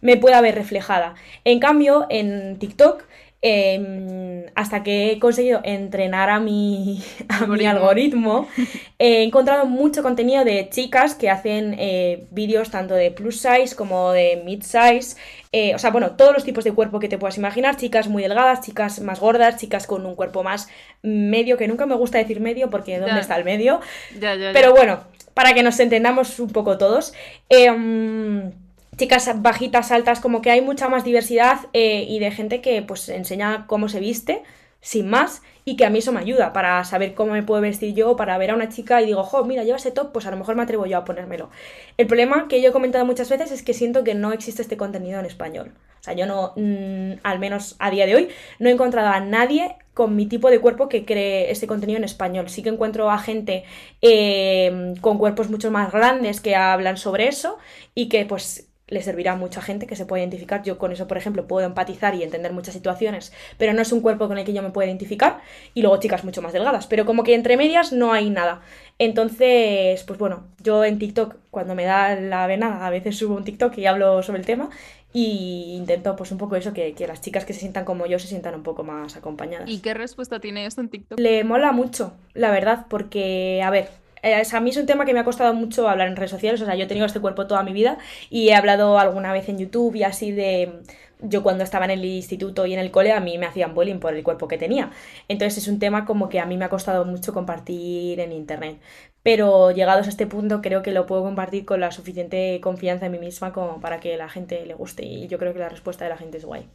me 0.00 0.16
pueda 0.16 0.40
ver 0.40 0.54
reflejada. 0.56 1.14
En 1.44 1.60
cambio, 1.60 2.06
en 2.10 2.58
TikTok, 2.58 3.04
eh, 3.42 4.46
hasta 4.54 4.82
que 4.82 5.12
he 5.12 5.18
conseguido 5.18 5.60
entrenar 5.64 6.28
a 6.28 6.40
mi, 6.40 7.02
a 7.28 7.46
mi 7.46 7.64
algoritmo, 7.64 8.48
he 8.98 9.22
encontrado 9.22 9.64
mucho 9.66 10.02
contenido 10.02 10.44
de 10.44 10.68
chicas 10.70 11.14
que 11.14 11.30
hacen 11.30 11.74
eh, 11.78 12.26
vídeos 12.30 12.70
tanto 12.70 12.94
de 12.94 13.10
plus 13.10 13.40
size 13.40 13.74
como 13.74 14.12
de 14.12 14.42
mid 14.44 14.62
size. 14.62 15.16
Eh, 15.52 15.74
o 15.74 15.78
sea, 15.78 15.90
bueno, 15.90 16.12
todos 16.12 16.32
los 16.32 16.44
tipos 16.44 16.64
de 16.64 16.72
cuerpo 16.72 17.00
que 17.00 17.08
te 17.08 17.18
puedas 17.18 17.38
imaginar, 17.38 17.76
chicas 17.76 18.08
muy 18.08 18.22
delgadas, 18.22 18.60
chicas 18.60 19.00
más 19.00 19.18
gordas, 19.20 19.56
chicas 19.56 19.86
con 19.86 20.06
un 20.06 20.14
cuerpo 20.14 20.42
más 20.44 20.68
medio, 21.02 21.56
que 21.56 21.66
nunca 21.66 21.86
me 21.86 21.94
gusta 21.96 22.18
decir 22.18 22.40
medio 22.40 22.70
porque 22.70 22.98
¿dónde 22.98 23.14
Ya. 23.16 23.20
está 23.20 23.36
el 23.36 23.44
medio? 23.44 23.80
Ya, 24.20 24.34
ya, 24.34 24.48
ya. 24.48 24.52
Pero 24.52 24.72
bueno, 24.72 25.00
para 25.34 25.54
que 25.54 25.62
nos 25.62 25.78
entendamos 25.80 26.38
un 26.40 26.50
poco 26.50 26.78
todos. 26.78 27.12
em, 27.48 28.52
chicas 28.96 29.30
bajitas, 29.40 29.92
altas, 29.92 30.20
como 30.20 30.42
que 30.42 30.50
hay 30.50 30.60
mucha 30.60 30.88
más 30.88 31.04
diversidad 31.04 31.60
eh, 31.72 32.04
y 32.06 32.18
de 32.18 32.30
gente 32.30 32.60
que 32.60 32.82
pues 32.82 33.08
enseña 33.08 33.64
cómo 33.66 33.88
se 33.88 33.98
viste, 33.98 34.42
sin 34.82 35.08
más, 35.08 35.42
y 35.64 35.76
que 35.76 35.84
a 35.84 35.90
mí 35.90 35.98
eso 35.98 36.12
me 36.12 36.20
ayuda 36.20 36.52
para 36.52 36.82
saber 36.84 37.14
cómo 37.14 37.32
me 37.32 37.42
puedo 37.42 37.60
vestir 37.60 37.94
yo, 37.94 38.16
para 38.16 38.36
ver 38.38 38.50
a 38.50 38.54
una 38.54 38.68
chica 38.68 39.00
y 39.00 39.06
digo, 39.06 39.22
jo, 39.22 39.44
mira, 39.44 39.64
lleva 39.64 39.76
ese 39.76 39.90
top, 39.90 40.12
pues 40.12 40.26
a 40.26 40.30
lo 40.30 40.36
mejor 40.36 40.54
me 40.54 40.62
atrevo 40.62 40.86
yo 40.86 40.98
a 40.98 41.04
ponérmelo. 41.04 41.50
El 41.96 42.06
problema 42.06 42.48
que 42.48 42.60
yo 42.60 42.70
he 42.70 42.72
comentado 42.72 43.04
muchas 43.04 43.28
veces 43.28 43.52
es 43.52 43.62
que 43.62 43.74
siento 43.74 44.04
que 44.04 44.14
no 44.14 44.32
existe 44.32 44.62
este 44.62 44.76
contenido 44.76 45.20
en 45.20 45.26
español. 45.26 45.72
O 46.00 46.02
sea, 46.02 46.14
yo 46.14 46.26
no, 46.26 46.52
mm, 46.56 47.20
al 47.22 47.38
menos 47.38 47.76
a 47.78 47.90
día 47.90 48.06
de 48.06 48.16
hoy, 48.16 48.28
no 48.58 48.68
he 48.68 48.72
encontrado 48.72 49.08
a 49.08 49.20
nadie 49.20 49.76
con 50.00 50.16
mi 50.16 50.24
tipo 50.24 50.48
de 50.48 50.60
cuerpo 50.60 50.88
que 50.88 51.04
cree 51.04 51.50
este 51.50 51.66
contenido 51.66 51.98
en 51.98 52.04
español. 52.04 52.48
Sí 52.48 52.62
que 52.62 52.70
encuentro 52.70 53.10
a 53.10 53.18
gente 53.18 53.64
eh, 54.00 54.94
con 55.02 55.18
cuerpos 55.18 55.50
mucho 55.50 55.70
más 55.70 55.92
grandes 55.92 56.40
que 56.40 56.56
hablan 56.56 56.96
sobre 56.96 57.28
eso 57.28 57.58
y 57.94 58.08
que 58.08 58.24
pues 58.24 58.70
le 58.88 59.02
servirá 59.02 59.32
a 59.32 59.36
mucha 59.36 59.60
gente 59.60 59.86
que 59.86 59.96
se 59.96 60.06
puede 60.06 60.22
identificar. 60.22 60.62
Yo 60.62 60.78
con 60.78 60.90
eso, 60.90 61.06
por 61.06 61.18
ejemplo, 61.18 61.46
puedo 61.46 61.66
empatizar 61.66 62.14
y 62.14 62.22
entender 62.22 62.54
muchas 62.54 62.72
situaciones, 62.72 63.30
pero 63.58 63.74
no 63.74 63.82
es 63.82 63.92
un 63.92 64.00
cuerpo 64.00 64.26
con 64.26 64.38
el 64.38 64.46
que 64.46 64.54
yo 64.54 64.62
me 64.62 64.70
pueda 64.70 64.88
identificar. 64.88 65.42
Y 65.74 65.82
luego 65.82 65.98
chicas 65.98 66.24
mucho 66.24 66.40
más 66.40 66.54
delgadas, 66.54 66.86
pero 66.86 67.04
como 67.04 67.22
que 67.22 67.34
entre 67.34 67.58
medias 67.58 67.92
no 67.92 68.14
hay 68.14 68.30
nada. 68.30 68.62
Entonces, 68.98 70.02
pues 70.04 70.18
bueno, 70.18 70.46
yo 70.62 70.82
en 70.82 70.98
TikTok, 70.98 71.36
cuando 71.50 71.74
me 71.74 71.84
da 71.84 72.16
la 72.16 72.46
vena, 72.46 72.86
a 72.86 72.90
veces 72.90 73.18
subo 73.18 73.34
un 73.36 73.44
TikTok 73.44 73.76
y 73.76 73.84
hablo 73.84 74.22
sobre 74.22 74.40
el 74.40 74.46
tema 74.46 74.70
y 75.12 75.74
intento 75.76 76.14
pues 76.16 76.30
un 76.32 76.38
poco 76.38 76.56
eso, 76.56 76.72
que, 76.72 76.92
que 76.94 77.06
las 77.06 77.20
chicas 77.20 77.44
que 77.44 77.52
se 77.52 77.60
sientan 77.60 77.84
como 77.84 78.06
yo 78.06 78.18
se 78.18 78.28
sientan 78.28 78.54
un 78.54 78.62
poco 78.62 78.84
más 78.84 79.16
acompañadas. 79.16 79.68
¿Y 79.68 79.78
qué 79.78 79.94
respuesta 79.94 80.40
tiene 80.40 80.66
esto 80.66 80.80
en 80.80 80.88
TikTok? 80.88 81.18
Le 81.18 81.44
mola 81.44 81.72
mucho, 81.72 82.12
la 82.34 82.50
verdad, 82.50 82.86
porque, 82.88 83.60
a 83.64 83.70
ver, 83.70 83.88
eh, 84.22 84.42
a 84.52 84.60
mí 84.60 84.70
es 84.70 84.76
un 84.76 84.86
tema 84.86 85.04
que 85.04 85.12
me 85.12 85.20
ha 85.20 85.24
costado 85.24 85.54
mucho 85.54 85.88
hablar 85.88 86.08
en 86.08 86.16
redes 86.16 86.30
sociales, 86.30 86.60
o 86.60 86.66
sea, 86.66 86.74
yo 86.76 86.84
he 86.84 86.88
tenido 86.88 87.06
este 87.06 87.20
cuerpo 87.20 87.46
toda 87.46 87.62
mi 87.62 87.72
vida 87.72 87.98
y 88.28 88.48
he 88.48 88.54
hablado 88.54 88.98
alguna 88.98 89.32
vez 89.32 89.48
en 89.48 89.58
YouTube 89.58 89.96
y 89.96 90.04
así 90.04 90.32
de... 90.32 90.80
Yo 91.22 91.42
cuando 91.42 91.64
estaba 91.64 91.84
en 91.84 91.90
el 91.90 92.02
instituto 92.02 92.64
y 92.64 92.72
en 92.72 92.78
el 92.78 92.90
cole 92.90 93.12
a 93.12 93.20
mí 93.20 93.36
me 93.36 93.44
hacían 93.44 93.74
bullying 93.74 93.98
por 93.98 94.14
el 94.14 94.22
cuerpo 94.22 94.48
que 94.48 94.56
tenía. 94.56 94.90
Entonces 95.28 95.58
es 95.58 95.68
un 95.68 95.78
tema 95.78 96.06
como 96.06 96.30
que 96.30 96.40
a 96.40 96.46
mí 96.46 96.56
me 96.56 96.64
ha 96.64 96.70
costado 96.70 97.04
mucho 97.04 97.34
compartir 97.34 98.20
en 98.20 98.32
internet. 98.32 98.78
Pero 99.22 99.70
llegados 99.70 100.06
a 100.06 100.10
este 100.10 100.26
punto 100.26 100.62
creo 100.62 100.82
que 100.82 100.92
lo 100.92 101.06
puedo 101.06 101.22
compartir 101.22 101.64
con 101.64 101.80
la 101.80 101.92
suficiente 101.92 102.58
confianza 102.62 103.06
en 103.06 103.12
mí 103.12 103.18
misma 103.18 103.52
como 103.52 103.80
para 103.80 104.00
que 104.00 104.16
la 104.16 104.28
gente 104.28 104.64
le 104.64 104.74
guste 104.74 105.04
y 105.04 105.28
yo 105.28 105.38
creo 105.38 105.52
que 105.52 105.58
la 105.58 105.68
respuesta 105.68 106.04
de 106.04 106.10
la 106.10 106.16
gente 106.16 106.38
es 106.38 106.44
guay. 106.44 106.66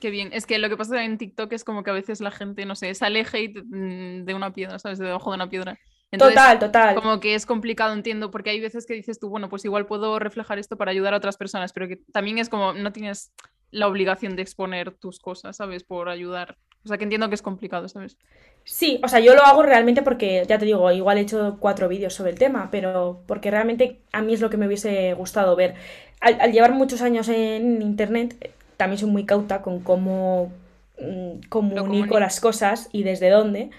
Qué 0.00 0.10
bien. 0.10 0.30
Es 0.32 0.46
que 0.46 0.58
lo 0.58 0.68
que 0.68 0.76
pasa 0.76 1.04
en 1.04 1.18
TikTok 1.18 1.52
es 1.52 1.62
como 1.62 1.82
que 1.82 1.90
a 1.90 1.94
veces 1.94 2.20
la 2.20 2.30
gente, 2.30 2.64
no 2.64 2.74
sé, 2.74 2.94
sale 2.94 3.24
hate 3.30 3.62
mm, 3.64 4.24
de 4.24 4.34
una 4.34 4.52
piedra, 4.52 4.78
¿sabes? 4.78 4.98
De 4.98 5.06
debajo 5.06 5.30
de 5.30 5.36
una 5.36 5.50
piedra. 5.50 5.78
Entonces, 6.10 6.34
total, 6.34 6.58
total. 6.58 6.94
como 6.96 7.20
que 7.20 7.34
es 7.34 7.46
complicado, 7.46 7.92
entiendo, 7.92 8.30
porque 8.30 8.50
hay 8.50 8.60
veces 8.60 8.84
que 8.86 8.94
dices 8.94 9.20
tú, 9.20 9.28
bueno, 9.28 9.48
pues 9.48 9.64
igual 9.64 9.86
puedo 9.86 10.18
reflejar 10.18 10.58
esto 10.58 10.76
para 10.76 10.90
ayudar 10.90 11.14
a 11.14 11.18
otras 11.18 11.36
personas, 11.36 11.72
pero 11.72 11.86
que 11.86 11.98
también 12.12 12.38
es 12.38 12.48
como, 12.48 12.72
no 12.72 12.92
tienes 12.92 13.32
la 13.70 13.86
obligación 13.86 14.34
de 14.34 14.42
exponer 14.42 14.92
tus 14.92 15.20
cosas, 15.20 15.56
¿sabes? 15.56 15.84
Por 15.84 16.08
ayudar. 16.08 16.56
O 16.84 16.88
sea, 16.88 16.98
que 16.98 17.04
entiendo 17.04 17.28
que 17.28 17.34
es 17.34 17.42
complicado, 17.42 17.88
¿sabes? 17.88 18.16
Sí, 18.64 19.00
o 19.02 19.08
sea, 19.08 19.20
yo 19.20 19.34
lo 19.34 19.42
hago 19.42 19.62
realmente 19.62 20.02
porque, 20.02 20.44
ya 20.46 20.58
te 20.58 20.64
digo, 20.64 20.90
igual 20.92 21.18
he 21.18 21.22
hecho 21.22 21.56
cuatro 21.60 21.88
vídeos 21.88 22.14
sobre 22.14 22.30
el 22.30 22.38
tema, 22.38 22.68
pero 22.70 23.22
porque 23.26 23.50
realmente 23.50 24.00
a 24.12 24.22
mí 24.22 24.34
es 24.34 24.40
lo 24.40 24.50
que 24.50 24.56
me 24.56 24.66
hubiese 24.66 25.12
gustado 25.14 25.56
ver. 25.56 25.74
Al, 26.20 26.40
al 26.40 26.52
llevar 26.52 26.72
muchos 26.72 27.02
años 27.02 27.28
en 27.28 27.82
internet, 27.82 28.52
también 28.76 28.98
soy 28.98 29.10
muy 29.10 29.26
cauta 29.26 29.62
con 29.62 29.80
cómo 29.80 30.52
mm, 31.00 31.48
comunico 31.48 32.18
las 32.20 32.40
cosas 32.40 32.88
y 32.92 33.02
desde 33.02 33.30
dónde. 33.30 33.70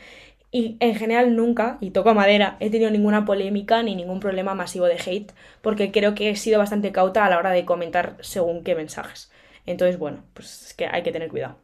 Y 0.51 0.77
en 0.79 0.95
general 0.95 1.35
nunca, 1.35 1.77
y 1.81 1.91
toco 1.91 2.13
madera, 2.13 2.57
he 2.59 2.69
tenido 2.69 2.91
ninguna 2.91 3.25
polémica 3.25 3.81
ni 3.83 3.95
ningún 3.95 4.19
problema 4.19 4.53
masivo 4.53 4.85
de 4.85 4.99
hate, 5.03 5.31
porque 5.61 5.91
creo 5.91 6.13
que 6.13 6.29
he 6.29 6.35
sido 6.35 6.59
bastante 6.59 6.91
cauta 6.91 7.25
a 7.25 7.29
la 7.29 7.37
hora 7.39 7.51
de 7.51 7.65
comentar 7.65 8.17
según 8.19 8.63
qué 8.63 8.75
mensajes. 8.75 9.31
Entonces, 9.65 9.97
bueno, 9.97 10.23
pues 10.33 10.67
es 10.67 10.73
que 10.73 10.87
hay 10.87 11.03
que 11.03 11.11
tener 11.11 11.29
cuidado. 11.29 11.55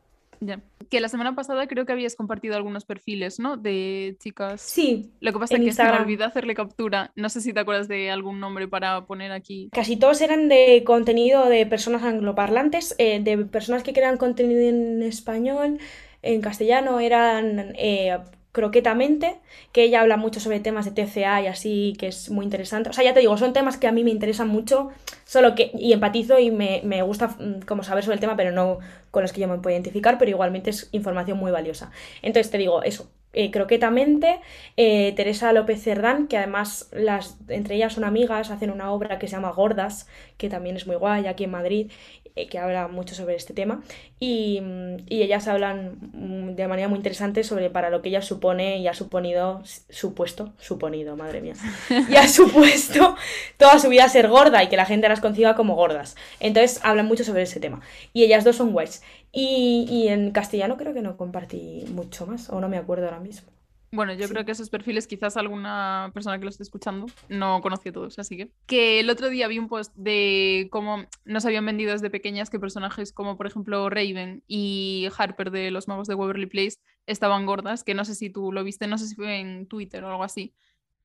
Que 0.89 1.01
la 1.01 1.09
semana 1.09 1.35
pasada 1.35 1.67
creo 1.67 1.85
que 1.85 1.91
habías 1.91 2.15
compartido 2.15 2.55
algunos 2.55 2.85
perfiles, 2.85 3.39
¿no? 3.39 3.57
De 3.57 4.15
chicas. 4.19 4.61
Sí, 4.61 5.11
Lo 5.19 5.33
que 5.33 5.39
pasa 5.39 5.55
es 5.55 5.61
que 5.61 5.71
se 5.73 5.83
me 5.83 5.91
olvidó 5.91 6.25
hacerle 6.25 6.55
captura. 6.55 7.11
No 7.15 7.29
sé 7.29 7.41
si 7.41 7.53
te 7.53 7.59
acuerdas 7.59 7.87
de 7.87 8.11
algún 8.11 8.39
nombre 8.39 8.67
para 8.67 9.05
poner 9.05 9.31
aquí. 9.31 9.69
Casi 9.73 9.97
todos 9.97 10.21
eran 10.21 10.49
de 10.49 10.83
contenido 10.85 11.49
de 11.49 11.65
personas 11.65 12.03
angloparlantes, 12.03 12.95
eh, 12.97 13.19
de 13.21 13.37
personas 13.45 13.83
que 13.83 13.93
crean 13.93 14.17
contenido 14.17 14.61
en 14.61 15.01
español, 15.03 15.79
en 16.21 16.41
castellano 16.41 16.99
eran 16.99 17.73
eh, 17.75 18.17
Croquetamente, 18.57 19.35
que 19.71 19.83
ella 19.83 20.01
habla 20.01 20.17
mucho 20.17 20.39
sobre 20.39 20.59
temas 20.59 20.83
de 20.85 20.89
TCA 20.89 21.43
y 21.43 21.45
así, 21.45 21.95
que 21.99 22.07
es 22.07 22.31
muy 22.31 22.43
interesante. 22.43 22.89
O 22.89 22.93
sea, 22.93 23.03
ya 23.03 23.13
te 23.13 23.19
digo, 23.19 23.37
son 23.37 23.53
temas 23.53 23.77
que 23.77 23.85
a 23.85 23.91
mí 23.91 24.03
me 24.03 24.09
interesan 24.09 24.47
mucho, 24.47 24.89
solo 25.25 25.53
que, 25.53 25.69
y 25.75 25.93
empatizo 25.93 26.39
y 26.39 26.49
me, 26.49 26.81
me 26.83 27.03
gusta 27.03 27.27
mm, 27.27 27.59
como 27.67 27.83
saber 27.83 28.03
sobre 28.03 28.15
el 28.15 28.19
tema, 28.19 28.35
pero 28.35 28.51
no 28.51 28.79
con 29.11 29.21
los 29.21 29.31
que 29.31 29.41
yo 29.41 29.47
me 29.47 29.59
puedo 29.59 29.75
identificar, 29.75 30.17
pero 30.17 30.31
igualmente 30.31 30.71
es 30.71 30.89
información 30.91 31.37
muy 31.37 31.51
valiosa. 31.51 31.91
Entonces 32.23 32.49
te 32.49 32.57
digo, 32.57 32.81
eso, 32.81 33.11
eh, 33.33 33.51
Croquetamente, 33.51 34.39
eh, 34.75 35.13
Teresa 35.15 35.53
López 35.53 35.83
Cerdán, 35.83 36.27
que 36.27 36.37
además 36.37 36.89
las, 36.91 37.37
entre 37.49 37.75
ellas 37.75 37.93
son 37.93 38.05
amigas, 38.05 38.49
hacen 38.49 38.71
una 38.71 38.91
obra 38.91 39.19
que 39.19 39.27
se 39.27 39.35
llama 39.35 39.51
Gordas, 39.51 40.07
que 40.37 40.49
también 40.49 40.77
es 40.77 40.87
muy 40.87 40.95
guay 40.95 41.27
aquí 41.27 41.43
en 41.43 41.51
Madrid, 41.51 41.91
eh, 42.37 42.47
que 42.47 42.59
habla 42.59 42.87
mucho 42.87 43.15
sobre 43.15 43.35
este 43.35 43.53
tema, 43.53 43.83
y, 44.19 44.61
mm, 44.61 44.97
y 45.09 45.21
ellas 45.23 45.47
hablan 45.47 45.97
mm, 46.13 46.55
de 46.55 46.67
manera 46.67 46.87
muy 46.87 46.97
interesante 46.97 47.43
sobre 47.43 47.69
para 47.69 47.89
lo 47.89 48.01
que 48.01 48.09
ella 48.09 48.21
supone 48.21 48.77
y 48.77 48.87
ha 48.87 48.93
suponido, 48.93 49.61
supuesto, 49.89 50.53
suponido, 50.59 51.15
madre 51.15 51.41
mía, 51.41 51.55
y 52.09 52.15
ha 52.15 52.27
supuesto 52.27 53.15
toda 53.57 53.79
su 53.79 53.89
vida 53.89 54.07
ser 54.09 54.27
gorda 54.27 54.63
y 54.63 54.69
que 54.69 54.77
la 54.77 54.85
gente 54.85 55.09
las 55.09 55.19
conciba 55.19 55.55
como 55.55 55.75
gordas. 55.75 56.15
Entonces 56.39 56.79
hablan 56.83 57.07
mucho 57.07 57.23
sobre 57.23 57.43
ese 57.43 57.59
tema. 57.59 57.81
Y 58.13 58.23
ellas 58.23 58.43
dos 58.43 58.55
son 58.55 58.71
guays. 58.71 59.01
Y, 59.31 59.85
y 59.89 60.07
en 60.07 60.31
castellano 60.31 60.77
creo 60.77 60.93
que 60.93 61.01
no 61.01 61.17
compartí 61.17 61.85
mucho 61.89 62.25
más, 62.25 62.49
o 62.49 62.59
no 62.61 62.69
me 62.69 62.77
acuerdo 62.77 63.05
ahora 63.05 63.19
mismo. 63.19 63.56
Bueno, 63.91 64.13
yo 64.13 64.27
creo 64.27 64.43
que 64.43 64.51
esos 64.51 64.69
perfiles 64.69 65.07
quizás 65.07 65.37
alguna 65.37 66.11
persona 66.13 66.37
que 66.37 66.43
lo 66.43 66.49
esté 66.49 66.63
escuchando 66.63 67.05
no 67.29 67.61
conoció 67.61 67.93
todos, 67.93 68.19
así 68.19 68.35
que... 68.35 68.51
Que 68.65 68.99
el 68.99 69.09
otro 69.09 69.29
día 69.29 69.47
vi 69.47 69.59
un 69.59 69.69
post 69.69 69.93
de 69.95 70.67
cómo 70.71 71.05
nos 71.23 71.45
habían 71.45 71.65
vendido 71.65 71.93
desde 71.93 72.09
pequeñas 72.09 72.49
que 72.49 72.59
personajes 72.59 73.13
como 73.13 73.37
por 73.37 73.47
ejemplo 73.47 73.89
Raven 73.89 74.43
y 74.45 75.07
Harper 75.17 75.51
de 75.51 75.71
Los 75.71 75.87
Magos 75.87 76.07
de 76.07 76.15
Waverly 76.15 76.47
Place 76.47 76.79
estaban 77.05 77.45
gordas, 77.45 77.85
que 77.85 77.93
no 77.93 78.03
sé 78.03 78.15
si 78.15 78.29
tú 78.29 78.51
lo 78.51 78.63
viste, 78.63 78.87
no 78.87 78.97
sé 78.97 79.07
si 79.07 79.15
fue 79.15 79.39
en 79.39 79.67
Twitter 79.67 80.03
o 80.03 80.09
algo 80.09 80.23
así. 80.23 80.53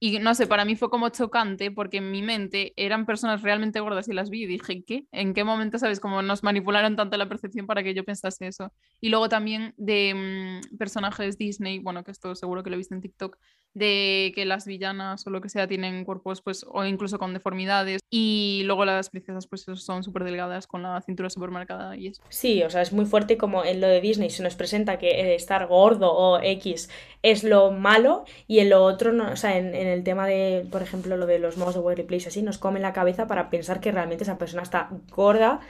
Y 0.05 0.19
no 0.19 0.35
sé, 0.35 0.49
para 0.49 0.65
mí 0.65 0.75
fue 0.75 0.91
como 0.91 1.11
chocante 1.11 1.71
porque 1.71 1.99
en 1.99 2.11
mi 2.11 2.23
mente 2.23 2.73
eran 2.75 3.07
personas 3.07 3.41
realmente 3.43 3.79
gordas 3.79 4.09
y 4.09 4.13
las 4.13 4.31
vi 4.31 4.43
y 4.43 4.47
dije, 4.47 4.83
¿qué? 4.85 5.07
¿En 5.13 5.33
qué 5.33 5.45
momento, 5.45 5.79
sabes, 5.79 6.01
cómo 6.01 6.23
nos 6.23 6.43
manipularon 6.43 6.97
tanto 6.97 7.17
la 7.17 7.29
percepción 7.29 7.69
para 7.69 7.85
que 7.85 7.95
yo 7.95 8.05
pensase 8.05 8.49
eso? 8.49 8.73
Y 9.01 9.11
luego 9.11 9.29
también 9.29 9.75
de 9.77 10.61
mm, 10.73 10.77
personajes 10.77 11.39
Disney, 11.39 11.79
bueno, 11.79 12.03
que 12.03 12.11
esto 12.11 12.35
seguro 12.35 12.65
que 12.65 12.71
lo 12.71 12.79
viste 12.79 12.97
en 12.97 13.01
TikTok, 13.01 13.39
de 13.75 14.33
que 14.35 14.45
las 14.45 14.67
villanas 14.67 15.27
o 15.27 15.31
lo 15.31 15.41
que 15.41 15.49
sea 15.49 15.67
tienen 15.67 16.05
cuerpos 16.05 16.43
pues 16.43 16.67
o 16.69 16.85
incluso 16.85 17.19
con 17.19 17.33
deformidades 17.33 18.01
y 18.11 18.63
luego 18.67 18.85
las 18.85 19.09
princesas 19.09 19.47
pues 19.47 19.65
son 19.75 20.03
súper 20.03 20.25
delgadas 20.25 20.67
con 20.67 20.83
la 20.83 21.01
cintura 21.01 21.31
súper 21.31 21.51
marcada 21.51 21.97
y 21.97 22.09
eso. 22.09 22.23
Sí, 22.29 22.63
o 22.63 22.71
sea, 22.71 22.83
es 22.83 22.93
muy 22.93 23.07
fuerte 23.07 23.39
como 23.39 23.65
en 23.65 23.81
lo 23.81 23.87
de 23.87 24.01
Disney 24.01 24.31
se 24.31 24.43
nos 24.43 24.57
presenta 24.57 24.99
que 24.99 25.09
eh, 25.09 25.35
estar 25.35 25.67
gordo 25.67 26.13
o 26.13 26.41
X 26.43 26.91
es 27.23 27.45
lo 27.45 27.71
malo 27.71 28.25
y 28.47 28.59
en 28.59 28.71
lo 28.71 28.85
otro, 28.85 29.13
no, 29.13 29.33
o 29.33 29.37
sea, 29.37 29.57
en, 29.57 29.75
el 29.75 30.05
tema 30.05 30.27
de, 30.27 30.67
por 30.71 30.83
ejemplo, 30.83 31.17
lo 31.17 31.27
de 31.27 31.39
los 31.39 31.57
modos 31.57 31.75
de 31.75 31.81
Weather 31.81 32.07
Place 32.07 32.29
así, 32.29 32.43
nos 32.43 32.59
comen 32.59 32.83
la 32.83 32.93
cabeza 32.93 33.27
para 33.27 33.49
pensar 33.49 33.81
que 33.81 33.93
realmente 33.93 34.25
esa 34.25 34.39
persona 34.39 34.63
está 34.63 34.91
gorda 35.11 35.61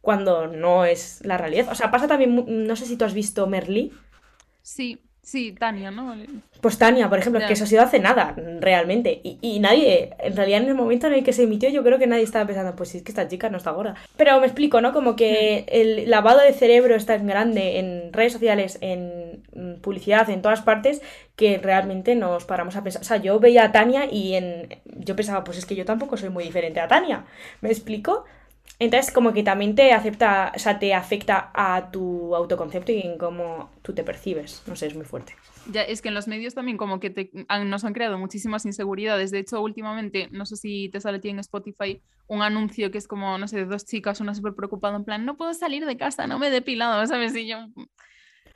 cuando 0.00 0.48
no 0.48 0.84
es 0.84 1.24
la 1.24 1.38
realidad. 1.38 1.68
O 1.70 1.74
sea, 1.74 1.90
pasa 1.90 2.08
también, 2.08 2.44
no 2.66 2.76
sé 2.76 2.86
si 2.86 2.96
tú 2.96 3.04
has 3.04 3.14
visto 3.14 3.46
Merlí. 3.46 3.92
Sí, 4.62 5.00
Sí, 5.24 5.52
Tania, 5.52 5.92
¿no? 5.92 6.16
Pues 6.60 6.78
Tania, 6.78 7.08
por 7.08 7.20
ejemplo, 7.20 7.40
que 7.46 7.52
eso 7.52 7.62
ha 7.62 7.68
sido 7.68 7.82
hace 7.82 8.00
nada, 8.00 8.34
realmente. 8.58 9.20
Y, 9.22 9.60
nadie, 9.60 10.10
en 10.18 10.36
realidad 10.36 10.62
en 10.62 10.68
el 10.68 10.74
momento 10.74 11.06
en 11.06 11.14
el 11.14 11.22
que 11.22 11.32
se 11.32 11.44
emitió, 11.44 11.68
yo 11.70 11.84
creo 11.84 12.00
que 12.00 12.08
nadie 12.08 12.24
estaba 12.24 12.44
pensando, 12.44 12.74
pues 12.74 12.88
sí, 12.88 12.98
es 12.98 13.04
que 13.04 13.12
esta 13.12 13.28
chica 13.28 13.48
no 13.48 13.56
está 13.56 13.70
gorda. 13.70 13.94
Pero 14.16 14.40
me 14.40 14.46
explico, 14.46 14.80
¿no? 14.80 14.92
Como 14.92 15.14
que 15.14 15.64
el 15.68 16.10
lavado 16.10 16.40
de 16.40 16.52
cerebro 16.52 16.96
está 16.96 17.16
tan 17.16 17.28
grande 17.28 17.78
en 17.78 18.12
redes 18.12 18.32
sociales, 18.32 18.78
en 18.80 19.44
publicidad, 19.80 20.28
en 20.28 20.42
todas 20.42 20.62
partes, 20.62 21.02
que 21.36 21.58
realmente 21.58 22.16
nos 22.16 22.44
paramos 22.44 22.74
a 22.74 22.82
pensar. 22.82 23.02
O 23.02 23.04
sea, 23.04 23.18
yo 23.18 23.38
veía 23.38 23.64
a 23.64 23.72
Tania 23.72 24.06
y 24.10 24.34
en... 24.34 24.80
yo 24.84 25.14
pensaba, 25.14 25.44
pues 25.44 25.56
es 25.56 25.66
que 25.66 25.76
yo 25.76 25.84
tampoco 25.84 26.16
soy 26.16 26.30
muy 26.30 26.42
diferente 26.42 26.80
a 26.80 26.88
Tania. 26.88 27.26
¿Me 27.60 27.68
explico? 27.68 28.24
Entonces, 28.78 29.12
como 29.12 29.32
que 29.32 29.42
también 29.42 29.74
te 29.74 29.92
acepta, 29.92 30.52
o 30.54 30.58
sea, 30.58 30.78
te 30.78 30.92
afecta 30.94 31.50
a 31.54 31.90
tu 31.90 32.34
autoconcepto 32.34 32.90
y 32.90 33.00
en 33.00 33.16
cómo 33.18 33.70
tú 33.82 33.94
te 33.94 34.02
percibes. 34.02 34.62
No 34.66 34.74
sé, 34.74 34.86
es 34.86 34.94
muy 34.94 35.04
fuerte. 35.04 35.34
Ya, 35.70 35.82
es 35.82 36.02
que 36.02 36.08
en 36.08 36.14
los 36.14 36.26
medios 36.26 36.54
también 36.54 36.76
como 36.76 36.98
que 36.98 37.10
te, 37.10 37.30
nos 37.64 37.84
han 37.84 37.92
creado 37.92 38.18
muchísimas 38.18 38.66
inseguridades. 38.66 39.30
De 39.30 39.38
hecho, 39.38 39.60
últimamente, 39.60 40.28
no 40.32 40.46
sé 40.46 40.56
si 40.56 40.88
te 40.88 41.00
sale 41.00 41.18
a 41.18 41.20
ti 41.20 41.28
en 41.28 41.38
Spotify 41.38 42.02
un 42.26 42.42
anuncio 42.42 42.90
que 42.90 42.98
es 42.98 43.06
como, 43.06 43.38
no 43.38 43.46
sé, 43.46 43.58
de 43.58 43.66
dos 43.66 43.84
chicas, 43.84 44.20
una 44.20 44.34
súper 44.34 44.54
preocupada, 44.54 44.96
en 44.96 45.04
plan, 45.04 45.24
no 45.24 45.36
puedo 45.36 45.52
salir 45.54 45.84
de 45.84 45.96
casa, 45.96 46.26
no 46.26 46.38
me 46.38 46.48
he 46.48 46.50
depilado, 46.50 47.06
¿sabes? 47.06 47.36
Y 47.36 47.46
yo, 47.46 47.58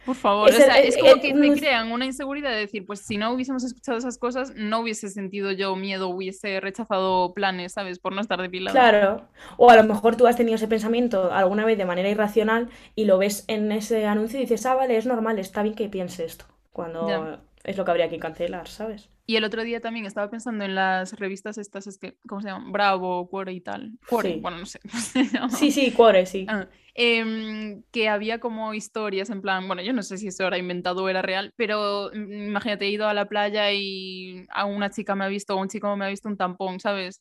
por 0.06 0.14
favor, 0.14 0.48
es, 0.48 0.54
o 0.54 0.58
sea, 0.58 0.78
es 0.78 0.96
como 0.96 1.20
que 1.20 1.34
te 1.34 1.52
crean 1.58 1.90
una 1.90 2.06
inseguridad 2.06 2.50
de 2.50 2.58
decir, 2.58 2.86
pues 2.86 3.00
si 3.00 3.18
no 3.18 3.32
hubiésemos 3.32 3.64
escuchado 3.64 3.98
esas 3.98 4.16
cosas, 4.16 4.54
no 4.54 4.80
hubiese 4.80 5.10
sentido 5.10 5.50
yo 5.50 5.74
miedo, 5.74 6.08
hubiese 6.08 6.60
rechazado 6.60 7.34
planes, 7.34 7.72
¿sabes? 7.72 7.98
Por 7.98 8.14
no 8.14 8.20
estar 8.20 8.40
depilado. 8.40 8.74
Claro, 8.74 9.22
o 9.56 9.68
a 9.68 9.76
lo 9.76 9.82
mejor 9.82 10.16
tú 10.16 10.26
has 10.26 10.36
tenido 10.36 10.54
ese 10.54 10.68
pensamiento 10.68 11.32
alguna 11.32 11.64
vez 11.64 11.76
de 11.76 11.84
manera 11.84 12.08
irracional 12.08 12.70
y 12.94 13.04
lo 13.04 13.18
ves 13.18 13.44
en 13.48 13.72
ese 13.72 14.06
anuncio 14.06 14.38
y 14.38 14.42
dices, 14.42 14.64
ah, 14.64 14.74
vale, 14.74 14.96
es 14.96 15.06
normal, 15.06 15.38
está 15.40 15.62
bien 15.62 15.74
que 15.74 15.88
piense 15.88 16.24
esto, 16.24 16.44
cuando 16.72 17.38
es 17.64 17.76
lo 17.76 17.84
que 17.84 17.90
habría 17.90 18.08
que 18.08 18.20
cancelar, 18.20 18.68
¿sabes? 18.68 19.10
Y 19.28 19.34
el 19.34 19.42
otro 19.42 19.64
día 19.64 19.80
también 19.80 20.06
estaba 20.06 20.30
pensando 20.30 20.64
en 20.64 20.76
las 20.76 21.14
revistas 21.14 21.58
estas, 21.58 21.88
es 21.88 21.98
que, 21.98 22.16
¿cómo 22.28 22.40
se 22.40 22.48
llaman? 22.48 22.70
Bravo, 22.70 23.28
Cuore 23.28 23.52
y 23.52 23.60
tal. 23.60 23.98
Cuore, 24.08 24.38
bueno, 24.40 24.58
no 24.58 24.66
sé. 24.66 24.78
Sí, 25.50 25.72
sí, 25.72 25.90
Cuore, 25.90 26.26
sí. 26.26 26.46
Ah, 26.48 26.68
em, 26.94 27.82
que 27.90 28.08
había 28.08 28.38
como 28.38 28.72
historias 28.72 29.28
en 29.30 29.42
plan, 29.42 29.66
bueno, 29.66 29.82
yo 29.82 29.92
no 29.92 30.04
sé 30.04 30.16
si 30.16 30.28
eso 30.28 30.46
era 30.46 30.58
inventado 30.58 31.02
o 31.02 31.08
era 31.08 31.22
real, 31.22 31.52
pero 31.56 32.14
imagínate, 32.14 32.84
he 32.84 32.90
ido 32.90 33.08
a 33.08 33.14
la 33.14 33.28
playa 33.28 33.72
y 33.72 34.46
a 34.50 34.64
una 34.64 34.90
chica 34.90 35.16
me 35.16 35.24
ha 35.24 35.28
visto, 35.28 35.56
o 35.56 35.60
un 35.60 35.68
chico 35.68 35.96
me 35.96 36.04
ha 36.04 36.08
visto 36.08 36.28
un 36.28 36.36
tampón, 36.36 36.78
¿sabes? 36.78 37.20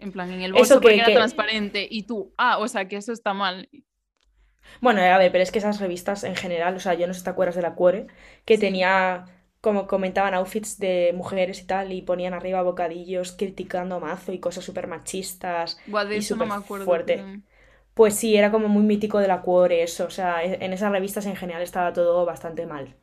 En 0.00 0.10
plan, 0.10 0.32
en 0.32 0.42
el 0.42 0.52
bolso 0.52 0.80
porque 0.80 0.96
era 0.96 1.12
transparente 1.12 1.86
y 1.88 2.02
tú, 2.04 2.34
ah, 2.38 2.58
o 2.58 2.66
sea, 2.66 2.88
que 2.88 2.96
eso 2.96 3.12
está 3.12 3.34
mal. 3.34 3.68
Bueno, 4.80 5.00
a 5.00 5.18
ver, 5.18 5.30
pero 5.30 5.42
es 5.42 5.52
que 5.52 5.58
esas 5.60 5.80
revistas 5.80 6.24
en 6.24 6.34
general, 6.34 6.74
o 6.74 6.80
sea, 6.80 6.94
yo 6.94 7.06
no 7.06 7.12
sé 7.12 7.20
si 7.20 7.24
te 7.24 7.30
acuerdas 7.30 7.54
de 7.54 7.62
la 7.62 7.74
Cuore, 7.74 8.08
que 8.44 8.58
tenía 8.58 9.26
como 9.60 9.86
comentaban 9.86 10.34
outfits 10.34 10.78
de 10.78 11.12
mujeres 11.14 11.60
y 11.60 11.66
tal, 11.66 11.92
y 11.92 12.02
ponían 12.02 12.34
arriba 12.34 12.62
bocadillos 12.62 13.32
criticando 13.32 13.96
a 13.96 14.00
mazo 14.00 14.32
y 14.32 14.38
cosas 14.38 14.64
súper 14.64 14.86
machistas. 14.86 15.78
y 16.10 16.22
súper 16.22 16.48
fuerte. 16.84 17.42
Pues 17.94 18.14
sí, 18.14 18.36
era 18.36 18.50
como 18.50 18.68
muy 18.68 18.82
mítico 18.82 19.18
de 19.18 19.28
la 19.28 19.42
cuore 19.42 19.82
eso. 19.82 20.06
O 20.06 20.10
sea, 20.10 20.42
e, 20.44 20.64
en 20.64 20.72
esas 20.72 20.90
revistas 20.90 21.26
en 21.26 21.36
general 21.36 21.62
estaba 21.62 21.92
todo 21.92 22.24
bastante 22.24 22.64
mal. 22.64 22.94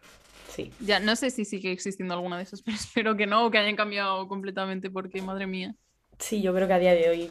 Sí. 0.49 0.71
Ya, 0.79 0.99
no 0.99 1.15
sé 1.15 1.29
si 1.29 1.45
sigue 1.45 1.71
existiendo 1.71 2.15
alguna 2.15 2.37
de 2.37 2.43
esas, 2.43 2.61
pero 2.63 2.75
espero 2.75 3.15
que 3.15 3.27
no, 3.27 3.45
o 3.45 3.51
que 3.51 3.59
hayan 3.59 3.75
cambiado 3.75 4.27
completamente, 4.27 4.89
porque 4.89 5.21
madre 5.21 5.45
mía. 5.45 5.75
Sí, 6.17 6.41
yo 6.41 6.53
creo 6.55 6.67
que 6.67 6.73
a 6.73 6.79
día 6.79 6.93
de 6.93 7.09
hoy 7.09 7.29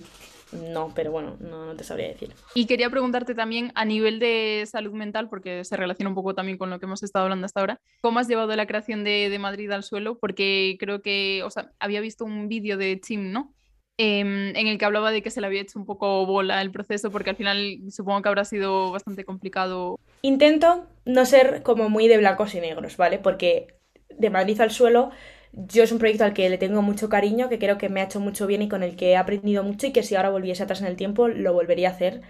no, 0.53 0.93
pero 0.95 1.11
bueno, 1.11 1.37
no, 1.41 1.75
te 1.75 1.85
sabría 1.85 2.09
decir. 2.09 2.33
Y 2.55 2.67
quería 2.67 2.91
preguntarte 2.91 3.35
también 3.35 3.73
a 3.75 3.85
nivel 3.85 4.19
de 4.19 4.65
salud 4.71 4.93
mental, 4.93 5.29
porque 5.29 5.65
se 5.65 5.77
relaciona 5.77 6.09
un 6.09 6.15
poco 6.15 6.35
también 6.35 6.59
con 6.59 6.71
lo 6.71 6.79
que 6.79 6.87
hemos 6.87 7.03
estado 7.03 7.25
hablando 7.25 7.47
hasta 7.47 7.61
ahora, 7.61 7.81
¿cómo 8.01 8.19
has 8.19 8.29
llevado 8.29 8.55
la 8.55 8.67
creación 8.67 9.05
de, 9.05 9.29
de 9.29 9.39
Madrid 9.39 9.71
al 9.71 9.83
suelo? 9.83 10.19
Porque 10.19 10.77
creo 10.79 11.03
que, 11.03 11.43
o 11.45 11.51
sea, 11.51 11.73
había 11.79 12.01
visto 12.01 12.25
un 12.25 12.49
vídeo 12.49 12.77
de 12.77 12.97
Tim, 12.97 13.33
¿no? 13.33 13.55
Em, 13.99 14.55
en 14.55 14.67
el 14.67 14.77
que 14.77 14.85
hablaba 14.85 15.11
de 15.11 15.23
que 15.23 15.31
se 15.31 15.41
le 15.41 15.47
había 15.47 15.63
hecho 15.63 15.79
un 15.79 15.87
poco 15.87 16.27
bola 16.27 16.61
el 16.61 16.71
proceso, 16.71 17.11
porque 17.11 17.31
al 17.31 17.37
final 17.37 17.79
supongo 17.91 18.21
que 18.21 18.29
habrá 18.29 18.45
sido 18.45 18.91
bastante 18.91 19.25
complicado. 19.25 19.99
Intento 20.21 20.87
no 21.07 21.25
ser 21.25 21.63
como 21.63 21.89
muy 21.89 22.07
de 22.07 22.19
blancos 22.19 22.55
y 22.55 22.61
negros, 22.61 22.99
¿vale? 22.99 23.19
Porque 23.19 23.79
de 24.11 24.29
Madrid 24.29 24.61
al 24.61 24.71
suelo 24.71 25.11
yo 25.53 25.83
es 25.83 25.93
un 25.93 25.99
proyecto 25.99 26.25
al 26.25 26.35
que 26.35 26.49
le 26.49 26.59
tengo 26.59 26.83
mucho 26.83 27.09
cariño, 27.09 27.49
que 27.49 27.59
creo 27.59 27.79
que 27.79 27.89
me 27.89 28.01
ha 28.01 28.05
hecho 28.05 28.21
mucho 28.21 28.47
bien 28.47 28.63
y 28.63 28.69
con 28.69 28.83
el 28.83 28.97
que 28.97 29.11
he 29.11 29.17
aprendido 29.17 29.63
mucho 29.63 29.87
y 29.87 29.93
que 29.93 30.03
si 30.03 30.15
ahora 30.17 30.31
volviese 30.31 30.63
atrás 30.63 30.81
en 30.81 30.87
el 30.89 30.97
tiempo 30.97 31.29
lo 31.29 31.53
volvería 31.53 31.89
a 31.89 31.93
hacer 31.93 32.23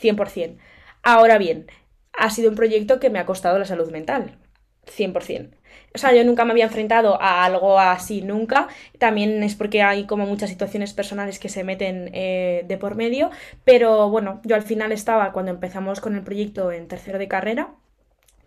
100%. 0.00 0.58
Ahora 1.02 1.38
bien, 1.38 1.66
ha 2.12 2.30
sido 2.30 2.50
un 2.50 2.56
proyecto 2.56 3.00
que 3.00 3.10
me 3.10 3.18
ha 3.18 3.26
costado 3.26 3.58
la 3.58 3.64
salud 3.64 3.90
mental, 3.90 4.38
100%. 4.86 5.50
O 5.94 5.98
sea, 5.98 6.12
yo 6.14 6.24
nunca 6.24 6.44
me 6.44 6.52
había 6.52 6.64
enfrentado 6.64 7.20
a 7.20 7.44
algo 7.44 7.78
así, 7.78 8.22
nunca. 8.22 8.68
También 8.98 9.42
es 9.42 9.54
porque 9.56 9.82
hay 9.82 10.06
como 10.06 10.26
muchas 10.26 10.50
situaciones 10.50 10.92
personales 10.92 11.38
que 11.38 11.48
se 11.48 11.64
meten 11.64 12.10
eh, 12.14 12.64
de 12.66 12.78
por 12.78 12.94
medio. 12.94 13.30
Pero 13.64 14.10
bueno, 14.10 14.40
yo 14.44 14.54
al 14.56 14.62
final 14.62 14.92
estaba, 14.92 15.32
cuando 15.32 15.50
empezamos 15.50 16.00
con 16.00 16.14
el 16.14 16.22
proyecto 16.22 16.72
en 16.72 16.88
tercero 16.88 17.18
de 17.18 17.28
carrera, 17.28 17.74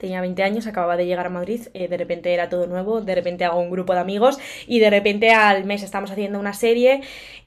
tenía 0.02 0.20
20 0.20 0.42
años, 0.42 0.66
acababa 0.66 0.98
de 0.98 1.06
llegar 1.06 1.28
a 1.28 1.30
Madrid, 1.30 1.62
eh, 1.76 1.88
de 1.88 1.96
repente 1.96 2.34
era 2.34 2.50
todo 2.50 2.66
nuevo, 2.66 3.02
de 3.02 3.14
repente 3.14 3.46
hago 3.46 3.60
un 3.60 3.70
grupo 3.70 3.94
de 3.94 4.00
amigos 4.00 4.40
y 4.68 4.80
de 4.80 4.90
repente 4.90 5.30
al 5.30 5.64
mes 5.64 5.84
estamos 5.84 6.10
haciendo 6.10 6.40
una 6.40 6.54
serie, 6.54 7.02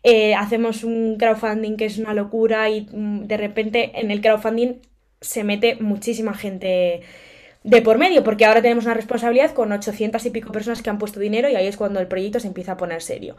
eh, 0.04 0.36
hacemos 0.36 0.84
un 0.84 1.16
crowdfunding 1.18 1.76
que 1.76 1.86
es 1.86 1.98
una 1.98 2.14
locura 2.14 2.70
y 2.70 2.86
mm, 2.92 3.26
de 3.26 3.36
repente 3.36 3.92
en 4.00 4.12
el 4.12 4.20
crowdfunding 4.20 4.74
se 5.20 5.42
mete 5.42 5.76
muchísima 5.80 6.32
gente 6.34 7.02
de 7.64 7.81
por 7.81 7.96
medio, 7.96 8.22
porque 8.22 8.44
ahora 8.44 8.61
tenemos 8.61 8.85
una 8.85 8.92
responsabilidad 8.92 9.53
con 9.53 9.72
800 9.72 10.24
y 10.27 10.31
pico 10.31 10.53
personas 10.53 10.83
que 10.83 10.90
han 10.90 10.98
puesto 10.98 11.18
dinero 11.18 11.48
y 11.48 11.57
ahí 11.57 11.66
es 11.66 11.79
cuando 11.79 11.98
el 11.98 12.07
proyecto 12.07 12.38
se 12.38 12.46
empieza 12.46 12.72
a 12.72 12.77
poner 12.77 13.00
serio. 13.00 13.37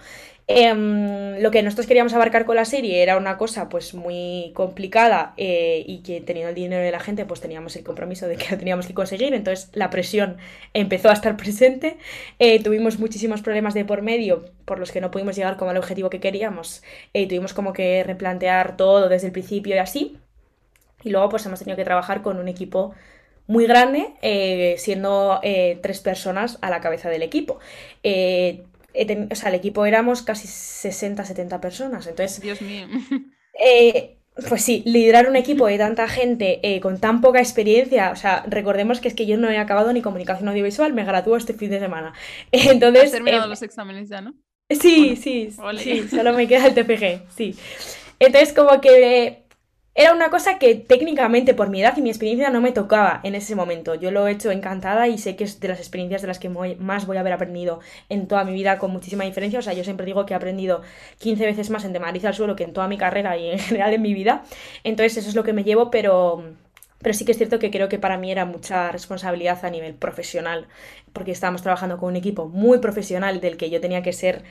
Em, 0.47 1.39
lo 1.41 1.51
que 1.51 1.61
nosotros 1.61 1.85
queríamos 1.85 2.11
abarcar 2.15 2.45
con 2.45 2.55
la 2.55 2.65
serie 2.65 3.03
era 3.03 3.17
una 3.17 3.37
cosa 3.37 3.69
pues 3.69 3.93
muy 3.93 4.51
complicada 4.55 5.35
eh, 5.37 5.83
y 5.85 5.99
que 5.99 6.21
teniendo 6.21 6.49
el 6.49 6.55
dinero 6.55 6.81
de 6.81 6.91
la 6.91 6.99
gente 6.99 7.25
pues 7.25 7.39
teníamos 7.39 7.75
el 7.75 7.83
compromiso 7.83 8.27
de 8.27 8.35
que 8.35 8.49
lo 8.49 8.57
teníamos 8.57 8.87
que 8.87 8.95
conseguir, 8.95 9.35
entonces 9.35 9.69
la 9.73 9.91
presión 9.91 10.37
empezó 10.73 11.09
a 11.11 11.13
estar 11.13 11.37
presente, 11.45 11.97
eh, 12.39 12.61
tuvimos 12.63 12.97
muchísimos 12.97 13.43
problemas 13.43 13.75
de 13.75 13.85
por 13.85 14.01
medio 14.01 14.45
por 14.65 14.79
los 14.79 14.91
que 14.91 15.01
no 15.01 15.11
pudimos 15.11 15.35
llegar 15.35 15.55
como 15.55 15.69
al 15.69 15.77
objetivo 15.77 16.09
que 16.09 16.19
queríamos, 16.19 16.81
eh, 17.13 17.27
tuvimos 17.27 17.53
como 17.53 17.73
que 17.73 18.03
replantear 18.03 18.75
todo 18.75 19.07
desde 19.07 19.27
el 19.27 19.33
principio 19.33 19.75
y 19.75 19.77
así, 19.77 20.17
y 21.03 21.11
luego 21.11 21.29
pues 21.29 21.45
hemos 21.45 21.59
tenido 21.59 21.77
que 21.77 21.83
trabajar 21.83 22.23
con 22.23 22.39
un 22.39 22.47
equipo 22.47 22.95
muy 23.47 23.67
grande, 23.67 24.13
eh, 24.21 24.75
siendo 24.77 25.39
eh, 25.43 25.79
tres 25.81 25.99
personas 25.99 26.57
a 26.61 26.69
la 26.69 26.81
cabeza 26.81 27.09
del 27.09 27.21
equipo. 27.23 27.59
Eh, 28.03 28.63
o 29.29 29.35
sea, 29.35 29.49
el 29.49 29.55
equipo 29.55 29.85
éramos 29.85 30.21
casi 30.21 30.47
60, 30.47 31.25
70 31.25 31.61
personas. 31.61 32.07
Entonces, 32.07 32.41
Dios 32.41 32.61
mío. 32.61 32.87
pues 34.49 34.63
sí, 34.63 34.83
liderar 34.85 35.29
un 35.29 35.35
equipo 35.35 35.67
de 35.67 35.77
tanta 35.77 36.07
gente 36.07 36.59
con 36.81 36.99
tan 36.99 37.21
poca 37.21 37.39
experiencia, 37.39 38.11
o 38.11 38.15
sea, 38.15 38.43
recordemos 38.47 39.01
que 39.01 39.07
es 39.07 39.13
que 39.13 39.25
yo 39.25 39.37
no 39.37 39.49
he 39.49 39.57
acabado 39.57 39.91
ni 39.93 40.01
comunicación 40.01 40.47
audiovisual, 40.49 40.93
me 40.93 41.03
gradúo 41.03 41.35
este 41.35 41.53
fin 41.53 41.71
de 41.71 41.79
semana. 41.79 42.13
Entonces, 42.51 43.05
Has 43.05 43.11
terminado 43.11 43.47
los 43.47 43.61
exámenes 43.61 44.09
ya, 44.09 44.21
¿no? 44.21 44.33
Sí, 44.69 45.15
sí, 45.15 45.51
sí, 45.77 46.07
solo 46.09 46.33
me 46.33 46.47
queda 46.47 46.67
el 46.67 46.73
TPG, 46.73 47.29
sí. 47.35 47.55
Entonces, 48.19 48.53
como 48.53 48.79
que 48.81 49.44
era 49.97 50.11
una 50.11 50.29
cosa 50.29 50.59
que 50.59 50.75
técnicamente 50.75 51.53
por 51.53 51.69
mi 51.69 51.81
edad 51.81 51.95
y 51.95 52.01
mi 52.01 52.09
experiencia 52.09 52.49
no 52.49 52.59
me 52.59 52.73
tocaba 52.73 53.21
en 53.23 53.33
ese 53.33 53.55
momento. 53.55 53.95
Yo 53.95 54.11
lo 54.11 54.27
he 54.27 54.31
hecho 54.31 54.51
encantada 54.51 55.07
y 55.07 55.17
sé 55.17 55.37
que 55.37 55.45
es 55.45 55.61
de 55.61 55.69
las 55.69 55.79
experiencias 55.79 56.21
de 56.21 56.27
las 56.27 56.37
que 56.37 56.49
más 56.49 57.07
voy 57.07 57.15
a 57.15 57.21
haber 57.21 57.31
aprendido 57.31 57.79
en 58.09 58.27
toda 58.27 58.43
mi 58.43 58.53
vida 58.53 58.77
con 58.77 58.91
muchísima 58.91 59.23
diferencia. 59.23 59.57
O 59.59 59.61
sea, 59.61 59.71
yo 59.71 59.85
siempre 59.85 60.05
digo 60.05 60.25
que 60.25 60.33
he 60.33 60.35
aprendido 60.35 60.81
15 61.19 61.45
veces 61.45 61.69
más 61.69 61.85
en 61.85 61.93
de 61.93 61.99
al 61.99 62.33
suelo 62.33 62.57
que 62.57 62.65
en 62.65 62.73
toda 62.73 62.89
mi 62.89 62.97
carrera 62.97 63.37
y 63.37 63.51
en 63.51 63.59
general 63.67 63.93
en 63.93 64.01
mi 64.01 64.13
vida. 64.13 64.43
Entonces 64.83 65.15
eso 65.15 65.29
es 65.29 65.35
lo 65.35 65.43
que 65.43 65.53
me 65.53 65.63
llevo, 65.63 65.89
pero... 65.89 66.43
Pero 66.99 67.13
sí 67.13 67.23
que 67.23 67.33
es 67.33 67.37
cierto 67.37 67.59
que 67.59 67.69
creo 67.69 67.87
que 67.87 67.99
para 67.99 68.17
mí 68.17 68.31
era 68.31 68.45
mucha 68.45 68.91
responsabilidad 68.91 69.63
a 69.63 69.69
nivel 69.69 69.93
profesional, 69.93 70.67
porque 71.13 71.31
estábamos 71.31 71.61
trabajando 71.61 71.97
con 71.97 72.09
un 72.09 72.15
equipo 72.15 72.47
muy 72.47 72.79
profesional 72.79 73.41
del 73.41 73.57
que 73.57 73.69
yo 73.69 73.79
tenía 73.79 74.01
que 74.01 74.11
ser 74.11 74.43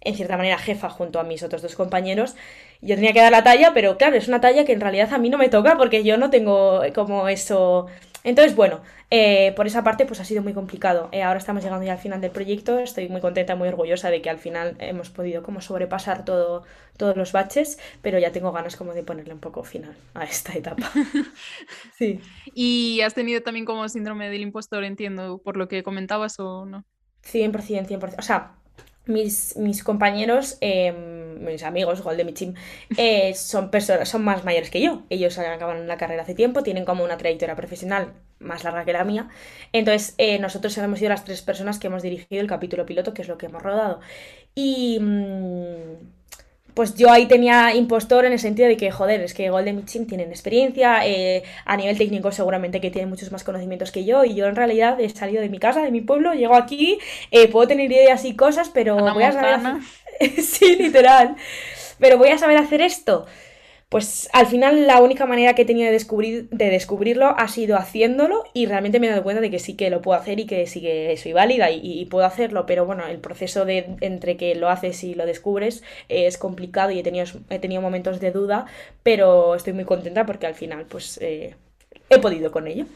en 0.00 0.14
cierta 0.14 0.36
manera 0.36 0.58
jefa 0.58 0.88
junto 0.88 1.20
a 1.20 1.24
mis 1.24 1.42
otros 1.42 1.62
dos 1.62 1.74
compañeros. 1.74 2.36
Yo 2.80 2.94
tenía 2.94 3.12
que 3.12 3.20
dar 3.20 3.32
la 3.32 3.44
talla, 3.44 3.72
pero 3.74 3.98
claro, 3.98 4.16
es 4.16 4.28
una 4.28 4.40
talla 4.40 4.64
que 4.64 4.72
en 4.72 4.80
realidad 4.80 5.12
a 5.12 5.18
mí 5.18 5.28
no 5.28 5.38
me 5.38 5.48
toca 5.48 5.76
porque 5.76 6.04
yo 6.04 6.16
no 6.16 6.30
tengo 6.30 6.82
como 6.94 7.28
eso. 7.28 7.86
Entonces, 8.22 8.54
bueno, 8.54 8.80
eh, 9.10 9.52
por 9.56 9.66
esa 9.66 9.82
parte 9.82 10.04
pues 10.04 10.20
ha 10.20 10.24
sido 10.24 10.42
muy 10.42 10.52
complicado. 10.52 11.08
Eh, 11.12 11.22
ahora 11.22 11.38
estamos 11.38 11.62
llegando 11.62 11.84
ya 11.84 11.92
al 11.92 11.98
final 11.98 12.20
del 12.20 12.30
proyecto, 12.30 12.78
estoy 12.78 13.08
muy 13.08 13.20
contenta, 13.20 13.56
muy 13.56 13.68
orgullosa 13.68 14.10
de 14.10 14.20
que 14.20 14.30
al 14.30 14.38
final 14.38 14.76
hemos 14.78 15.10
podido 15.10 15.42
como 15.42 15.60
sobrepasar 15.60 16.24
todo, 16.24 16.64
todos 16.96 17.16
los 17.16 17.32
baches, 17.32 17.78
pero 18.02 18.18
ya 18.18 18.30
tengo 18.30 18.52
ganas 18.52 18.76
como 18.76 18.92
de 18.92 19.02
ponerle 19.02 19.32
un 19.32 19.40
poco 19.40 19.64
final 19.64 19.96
a 20.14 20.24
esta 20.24 20.52
etapa. 20.52 20.90
sí. 21.98 22.20
¿Y 22.54 23.00
has 23.00 23.14
tenido 23.14 23.42
también 23.42 23.64
como 23.64 23.88
síndrome 23.88 24.28
del 24.28 24.42
impostor, 24.42 24.84
entiendo, 24.84 25.38
por 25.38 25.56
lo 25.56 25.68
que 25.68 25.82
comentabas 25.82 26.38
o 26.38 26.66
no? 26.66 26.84
100%, 27.24 27.86
100%. 27.86 28.14
O 28.18 28.22
sea, 28.22 28.52
mis, 29.06 29.56
mis 29.56 29.82
compañeros, 29.82 30.58
em, 30.60 31.44
mis 31.44 31.62
amigos, 31.62 32.02
Gol 32.02 32.16
de 32.16 32.24
mi 32.24 32.32
team, 32.32 32.54
eh, 32.96 33.34
son 33.34 33.70
personas, 33.70 34.08
son 34.08 34.22
más 34.24 34.44
mayores 34.44 34.70
que 34.70 34.80
yo. 34.80 35.02
Ellos 35.10 35.38
acaban 35.38 35.86
la 35.88 35.96
carrera 35.96 36.22
hace 36.22 36.34
tiempo, 36.34 36.62
tienen 36.62 36.84
como 36.84 37.04
una 37.04 37.16
trayectoria 37.16 37.56
profesional 37.56 38.12
más 38.38 38.64
larga 38.64 38.84
que 38.84 38.92
la 38.92 39.04
mía. 39.04 39.28
Entonces, 39.72 40.14
eh, 40.18 40.38
nosotros 40.38 40.76
hemos 40.78 40.98
sido 40.98 41.10
las 41.10 41.24
tres 41.24 41.42
personas 41.42 41.78
que 41.78 41.88
hemos 41.88 42.02
dirigido 42.02 42.40
el 42.40 42.46
capítulo 42.48 42.86
piloto, 42.86 43.14
que 43.14 43.22
es 43.22 43.28
lo 43.28 43.38
que 43.38 43.46
hemos 43.46 43.62
rodado. 43.62 44.00
Y. 44.54 44.98
Mm, 45.00 46.19
pues 46.74 46.94
yo 46.94 47.10
ahí 47.10 47.26
tenía 47.26 47.74
impostor 47.74 48.24
en 48.24 48.32
el 48.32 48.38
sentido 48.38 48.68
de 48.68 48.76
que, 48.76 48.90
joder, 48.90 49.20
es 49.20 49.34
que 49.34 49.50
Golden 49.50 49.84
Team 49.84 50.06
tienen 50.06 50.30
experiencia, 50.30 51.06
eh, 51.06 51.42
a 51.64 51.76
nivel 51.76 51.96
técnico 51.98 52.32
seguramente 52.32 52.80
que 52.80 52.90
tienen 52.90 53.08
muchos 53.08 53.32
más 53.32 53.44
conocimientos 53.44 53.92
que 53.92 54.04
yo, 54.04 54.24
y 54.24 54.34
yo 54.34 54.46
en 54.46 54.56
realidad 54.56 55.00
he 55.00 55.08
salido 55.08 55.42
de 55.42 55.48
mi 55.48 55.58
casa, 55.58 55.82
de 55.82 55.90
mi 55.90 56.00
pueblo, 56.00 56.34
llego 56.34 56.54
aquí, 56.54 56.98
eh, 57.30 57.48
puedo 57.48 57.68
tener 57.68 57.90
ideas 57.90 58.24
y 58.24 58.34
cosas, 58.34 58.70
pero 58.72 58.96
voy 59.14 59.24
a 59.24 59.32
saber... 59.32 59.60
sí, 60.42 60.76
literal. 60.76 61.36
Pero 61.98 62.18
voy 62.18 62.28
a 62.28 62.38
saber 62.38 62.58
hacer 62.58 62.80
esto. 62.80 63.26
Pues 63.90 64.28
al 64.32 64.46
final 64.46 64.86
la 64.86 65.02
única 65.02 65.26
manera 65.26 65.54
que 65.54 65.62
he 65.62 65.64
tenido 65.64 65.86
de, 65.86 65.92
descubrir, 65.92 66.48
de 66.50 66.70
descubrirlo 66.70 67.34
ha 67.36 67.48
sido 67.48 67.76
haciéndolo 67.76 68.44
y 68.54 68.66
realmente 68.66 69.00
me 69.00 69.08
he 69.08 69.10
dado 69.10 69.24
cuenta 69.24 69.40
de 69.40 69.50
que 69.50 69.58
sí 69.58 69.74
que 69.74 69.90
lo 69.90 70.00
puedo 70.00 70.16
hacer 70.16 70.38
y 70.38 70.46
que 70.46 70.64
sí 70.68 70.80
que 70.80 71.16
soy 71.16 71.32
válida 71.32 71.72
y, 71.72 72.04
puedo 72.04 72.24
hacerlo, 72.24 72.66
pero 72.66 72.86
bueno, 72.86 73.04
el 73.08 73.18
proceso 73.18 73.64
de 73.64 73.96
entre 74.00 74.36
que 74.36 74.54
lo 74.54 74.68
haces 74.68 75.02
y 75.02 75.14
lo 75.16 75.26
descubres 75.26 75.82
es 76.08 76.38
complicado 76.38 76.92
y 76.92 77.00
he 77.00 77.02
tenido, 77.02 77.26
he 77.48 77.58
tenido 77.58 77.82
momentos 77.82 78.20
de 78.20 78.30
duda, 78.30 78.66
pero 79.02 79.56
estoy 79.56 79.72
muy 79.72 79.84
contenta 79.84 80.24
porque 80.24 80.46
al 80.46 80.54
final 80.54 80.86
pues 80.88 81.18
eh, 81.20 81.56
he 82.10 82.20
podido 82.20 82.52
con 82.52 82.68
ello. 82.68 82.86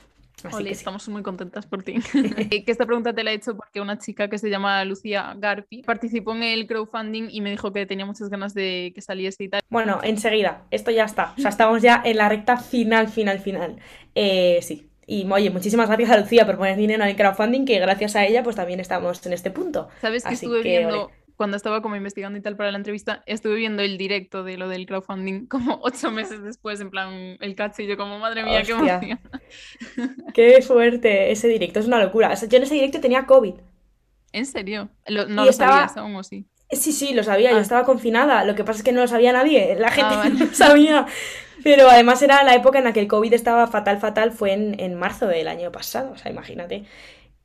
Así 0.44 0.64
que 0.64 0.70
estamos 0.70 1.08
muy 1.08 1.22
contentas 1.22 1.66
por 1.66 1.82
ti. 1.82 1.94
Eh, 2.50 2.64
que 2.64 2.72
esta 2.72 2.84
pregunta 2.86 3.12
te 3.14 3.22
la 3.22 3.32
he 3.32 3.34
hecho 3.34 3.56
porque 3.56 3.80
una 3.80 3.98
chica 3.98 4.28
que 4.28 4.38
se 4.38 4.50
llama 4.50 4.84
Lucía 4.84 5.34
Garpi 5.36 5.82
participó 5.82 6.34
en 6.34 6.42
el 6.42 6.66
crowdfunding 6.66 7.28
y 7.30 7.40
me 7.40 7.50
dijo 7.50 7.72
que 7.72 7.86
tenía 7.86 8.06
muchas 8.06 8.28
ganas 8.28 8.54
de 8.54 8.92
que 8.94 9.00
saliese 9.00 9.44
y 9.44 9.48
tal. 9.48 9.62
Bueno, 9.70 10.00
enseguida, 10.02 10.64
esto 10.70 10.90
ya 10.90 11.04
está. 11.04 11.34
O 11.36 11.40
sea, 11.40 11.50
estamos 11.50 11.82
ya 11.82 12.02
en 12.04 12.16
la 12.16 12.28
recta 12.28 12.56
final, 12.56 13.08
final, 13.08 13.38
final. 13.38 13.76
Eh, 14.14 14.58
sí. 14.62 14.90
Y 15.06 15.30
oye, 15.30 15.50
muchísimas 15.50 15.88
gracias 15.88 16.10
a 16.10 16.18
Lucía 16.18 16.46
por 16.46 16.56
poner 16.56 16.76
dinero 16.76 17.02
en 17.04 17.10
el 17.10 17.16
crowdfunding, 17.16 17.64
que 17.64 17.78
gracias 17.78 18.16
a 18.16 18.24
ella 18.24 18.42
pues 18.42 18.56
también 18.56 18.80
estamos 18.80 19.24
en 19.26 19.32
este 19.32 19.50
punto. 19.50 19.88
¿Sabes 20.00 20.24
que 20.24 20.34
estuve 20.34 20.62
viendo 20.62 21.10
cuando 21.36 21.56
estaba 21.56 21.82
como 21.82 21.96
investigando 21.96 22.38
y 22.38 22.42
tal 22.42 22.56
para 22.56 22.70
la 22.70 22.78
entrevista, 22.78 23.22
estuve 23.26 23.56
viendo 23.56 23.82
el 23.82 23.98
directo 23.98 24.44
de 24.44 24.56
lo 24.56 24.68
del 24.68 24.86
crowdfunding 24.86 25.46
como 25.48 25.80
ocho 25.82 26.10
meses 26.10 26.42
después, 26.42 26.80
en 26.80 26.90
plan 26.90 27.36
el 27.40 27.54
catch 27.54 27.80
y 27.80 27.86
yo 27.86 27.96
como, 27.96 28.18
madre 28.18 28.44
mía, 28.44 28.62
qué 28.62 28.72
emoción. 28.72 29.20
Qué 30.34 30.62
fuerte, 30.62 31.30
ese 31.32 31.48
directo, 31.48 31.80
es 31.80 31.86
una 31.86 32.02
locura. 32.02 32.34
yo 32.34 32.56
en 32.56 32.62
ese 32.62 32.74
directo 32.74 33.00
tenía 33.00 33.26
COVID. 33.26 33.54
¿En 34.32 34.46
serio? 34.46 34.88
¿No 35.08 35.44
lo 35.44 35.52
sabías 35.52 35.96
aún 35.96 36.16
o 36.16 36.24
sí? 36.24 36.46
Sí, 36.70 36.92
sí, 36.92 37.14
lo 37.14 37.22
sabía, 37.22 37.50
yo 37.50 37.58
ah. 37.58 37.60
estaba 37.60 37.84
confinada, 37.84 38.44
lo 38.44 38.54
que 38.54 38.64
pasa 38.64 38.78
es 38.78 38.84
que 38.84 38.92
no 38.92 39.02
lo 39.02 39.06
sabía 39.06 39.32
nadie, 39.32 39.76
la 39.78 39.90
gente 39.90 40.14
ah, 40.14 40.28
no 40.28 40.46
lo 40.46 40.52
sabía. 40.52 41.06
Pero 41.62 41.88
además 41.88 42.20
era 42.20 42.42
la 42.42 42.54
época 42.54 42.78
en 42.78 42.84
la 42.84 42.92
que 42.92 43.00
el 43.00 43.06
COVID 43.06 43.32
estaba 43.32 43.66
fatal, 43.68 43.98
fatal, 43.98 44.32
fue 44.32 44.52
en, 44.52 44.78
en 44.80 44.94
marzo 44.94 45.26
del 45.26 45.46
año 45.48 45.70
pasado, 45.70 46.12
o 46.12 46.16
sea, 46.16 46.30
imagínate. 46.30 46.84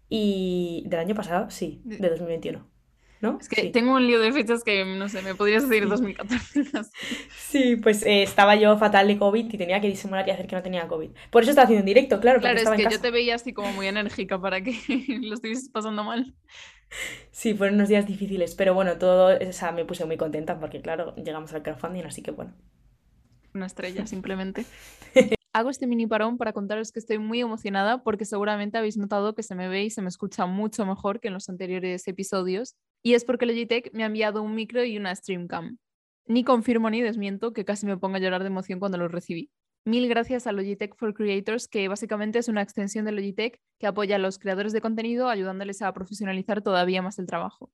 Y 0.09 0.83
del 0.87 0.99
año 0.99 1.15
pasado, 1.15 1.49
sí, 1.51 1.81
de 1.83 2.09
2021. 2.09 2.65
¿No? 3.22 3.38
Es 3.39 3.49
que 3.49 3.70
tengo 3.70 3.95
un 3.95 4.05
lío 4.05 4.20
de 4.20 4.32
fechas 4.32 4.63
que, 4.63 4.86
no 4.86 5.09
sé, 5.09 5.22
me 5.22 5.36
podrías 5.36 5.67
decir 5.67 5.88
2014. 5.88 6.63
sí, 7.38 7.76
pues 7.76 8.05
eh, 8.05 8.24
estaba 8.24 8.55
yo 8.55 8.78
fatal 8.78 9.07
de 9.07 9.17
COVID 9.17 9.53
y 9.53 9.57
tenía 9.57 9.82
que 9.82 9.88
disimular 9.88 10.28
y 10.28 10.32
hacer 10.32 10.47
que 10.47 10.55
no 10.55 10.61
tenía 10.61 10.88
COVID. 10.88 11.09
Por 11.30 11.43
eso 11.43 11.51
estaba 11.51 11.65
haciendo 11.65 11.82
un 11.82 11.88
directo, 11.88 12.20
claro. 12.20 12.39
Claro, 12.39 12.59
es 12.59 12.70
que 12.70 12.88
yo 12.89 13.01
te 13.01 13.11
veía 13.11 13.36
así 13.36 13.53
como 13.53 13.72
muy 13.74 13.88
enérgica 13.88 14.39
para 14.39 14.61
que 14.61 14.74
lo 15.22 15.34
estuvieses 15.34 15.70
pasando 15.70 16.03
mal. 16.03 16.34
Sí, 17.32 17.53
fueron 17.53 17.76
unos 17.76 17.89
días 17.89 18.07
difíciles, 18.07 18.55
pero 18.55 18.74
bueno, 18.74 18.97
todo, 18.97 19.38
o 19.38 19.53
sea, 19.53 19.72
me 19.72 19.86
puse 19.86 20.05
muy 20.05 20.17
contenta 20.17 20.59
porque, 20.59 20.82
claro, 20.82 21.15
llegamos 21.15 21.53
al 21.53 21.61
crowdfunding, 21.61 22.03
así 22.03 22.22
que 22.22 22.32
bueno. 22.32 22.53
Una 23.53 23.65
estrella, 23.65 24.05
simplemente. 24.07 24.65
Hago 25.51 25.72
este 25.72 25.88
mini 25.88 26.05
parón 26.05 26.38
para 26.38 26.53
contaros 26.53 26.91
que 26.91 26.99
estoy 26.99 27.17
muy 27.17 27.41
emocionada 27.41 28.03
porque 28.03 28.24
seguramente 28.24 28.78
habéis 28.78 28.97
notado 28.97 29.34
que 29.34 29.41
se 29.41 29.55
me 29.55 29.67
ve 29.67 29.84
y 29.84 29.89
se 29.89 30.03
me 30.03 30.07
escucha 30.07 30.45
mucho 30.45 30.86
mejor 30.86 31.20
que 31.20 31.30
en 31.30 31.34
los 31.34 31.49
anteriores 31.49 32.07
episodios 32.07 32.76
y 33.04 33.14
es 33.14 33.26
porque 33.26 33.45
Logitech 33.45 33.93
me 33.93 34.04
ha 34.04 34.08
enviado 34.08 34.41
un 34.41 34.56
micro 34.56 34.84
y 34.84 34.97
una 34.97 35.16
Streamcam. 35.16 35.78
Ni 36.26 36.43
confirmo 36.43 36.89
ni 36.89 37.02
desmiento 37.02 37.54
que 37.54 37.66
casi 37.66 37.86
me 37.86 37.97
ponga 37.97 38.18
a 38.18 38.22
llorar 38.22 38.41
de 38.41 38.47
emoción 38.47 38.80
cuando 38.80 38.97
lo 38.97 39.08
recibí. 39.08 39.50
Mil 39.86 40.08
gracias 40.08 40.45
a 40.45 40.52
Logitech 40.52 40.95
for 40.95 41.14
Creators, 41.14 41.68
que 41.68 41.88
básicamente 41.88 42.38
es 42.38 42.50
una 42.50 42.62
extensión 42.62 43.06
de 43.06 43.12
Logitech 43.12 43.60
que 43.80 43.88
apoya 43.88 44.18
a 44.18 44.20
los 44.20 44.38
creadores 44.38 44.74
de 44.74 44.82
contenido 44.82 45.30
ayudándoles 45.30 45.82
a 45.82 45.91
profesionalizar 45.93 46.62
todavía 46.62 47.02
más 47.02 47.18
el 47.18 47.26
trabajo. 47.26 47.72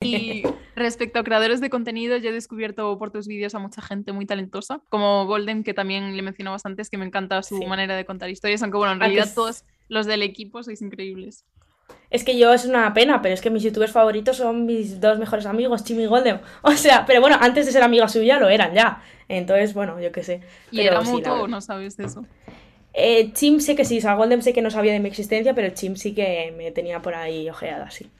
Y 0.00 0.42
respecto 0.76 1.18
a 1.18 1.24
creadores 1.24 1.60
de 1.60 1.70
contenido, 1.70 2.16
yo 2.16 2.30
he 2.30 2.32
descubierto 2.32 2.96
por 2.98 3.10
tus 3.10 3.26
vídeos 3.26 3.54
a 3.54 3.58
mucha 3.58 3.82
gente 3.82 4.12
muy 4.12 4.26
talentosa, 4.26 4.80
como 4.88 5.26
Golden, 5.26 5.64
que 5.64 5.74
también 5.74 6.16
le 6.16 6.22
mencionabas 6.22 6.64
antes, 6.64 6.88
que 6.88 6.98
me 6.98 7.04
encanta 7.04 7.42
su 7.42 7.60
manera 7.64 7.96
de 7.96 8.04
contar 8.04 8.30
historias, 8.30 8.62
aunque 8.62 8.78
bueno, 8.78 8.92
en 8.92 9.00
realidad 9.00 9.28
todos 9.34 9.64
los 9.88 10.06
del 10.06 10.22
equipo 10.22 10.62
sois 10.62 10.80
increíbles. 10.80 11.44
Es 12.10 12.24
que 12.24 12.38
yo 12.38 12.54
es 12.54 12.64
una 12.64 12.94
pena, 12.94 13.20
pero 13.20 13.34
es 13.34 13.40
que 13.40 13.50
mis 13.50 13.62
youtubers 13.62 13.92
favoritos 13.92 14.38
son 14.38 14.64
mis 14.64 15.00
dos 15.00 15.18
mejores 15.18 15.44
amigos, 15.46 15.84
Chim 15.84 16.00
y 16.00 16.06
Golden. 16.06 16.40
O 16.62 16.72
sea, 16.72 17.04
pero 17.06 17.20
bueno, 17.20 17.36
antes 17.40 17.66
de 17.66 17.72
ser 17.72 17.82
amiga 17.82 18.08
suya 18.08 18.38
lo 18.38 18.48
eran 18.48 18.74
ya. 18.74 19.02
Entonces, 19.28 19.74
bueno, 19.74 20.00
yo 20.00 20.10
qué 20.10 20.22
sé. 20.22 20.40
¿Y 20.70 20.80
era 20.80 21.02
mutuo 21.02 21.42
o 21.42 21.48
no 21.48 21.60
sabes 21.60 21.98
eso? 21.98 22.24
Eh, 22.94 23.32
Chim 23.32 23.60
sé 23.60 23.76
que 23.76 23.84
sí, 23.84 23.98
o 23.98 24.00
sea, 24.00 24.14
Golden 24.14 24.42
sé 24.42 24.52
que 24.52 24.62
no 24.62 24.70
sabía 24.70 24.92
de 24.92 25.00
mi 25.00 25.08
existencia, 25.08 25.54
pero 25.54 25.72
Chim 25.74 25.96
sí 25.96 26.14
que 26.14 26.52
me 26.56 26.70
tenía 26.70 27.00
por 27.00 27.14
ahí 27.14 27.48
ojeada, 27.48 27.90
sí. 27.90 28.10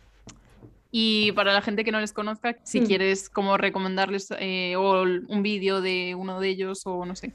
Y 0.90 1.32
para 1.32 1.52
la 1.52 1.62
gente 1.62 1.84
que 1.84 1.92
no 1.92 2.00
les 2.00 2.12
conozca, 2.12 2.56
si 2.62 2.80
mm. 2.80 2.86
quieres 2.86 3.28
como 3.28 3.56
recomendarles 3.56 4.28
eh, 4.38 4.74
o 4.76 5.02
un 5.02 5.42
vídeo 5.42 5.80
de 5.80 6.14
uno 6.14 6.40
de 6.40 6.48
ellos 6.48 6.82
o 6.86 7.04
no 7.04 7.16
sé. 7.16 7.32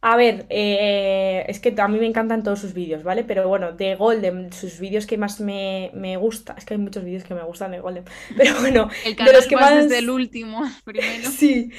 A 0.00 0.16
ver, 0.16 0.46
eh, 0.48 1.44
es 1.48 1.58
que 1.58 1.74
a 1.76 1.88
mí 1.88 1.98
me 1.98 2.06
encantan 2.06 2.44
todos 2.44 2.60
sus 2.60 2.72
vídeos, 2.72 3.02
¿vale? 3.02 3.24
Pero 3.24 3.48
bueno, 3.48 3.72
de 3.72 3.96
Golden, 3.96 4.52
sus 4.52 4.78
vídeos 4.78 5.06
que 5.08 5.18
más 5.18 5.40
me, 5.40 5.90
me 5.92 6.16
gusta, 6.16 6.54
es 6.56 6.64
que 6.64 6.74
hay 6.74 6.78
muchos 6.78 7.02
vídeos 7.02 7.24
que 7.24 7.34
me 7.34 7.42
gustan 7.42 7.72
de 7.72 7.80
Golden, 7.80 8.04
pero 8.36 8.54
bueno, 8.60 8.88
el 9.04 9.16
de 9.16 9.32
los 9.32 9.48
que 9.48 9.56
más... 9.56 9.74
desde 9.74 9.98
el 9.98 10.08
último, 10.08 10.62
primero. 10.84 11.28
Sí, 11.28 11.72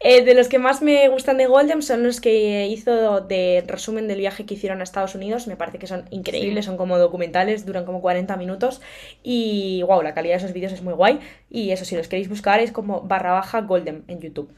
eh, 0.00 0.24
de 0.24 0.32
los 0.32 0.48
que 0.48 0.58
más 0.58 0.80
me 0.80 1.06
gustan 1.10 1.36
de 1.36 1.44
Golden 1.44 1.82
son 1.82 2.02
los 2.02 2.22
que 2.22 2.66
hizo 2.66 3.20
de 3.20 3.62
resumen 3.66 4.08
del 4.08 4.20
viaje 4.20 4.46
que 4.46 4.54
hicieron 4.54 4.80
a 4.80 4.84
Estados 4.84 5.14
Unidos, 5.14 5.46
me 5.46 5.56
parece 5.56 5.78
que 5.78 5.86
son 5.86 6.06
increíbles, 6.10 6.64
son 6.64 6.78
como 6.78 6.96
documentales, 6.96 7.66
duran 7.66 7.84
como 7.84 8.00
40 8.00 8.38
minutos 8.38 8.80
y 9.22 9.82
wow, 9.82 10.00
la 10.00 10.14
calidad 10.14 10.36
de 10.36 10.38
esos 10.38 10.54
vídeos 10.54 10.72
es 10.72 10.80
muy 10.80 10.94
guay 10.94 11.20
y 11.50 11.72
eso 11.72 11.84
si 11.84 11.94
los 11.94 12.08
queréis 12.08 12.30
buscar 12.30 12.58
es 12.60 12.72
como 12.72 13.02
barra 13.02 13.32
baja 13.32 13.60
Golden 13.60 14.04
en 14.08 14.20
YouTube. 14.20 14.50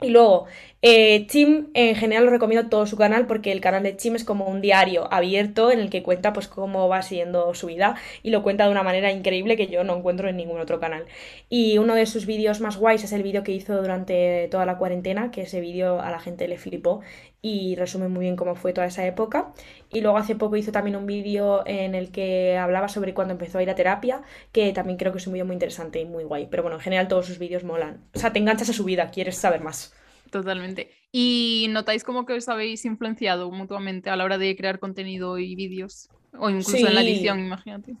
Y 0.00 0.10
luego, 0.10 0.46
eh, 0.86 1.26
Chim 1.28 1.68
en 1.72 1.94
general 1.94 2.26
lo 2.26 2.30
recomiendo 2.30 2.68
todo 2.68 2.84
su 2.86 2.98
canal 2.98 3.26
porque 3.26 3.52
el 3.52 3.62
canal 3.62 3.82
de 3.82 3.96
Chim 3.96 4.16
es 4.16 4.24
como 4.24 4.44
un 4.44 4.60
diario 4.60 5.10
abierto 5.10 5.70
en 5.70 5.80
el 5.80 5.88
que 5.88 6.02
cuenta 6.02 6.34
pues 6.34 6.46
cómo 6.46 6.88
va 6.88 7.00
siendo 7.00 7.54
su 7.54 7.68
vida 7.68 7.96
y 8.22 8.28
lo 8.28 8.42
cuenta 8.42 8.66
de 8.66 8.70
una 8.70 8.82
manera 8.82 9.10
increíble 9.10 9.56
que 9.56 9.66
yo 9.68 9.82
no 9.82 9.96
encuentro 9.96 10.28
en 10.28 10.36
ningún 10.36 10.60
otro 10.60 10.80
canal. 10.80 11.06
Y 11.48 11.78
uno 11.78 11.94
de 11.94 12.04
sus 12.04 12.26
vídeos 12.26 12.60
más 12.60 12.76
guays 12.76 13.02
es 13.02 13.12
el 13.12 13.22
vídeo 13.22 13.42
que 13.42 13.52
hizo 13.52 13.80
durante 13.80 14.46
toda 14.50 14.66
la 14.66 14.76
cuarentena, 14.76 15.30
que 15.30 15.40
ese 15.44 15.62
vídeo 15.62 16.02
a 16.02 16.10
la 16.10 16.20
gente 16.20 16.48
le 16.48 16.58
flipó 16.58 17.00
y 17.40 17.76
resume 17.76 18.08
muy 18.08 18.26
bien 18.26 18.36
cómo 18.36 18.54
fue 18.54 18.74
toda 18.74 18.86
esa 18.86 19.06
época. 19.06 19.54
Y 19.90 20.02
luego 20.02 20.18
hace 20.18 20.34
poco 20.36 20.56
hizo 20.56 20.70
también 20.70 20.96
un 20.96 21.06
vídeo 21.06 21.62
en 21.66 21.94
el 21.94 22.12
que 22.12 22.58
hablaba 22.58 22.90
sobre 22.90 23.14
cuando 23.14 23.32
empezó 23.32 23.56
a 23.56 23.62
ir 23.62 23.70
a 23.70 23.74
terapia, 23.74 24.20
que 24.52 24.70
también 24.74 24.98
creo 24.98 25.12
que 25.12 25.18
es 25.18 25.26
un 25.26 25.32
vídeo 25.32 25.46
muy 25.46 25.54
interesante 25.54 25.98
y 25.98 26.04
muy 26.04 26.24
guay. 26.24 26.46
Pero 26.50 26.62
bueno, 26.62 26.76
en 26.76 26.82
general 26.82 27.08
todos 27.08 27.24
sus 27.24 27.38
vídeos 27.38 27.64
molan. 27.64 28.04
O 28.14 28.18
sea, 28.18 28.34
te 28.34 28.38
enganchas 28.38 28.68
a 28.68 28.74
su 28.74 28.84
vida, 28.84 29.10
quieres 29.10 29.38
saber 29.38 29.62
más. 29.62 29.94
Totalmente. 30.34 30.90
¿Y 31.12 31.68
notáis 31.70 32.02
como 32.02 32.26
que 32.26 32.32
os 32.32 32.48
habéis 32.48 32.84
influenciado 32.84 33.52
mutuamente 33.52 34.10
a 34.10 34.16
la 34.16 34.24
hora 34.24 34.36
de 34.36 34.56
crear 34.56 34.80
contenido 34.80 35.38
y 35.38 35.54
vídeos? 35.54 36.08
O 36.36 36.50
incluso 36.50 36.88
en 36.88 36.92
la 36.92 37.02
edición, 37.02 37.38
imagínate. 37.38 37.94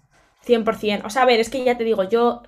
100%. 0.44 1.04
O 1.04 1.10
sea, 1.10 1.22
a 1.22 1.26
ver, 1.26 1.38
es 1.38 1.48
que 1.48 1.62
ya 1.62 1.78
te 1.78 1.84
digo, 1.84 2.02
yo. 2.08 2.42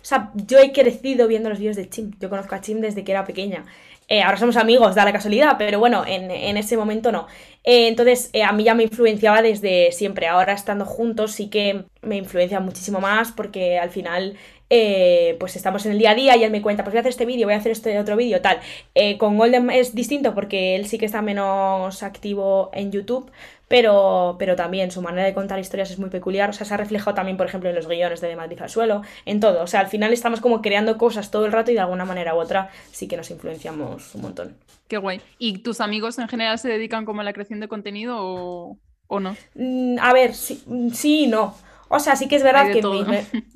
O 0.00 0.04
sea, 0.08 0.32
yo 0.34 0.60
he 0.60 0.72
crecido 0.72 1.28
viendo 1.28 1.50
los 1.50 1.58
vídeos 1.58 1.76
de 1.76 1.90
Chim. 1.90 2.12
Yo 2.18 2.30
conozco 2.30 2.54
a 2.54 2.62
Chim 2.62 2.80
desde 2.80 3.04
que 3.04 3.12
era 3.12 3.26
pequeña. 3.26 3.66
Eh, 4.08 4.22
ahora 4.22 4.38
somos 4.38 4.56
amigos, 4.56 4.94
da 4.94 5.04
la 5.04 5.12
casualidad, 5.12 5.56
pero 5.58 5.78
bueno, 5.78 6.04
en, 6.06 6.30
en 6.30 6.56
ese 6.56 6.78
momento 6.78 7.12
no. 7.12 7.26
Eh, 7.62 7.88
entonces, 7.88 8.30
eh, 8.32 8.44
a 8.44 8.52
mí 8.52 8.64
ya 8.64 8.72
me 8.74 8.84
influenciaba 8.84 9.42
desde 9.42 9.92
siempre. 9.92 10.26
Ahora 10.26 10.54
estando 10.54 10.86
juntos 10.86 11.32
sí 11.32 11.50
que 11.50 11.84
me 12.00 12.16
influencia 12.16 12.60
muchísimo 12.60 12.98
más 13.00 13.32
porque 13.32 13.78
al 13.78 13.90
final, 13.90 14.38
eh, 14.70 15.36
pues 15.40 15.56
estamos 15.56 15.86
en 15.86 15.92
el 15.92 15.98
día 15.98 16.10
a 16.10 16.14
día 16.14 16.36
y 16.36 16.44
él 16.44 16.50
me 16.50 16.62
cuenta, 16.62 16.84
pues 16.84 16.92
voy 16.92 16.98
a 16.98 17.00
hacer 17.00 17.10
este 17.10 17.26
vídeo, 17.26 17.46
voy 17.46 17.54
a 17.54 17.58
hacer 17.58 17.72
este 17.72 17.98
otro 17.98 18.16
vídeo, 18.16 18.40
tal. 18.42 18.60
Eh, 18.94 19.16
con 19.18 19.38
Golden 19.38 19.70
es 19.70 19.94
distinto 19.94 20.34
porque 20.34 20.76
él 20.76 20.86
sí 20.86 20.98
que 20.98 21.06
está 21.06 21.22
menos 21.22 22.02
activo 22.02 22.70
en 22.72 22.92
YouTube, 22.92 23.30
pero, 23.68 24.36
pero 24.38 24.56
también 24.56 24.90
su 24.90 25.02
manera 25.02 25.24
de 25.26 25.34
contar 25.34 25.58
historias 25.58 25.90
es 25.90 25.98
muy 25.98 26.10
peculiar. 26.10 26.50
O 26.50 26.52
sea, 26.52 26.66
se 26.66 26.74
ha 26.74 26.76
reflejado 26.76 27.14
también, 27.14 27.36
por 27.36 27.46
ejemplo, 27.46 27.68
en 27.68 27.76
los 27.76 27.86
guiones 27.86 28.20
de 28.20 28.28
De 28.28 28.36
Madrid 28.36 28.60
al 28.60 28.70
Suelo, 28.70 29.02
en 29.26 29.40
todo. 29.40 29.62
O 29.62 29.66
sea, 29.66 29.80
al 29.80 29.88
final 29.88 30.12
estamos 30.12 30.40
como 30.40 30.62
creando 30.62 30.98
cosas 30.98 31.30
todo 31.30 31.46
el 31.46 31.52
rato 31.52 31.70
y 31.70 31.74
de 31.74 31.80
alguna 31.80 32.04
manera 32.04 32.34
u 32.34 32.38
otra 32.38 32.70
sí 32.90 33.08
que 33.08 33.16
nos 33.16 33.30
influenciamos 33.30 34.14
un 34.14 34.22
montón. 34.22 34.56
Qué 34.88 34.96
guay. 34.98 35.20
¿Y 35.38 35.58
tus 35.58 35.80
amigos 35.80 36.18
en 36.18 36.28
general 36.28 36.58
se 36.58 36.68
dedican 36.68 37.04
como 37.04 37.20
a 37.20 37.24
la 37.24 37.32
creación 37.32 37.60
de 37.60 37.68
contenido 37.68 38.16
o, 38.20 38.78
o 39.06 39.20
no? 39.20 39.36
Mm, 39.54 39.98
A 40.00 40.12
ver, 40.12 40.34
sí, 40.34 40.62
mm, 40.66 40.90
sí 40.90 41.24
y 41.24 41.26
no. 41.26 41.54
O 41.88 41.98
sea, 42.00 42.16
sí 42.16 42.28
que 42.28 42.36
es 42.36 42.42
verdad 42.42 42.70
que 42.70 42.82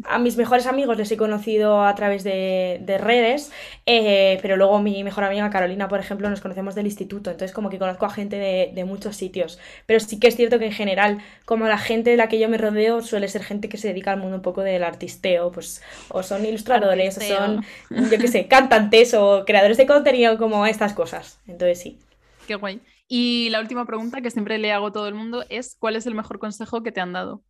a 0.04 0.18
mis 0.18 0.36
mejores 0.36 0.66
amigos 0.66 0.96
les 0.96 1.10
he 1.12 1.16
conocido 1.16 1.84
a 1.84 1.94
través 1.94 2.24
de, 2.24 2.80
de 2.82 2.98
redes, 2.98 3.52
eh, 3.86 4.38
pero 4.42 4.56
luego 4.56 4.80
mi 4.80 5.04
mejor 5.04 5.24
amiga 5.24 5.50
Carolina, 5.50 5.88
por 5.88 6.00
ejemplo, 6.00 6.28
nos 6.30 6.40
conocemos 6.40 6.74
del 6.74 6.86
instituto, 6.86 7.30
entonces 7.30 7.54
como 7.54 7.70
que 7.70 7.78
conozco 7.78 8.06
a 8.06 8.10
gente 8.10 8.36
de, 8.36 8.72
de 8.74 8.84
muchos 8.84 9.16
sitios. 9.16 9.58
Pero 9.86 10.00
sí 10.00 10.18
que 10.18 10.28
es 10.28 10.36
cierto 10.36 10.58
que 10.58 10.66
en 10.66 10.72
general, 10.72 11.22
como 11.44 11.66
la 11.66 11.78
gente 11.78 12.10
de 12.10 12.16
la 12.16 12.28
que 12.28 12.38
yo 12.38 12.48
me 12.48 12.58
rodeo 12.58 13.02
suele 13.02 13.28
ser 13.28 13.44
gente 13.44 13.68
que 13.68 13.76
se 13.78 13.88
dedica 13.88 14.12
al 14.12 14.18
mundo 14.20 14.36
un 14.36 14.42
poco 14.42 14.62
del 14.62 14.84
artisteo, 14.84 15.52
pues 15.52 15.82
o 16.08 16.22
son 16.22 16.44
ilustradores, 16.44 17.18
Artisteo. 17.18 17.36
o 17.38 17.46
son, 17.46 17.64
yo 17.90 18.18
qué 18.18 18.28
sé, 18.28 18.48
cantantes 18.48 19.14
o 19.14 19.44
creadores 19.46 19.76
de 19.76 19.86
contenido, 19.86 20.38
como 20.38 20.66
estas 20.66 20.94
cosas. 20.94 21.40
Entonces 21.46 21.80
sí. 21.80 21.98
Qué 22.46 22.54
guay. 22.56 22.82
Y 23.08 23.50
la 23.50 23.60
última 23.60 23.86
pregunta 23.86 24.20
que 24.22 24.30
siempre 24.30 24.58
le 24.58 24.72
hago 24.72 24.88
a 24.88 24.92
todo 24.92 25.08
el 25.08 25.14
mundo 25.14 25.44
es 25.48 25.76
¿cuál 25.78 25.96
es 25.96 26.06
el 26.06 26.14
mejor 26.14 26.38
consejo 26.38 26.82
que 26.82 26.92
te 26.92 27.00
han 27.00 27.12
dado? 27.12 27.42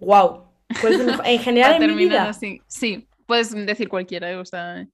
Wow. 0.00 0.44
en 1.24 1.38
general 1.40 1.82
en 1.82 1.96
mi 1.96 2.06
vida. 2.06 2.28
así. 2.28 2.60
Sí, 2.66 3.08
puedes 3.26 3.52
decir 3.66 3.88
cualquiera, 3.88 4.38
o 4.40 4.44
sea, 4.44 4.86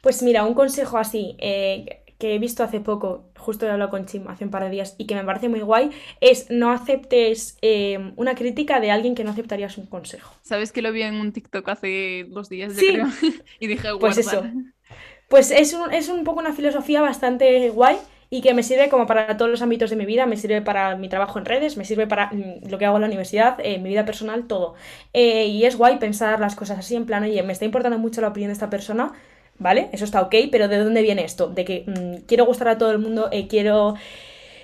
Pues 0.00 0.22
mira, 0.22 0.44
un 0.44 0.54
consejo 0.54 0.98
así 0.98 1.36
eh, 1.38 2.02
que 2.18 2.34
he 2.34 2.38
visto 2.38 2.62
hace 2.62 2.80
poco, 2.80 3.30
justo 3.36 3.66
he 3.66 3.70
hablado 3.70 3.90
con 3.90 4.06
Chim 4.06 4.28
hace 4.28 4.44
un 4.44 4.50
par 4.50 4.64
de 4.64 4.70
días 4.70 4.94
y 4.98 5.06
que 5.06 5.14
me 5.14 5.24
parece 5.24 5.48
muy 5.48 5.60
guay, 5.60 5.90
es 6.20 6.50
no 6.50 6.70
aceptes 6.70 7.58
eh, 7.62 8.12
una 8.16 8.34
crítica 8.34 8.80
de 8.80 8.90
alguien 8.90 9.14
que 9.14 9.24
no 9.24 9.30
aceptarías 9.30 9.78
un 9.78 9.86
consejo. 9.86 10.34
sabes 10.42 10.72
que 10.72 10.82
lo 10.82 10.92
vi 10.92 11.02
en 11.02 11.14
un 11.14 11.32
TikTok 11.32 11.68
hace 11.68 12.26
dos 12.28 12.48
días, 12.48 12.74
yo 12.76 12.80
creo, 12.80 13.06
y 13.60 13.66
dije, 13.66 13.88
Pues 13.98 14.18
eso. 14.18 14.44
Pues 15.28 15.50
es 15.50 15.72
un, 15.72 15.90
es 15.92 16.10
un 16.10 16.24
poco 16.24 16.40
una 16.40 16.52
filosofía 16.52 17.00
bastante 17.00 17.70
guay 17.70 17.96
y 18.32 18.40
que 18.40 18.54
me 18.54 18.62
sirve 18.62 18.88
como 18.88 19.06
para 19.06 19.36
todos 19.36 19.50
los 19.50 19.60
ámbitos 19.60 19.90
de 19.90 19.96
mi 19.96 20.06
vida, 20.06 20.24
me 20.24 20.38
sirve 20.38 20.62
para 20.62 20.96
mi 20.96 21.10
trabajo 21.10 21.38
en 21.38 21.44
redes, 21.44 21.76
me 21.76 21.84
sirve 21.84 22.06
para 22.06 22.28
mm, 22.32 22.70
lo 22.70 22.78
que 22.78 22.86
hago 22.86 22.96
en 22.96 23.02
la 23.02 23.06
universidad, 23.06 23.58
eh, 23.62 23.78
mi 23.78 23.90
vida 23.90 24.06
personal, 24.06 24.46
todo. 24.46 24.74
Eh, 25.12 25.48
y 25.48 25.66
es 25.66 25.76
guay 25.76 25.98
pensar 25.98 26.40
las 26.40 26.56
cosas 26.56 26.78
así 26.78 26.96
en 26.96 27.04
plan, 27.04 27.22
oye, 27.24 27.42
me 27.42 27.52
está 27.52 27.66
importando 27.66 27.98
mucho 27.98 28.22
la 28.22 28.28
opinión 28.28 28.48
de 28.48 28.54
esta 28.54 28.70
persona, 28.70 29.12
¿vale? 29.58 29.90
Eso 29.92 30.06
está 30.06 30.22
ok, 30.22 30.34
pero 30.50 30.66
¿de 30.68 30.78
dónde 30.78 31.02
viene 31.02 31.24
esto? 31.24 31.48
De 31.48 31.66
que 31.66 31.84
mm, 31.86 32.24
quiero 32.26 32.46
gustar 32.46 32.68
a 32.68 32.78
todo 32.78 32.90
el 32.90 32.98
mundo, 33.00 33.28
eh, 33.32 33.48
quiero 33.48 33.96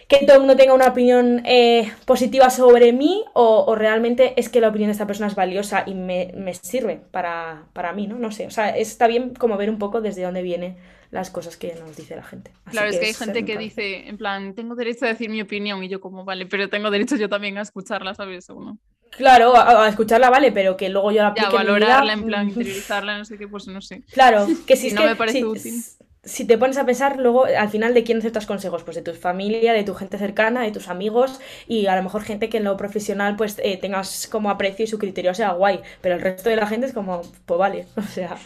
que 0.09 0.25
todo 0.25 0.35
el 0.37 0.41
mundo 0.41 0.57
tenga 0.57 0.75
una 0.75 0.89
opinión 0.89 1.43
eh, 1.45 1.93
positiva 2.07 2.49
sobre 2.51 2.93
mí 2.93 3.25
o, 3.35 3.65
o 3.67 3.75
realmente 3.75 4.33
es 4.41 4.49
que 4.49 4.61
la 4.61 4.69
opinión 4.69 4.89
de 4.89 4.93
esta 4.93 5.07
persona 5.07 5.27
es 5.29 5.35
valiosa 5.35 5.85
y 5.87 5.95
me, 5.95 6.33
me 6.35 6.55
sirve 6.55 6.97
para, 7.11 7.67
para 7.75 7.93
mí, 7.93 8.07
¿no? 8.07 8.19
No 8.19 8.33
sé, 8.33 8.47
o 8.47 8.51
sea, 8.51 8.71
está 8.71 9.07
bien 9.07 9.35
como 9.35 9.57
ver 9.59 9.69
un 9.71 9.79
poco 9.79 10.01
desde 10.01 10.23
dónde 10.23 10.43
vienen 10.43 10.79
las 11.11 11.31
cosas 11.31 11.57
que 11.57 11.75
nos 11.75 11.97
dice 11.97 12.17
la 12.17 12.23
gente. 12.23 12.53
Así 12.65 12.73
Claro, 12.73 12.91
es 12.91 12.99
que 12.99 13.07
hay 13.07 13.15
gente 13.15 13.45
que 13.45 13.57
dice, 13.59 14.09
en 14.09 14.17
plan, 14.19 14.55
tengo 14.55 14.75
derecho 14.75 15.05
a 15.05 15.09
decir 15.09 15.31
mi 15.31 15.41
opinión, 15.43 15.83
y 15.85 15.89
yo 15.89 16.01
como, 16.01 16.25
vale, 16.25 16.47
pero 16.47 16.69
tengo 16.69 16.91
derecho 16.91 17.17
yo 17.17 17.29
también 17.29 17.59
a 17.59 17.63
escucharla, 17.63 18.15
¿sabes? 18.15 18.49
O 18.51 18.61
no. 18.61 18.79
Claro, 19.11 19.57
a, 19.57 19.85
a 19.85 19.89
escucharla 19.89 20.31
vale, 20.31 20.53
pero 20.53 20.77
que 20.77 20.89
luego 20.91 21.11
yo 21.13 21.23
la 21.23 21.33
Ya, 21.35 21.49
aplique 21.49 21.57
en 21.57 21.73
vida, 21.75 21.99
valorarla, 21.99 22.13
en 22.13 22.25
plan, 22.25 22.47
mm, 22.47 22.51
interiorizarla, 22.51 23.19
no 23.19 23.25
sé 23.25 23.39
qué, 23.39 23.49
pues 23.49 23.67
no 23.69 23.81
sé. 23.81 24.05
Claro, 24.13 24.55
que 24.67 24.77
Si 24.77 24.83
si 24.83 24.89
es 24.89 24.95
no 24.95 25.03
que 25.03 25.09
me 25.09 25.17
parece 25.17 25.39
si, 25.39 25.45
útil. 25.45 25.89
Si 26.25 26.47
te 26.47 26.59
pones 26.59 26.79
a 26.79 26.85
pensar 26.87 27.19
luego 27.19 27.45
al 27.47 27.69
final 27.71 27.95
de 27.95 28.05
quién 28.05 28.19
aceptas 28.19 28.47
consejos, 28.47 28.83
pues 28.85 28.97
de 28.97 29.03
tu 29.03 29.15
familia, 29.15 29.73
de 29.73 29.85
tu 29.85 29.95
gente 29.95 30.19
cercana, 30.19 30.63
de 30.63 30.73
tus 30.73 30.89
amigos 30.89 31.41
y 31.67 31.87
a 31.87 31.97
lo 31.97 32.03
mejor 32.03 32.23
gente 32.23 32.49
que 32.49 32.59
en 32.59 32.65
lo 32.65 32.77
profesional 32.77 33.37
pues 33.37 33.59
eh, 33.63 33.79
tengas 33.79 34.27
como 34.29 34.51
aprecio 34.51 34.85
y 34.85 34.89
su 34.89 34.99
criterio 34.99 35.35
sea 35.35 35.53
guay, 35.53 35.81
pero 36.01 36.17
el 36.17 36.21
resto 36.21 36.51
de 36.51 36.57
la 36.57 36.67
gente 36.67 36.87
es 36.87 36.93
como, 36.93 37.23
pues 37.47 37.59
vale, 37.59 37.87
o 37.97 38.03
sea, 38.03 38.37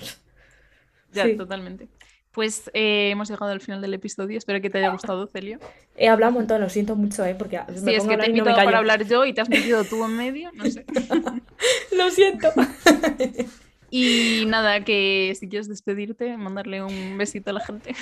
Ya, 1.10 1.24
Sí. 1.24 1.36
totalmente. 1.36 1.90
Pues 2.32 2.70
eh, 2.74 3.10
hemos 3.10 3.28
llegado 3.28 3.52
al 3.52 3.60
final 3.60 3.82
del 3.82 3.94
episodio, 3.94 4.38
espero 4.38 4.60
que 4.62 4.70
te 4.70 4.78
haya 4.78 4.88
gustado, 4.88 5.26
Celio. 5.26 5.60
he 5.96 6.08
hablado 6.08 6.30
un 6.30 6.38
montón, 6.38 6.60
lo 6.60 6.68
siento 6.70 6.96
mucho, 6.96 7.24
¿eh? 7.24 7.34
porque 7.36 7.60
me 7.80 7.80
Sí, 7.84 7.94
es 7.94 8.02
pongo 8.02 8.08
que 8.08 8.14
a 8.14 8.16
te 8.18 8.26
he 8.26 8.28
no 8.30 8.30
invitado 8.30 8.62
para 8.62 8.78
hablar 8.78 9.04
yo 9.06 9.24
y 9.24 9.32
te 9.34 9.40
has 9.40 9.48
metido 9.50 9.86
tú 9.88 10.04
en 10.04 10.12
medio, 10.16 10.50
no 10.52 10.66
sé. 10.66 10.86
Lo 11.92 12.10
siento. 12.10 12.52
Y 13.94 14.44
nada, 14.46 14.84
que 14.84 15.34
si 15.38 15.48
quieres 15.50 15.68
despedirte, 15.68 16.36
mandarle 16.38 16.82
un 16.82 17.18
besito 17.18 17.50
a 17.50 17.52
la 17.52 17.60
gente. 17.60 17.94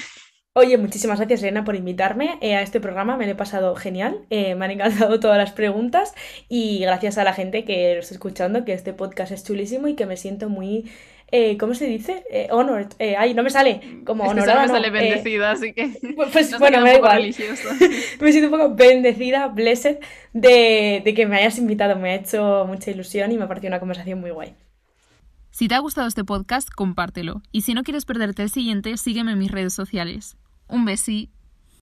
Oye, 0.53 0.77
muchísimas 0.79 1.19
gracias, 1.21 1.43
Elena, 1.43 1.65
por 1.65 1.77
invitarme 1.77 2.39
eh, 2.41 2.57
a 2.57 2.63
este 2.63 2.81
programa. 2.81 3.17
Me 3.17 3.27
lo 3.27 3.33
he 3.33 3.35
pasado 3.37 3.75
genial. 3.77 4.27
eh, 4.31 4.55
me 4.57 4.65
han 4.67 4.73
encantado 4.73 5.21
todas 5.21 5.39
las 5.39 5.53
preguntas. 5.53 6.15
Y 6.49 6.81
gracias 6.81 7.19
a 7.19 7.25
la 7.25 7.33
gente 7.35 7.65
que 7.65 7.95
lo 7.95 8.01
está 8.01 8.15
escuchando, 8.15 8.65
que 8.65 8.73
este 8.73 8.93
podcast 8.93 9.33
es 9.33 9.45
chulísimo 9.45 9.89
y 9.89 9.95
que 9.97 10.07
me 10.07 10.17
siento 10.17 10.49
muy. 10.49 10.91
eh, 11.33 11.57
¿cómo 11.59 11.75
se 11.75 11.87
dice? 11.87 12.25
Honored. 12.51 12.89
Eh, 12.99 13.17
ay, 13.17 13.35
no 13.35 13.43
me 13.45 13.51
sale. 13.51 13.81
Como 14.05 14.25
Es 14.25 14.33
honorada. 14.33 14.45
solo 14.45 14.61
me 14.63 14.67
no, 14.67 14.75
sale 14.75 14.91
bendecida, 14.91 15.53
así 15.53 15.73
que 15.73 15.91
pues 16.17 16.31
pues, 16.33 16.51
no 16.51 16.59
bueno, 16.59 16.81
me 16.81 16.91
da 16.91 16.97
igual. 16.97 17.37
Me 18.21 18.33
siento 18.33 18.51
un 18.55 18.59
poco 18.61 18.75
bendecida, 18.75 19.49
blessed, 19.49 19.99
de, 20.33 21.03
de 21.05 21.15
que 21.15 21.27
me 21.27 21.37
hayas 21.39 21.59
invitado. 21.59 21.97
Me 21.97 22.11
ha 22.13 22.15
hecho 22.17 22.65
mucha 22.67 22.91
ilusión 22.91 23.31
y 23.33 23.39
me 23.39 23.45
ha 23.45 23.49
parecido 23.49 23.71
una 23.71 23.81
conversación 23.81 24.21
muy 24.21 24.31
guay. 24.31 24.57
Si 25.51 25.67
te 25.67 25.75
ha 25.75 25.81
gustado 25.81 26.07
este 26.07 26.25
podcast, 26.25 26.71
compártelo. 26.71 27.43
Y 27.51 27.63
si 27.63 27.75
no 27.75 27.83
quieres 27.83 28.05
perderte 28.05 28.43
el 28.43 28.51
siguiente, 28.51 28.97
sígueme 28.97 29.33
en 29.33 29.39
mis 29.39 29.51
redes 29.51 29.75
sociales. 29.75 30.37
Un 30.69 30.85
besi. 30.85 31.31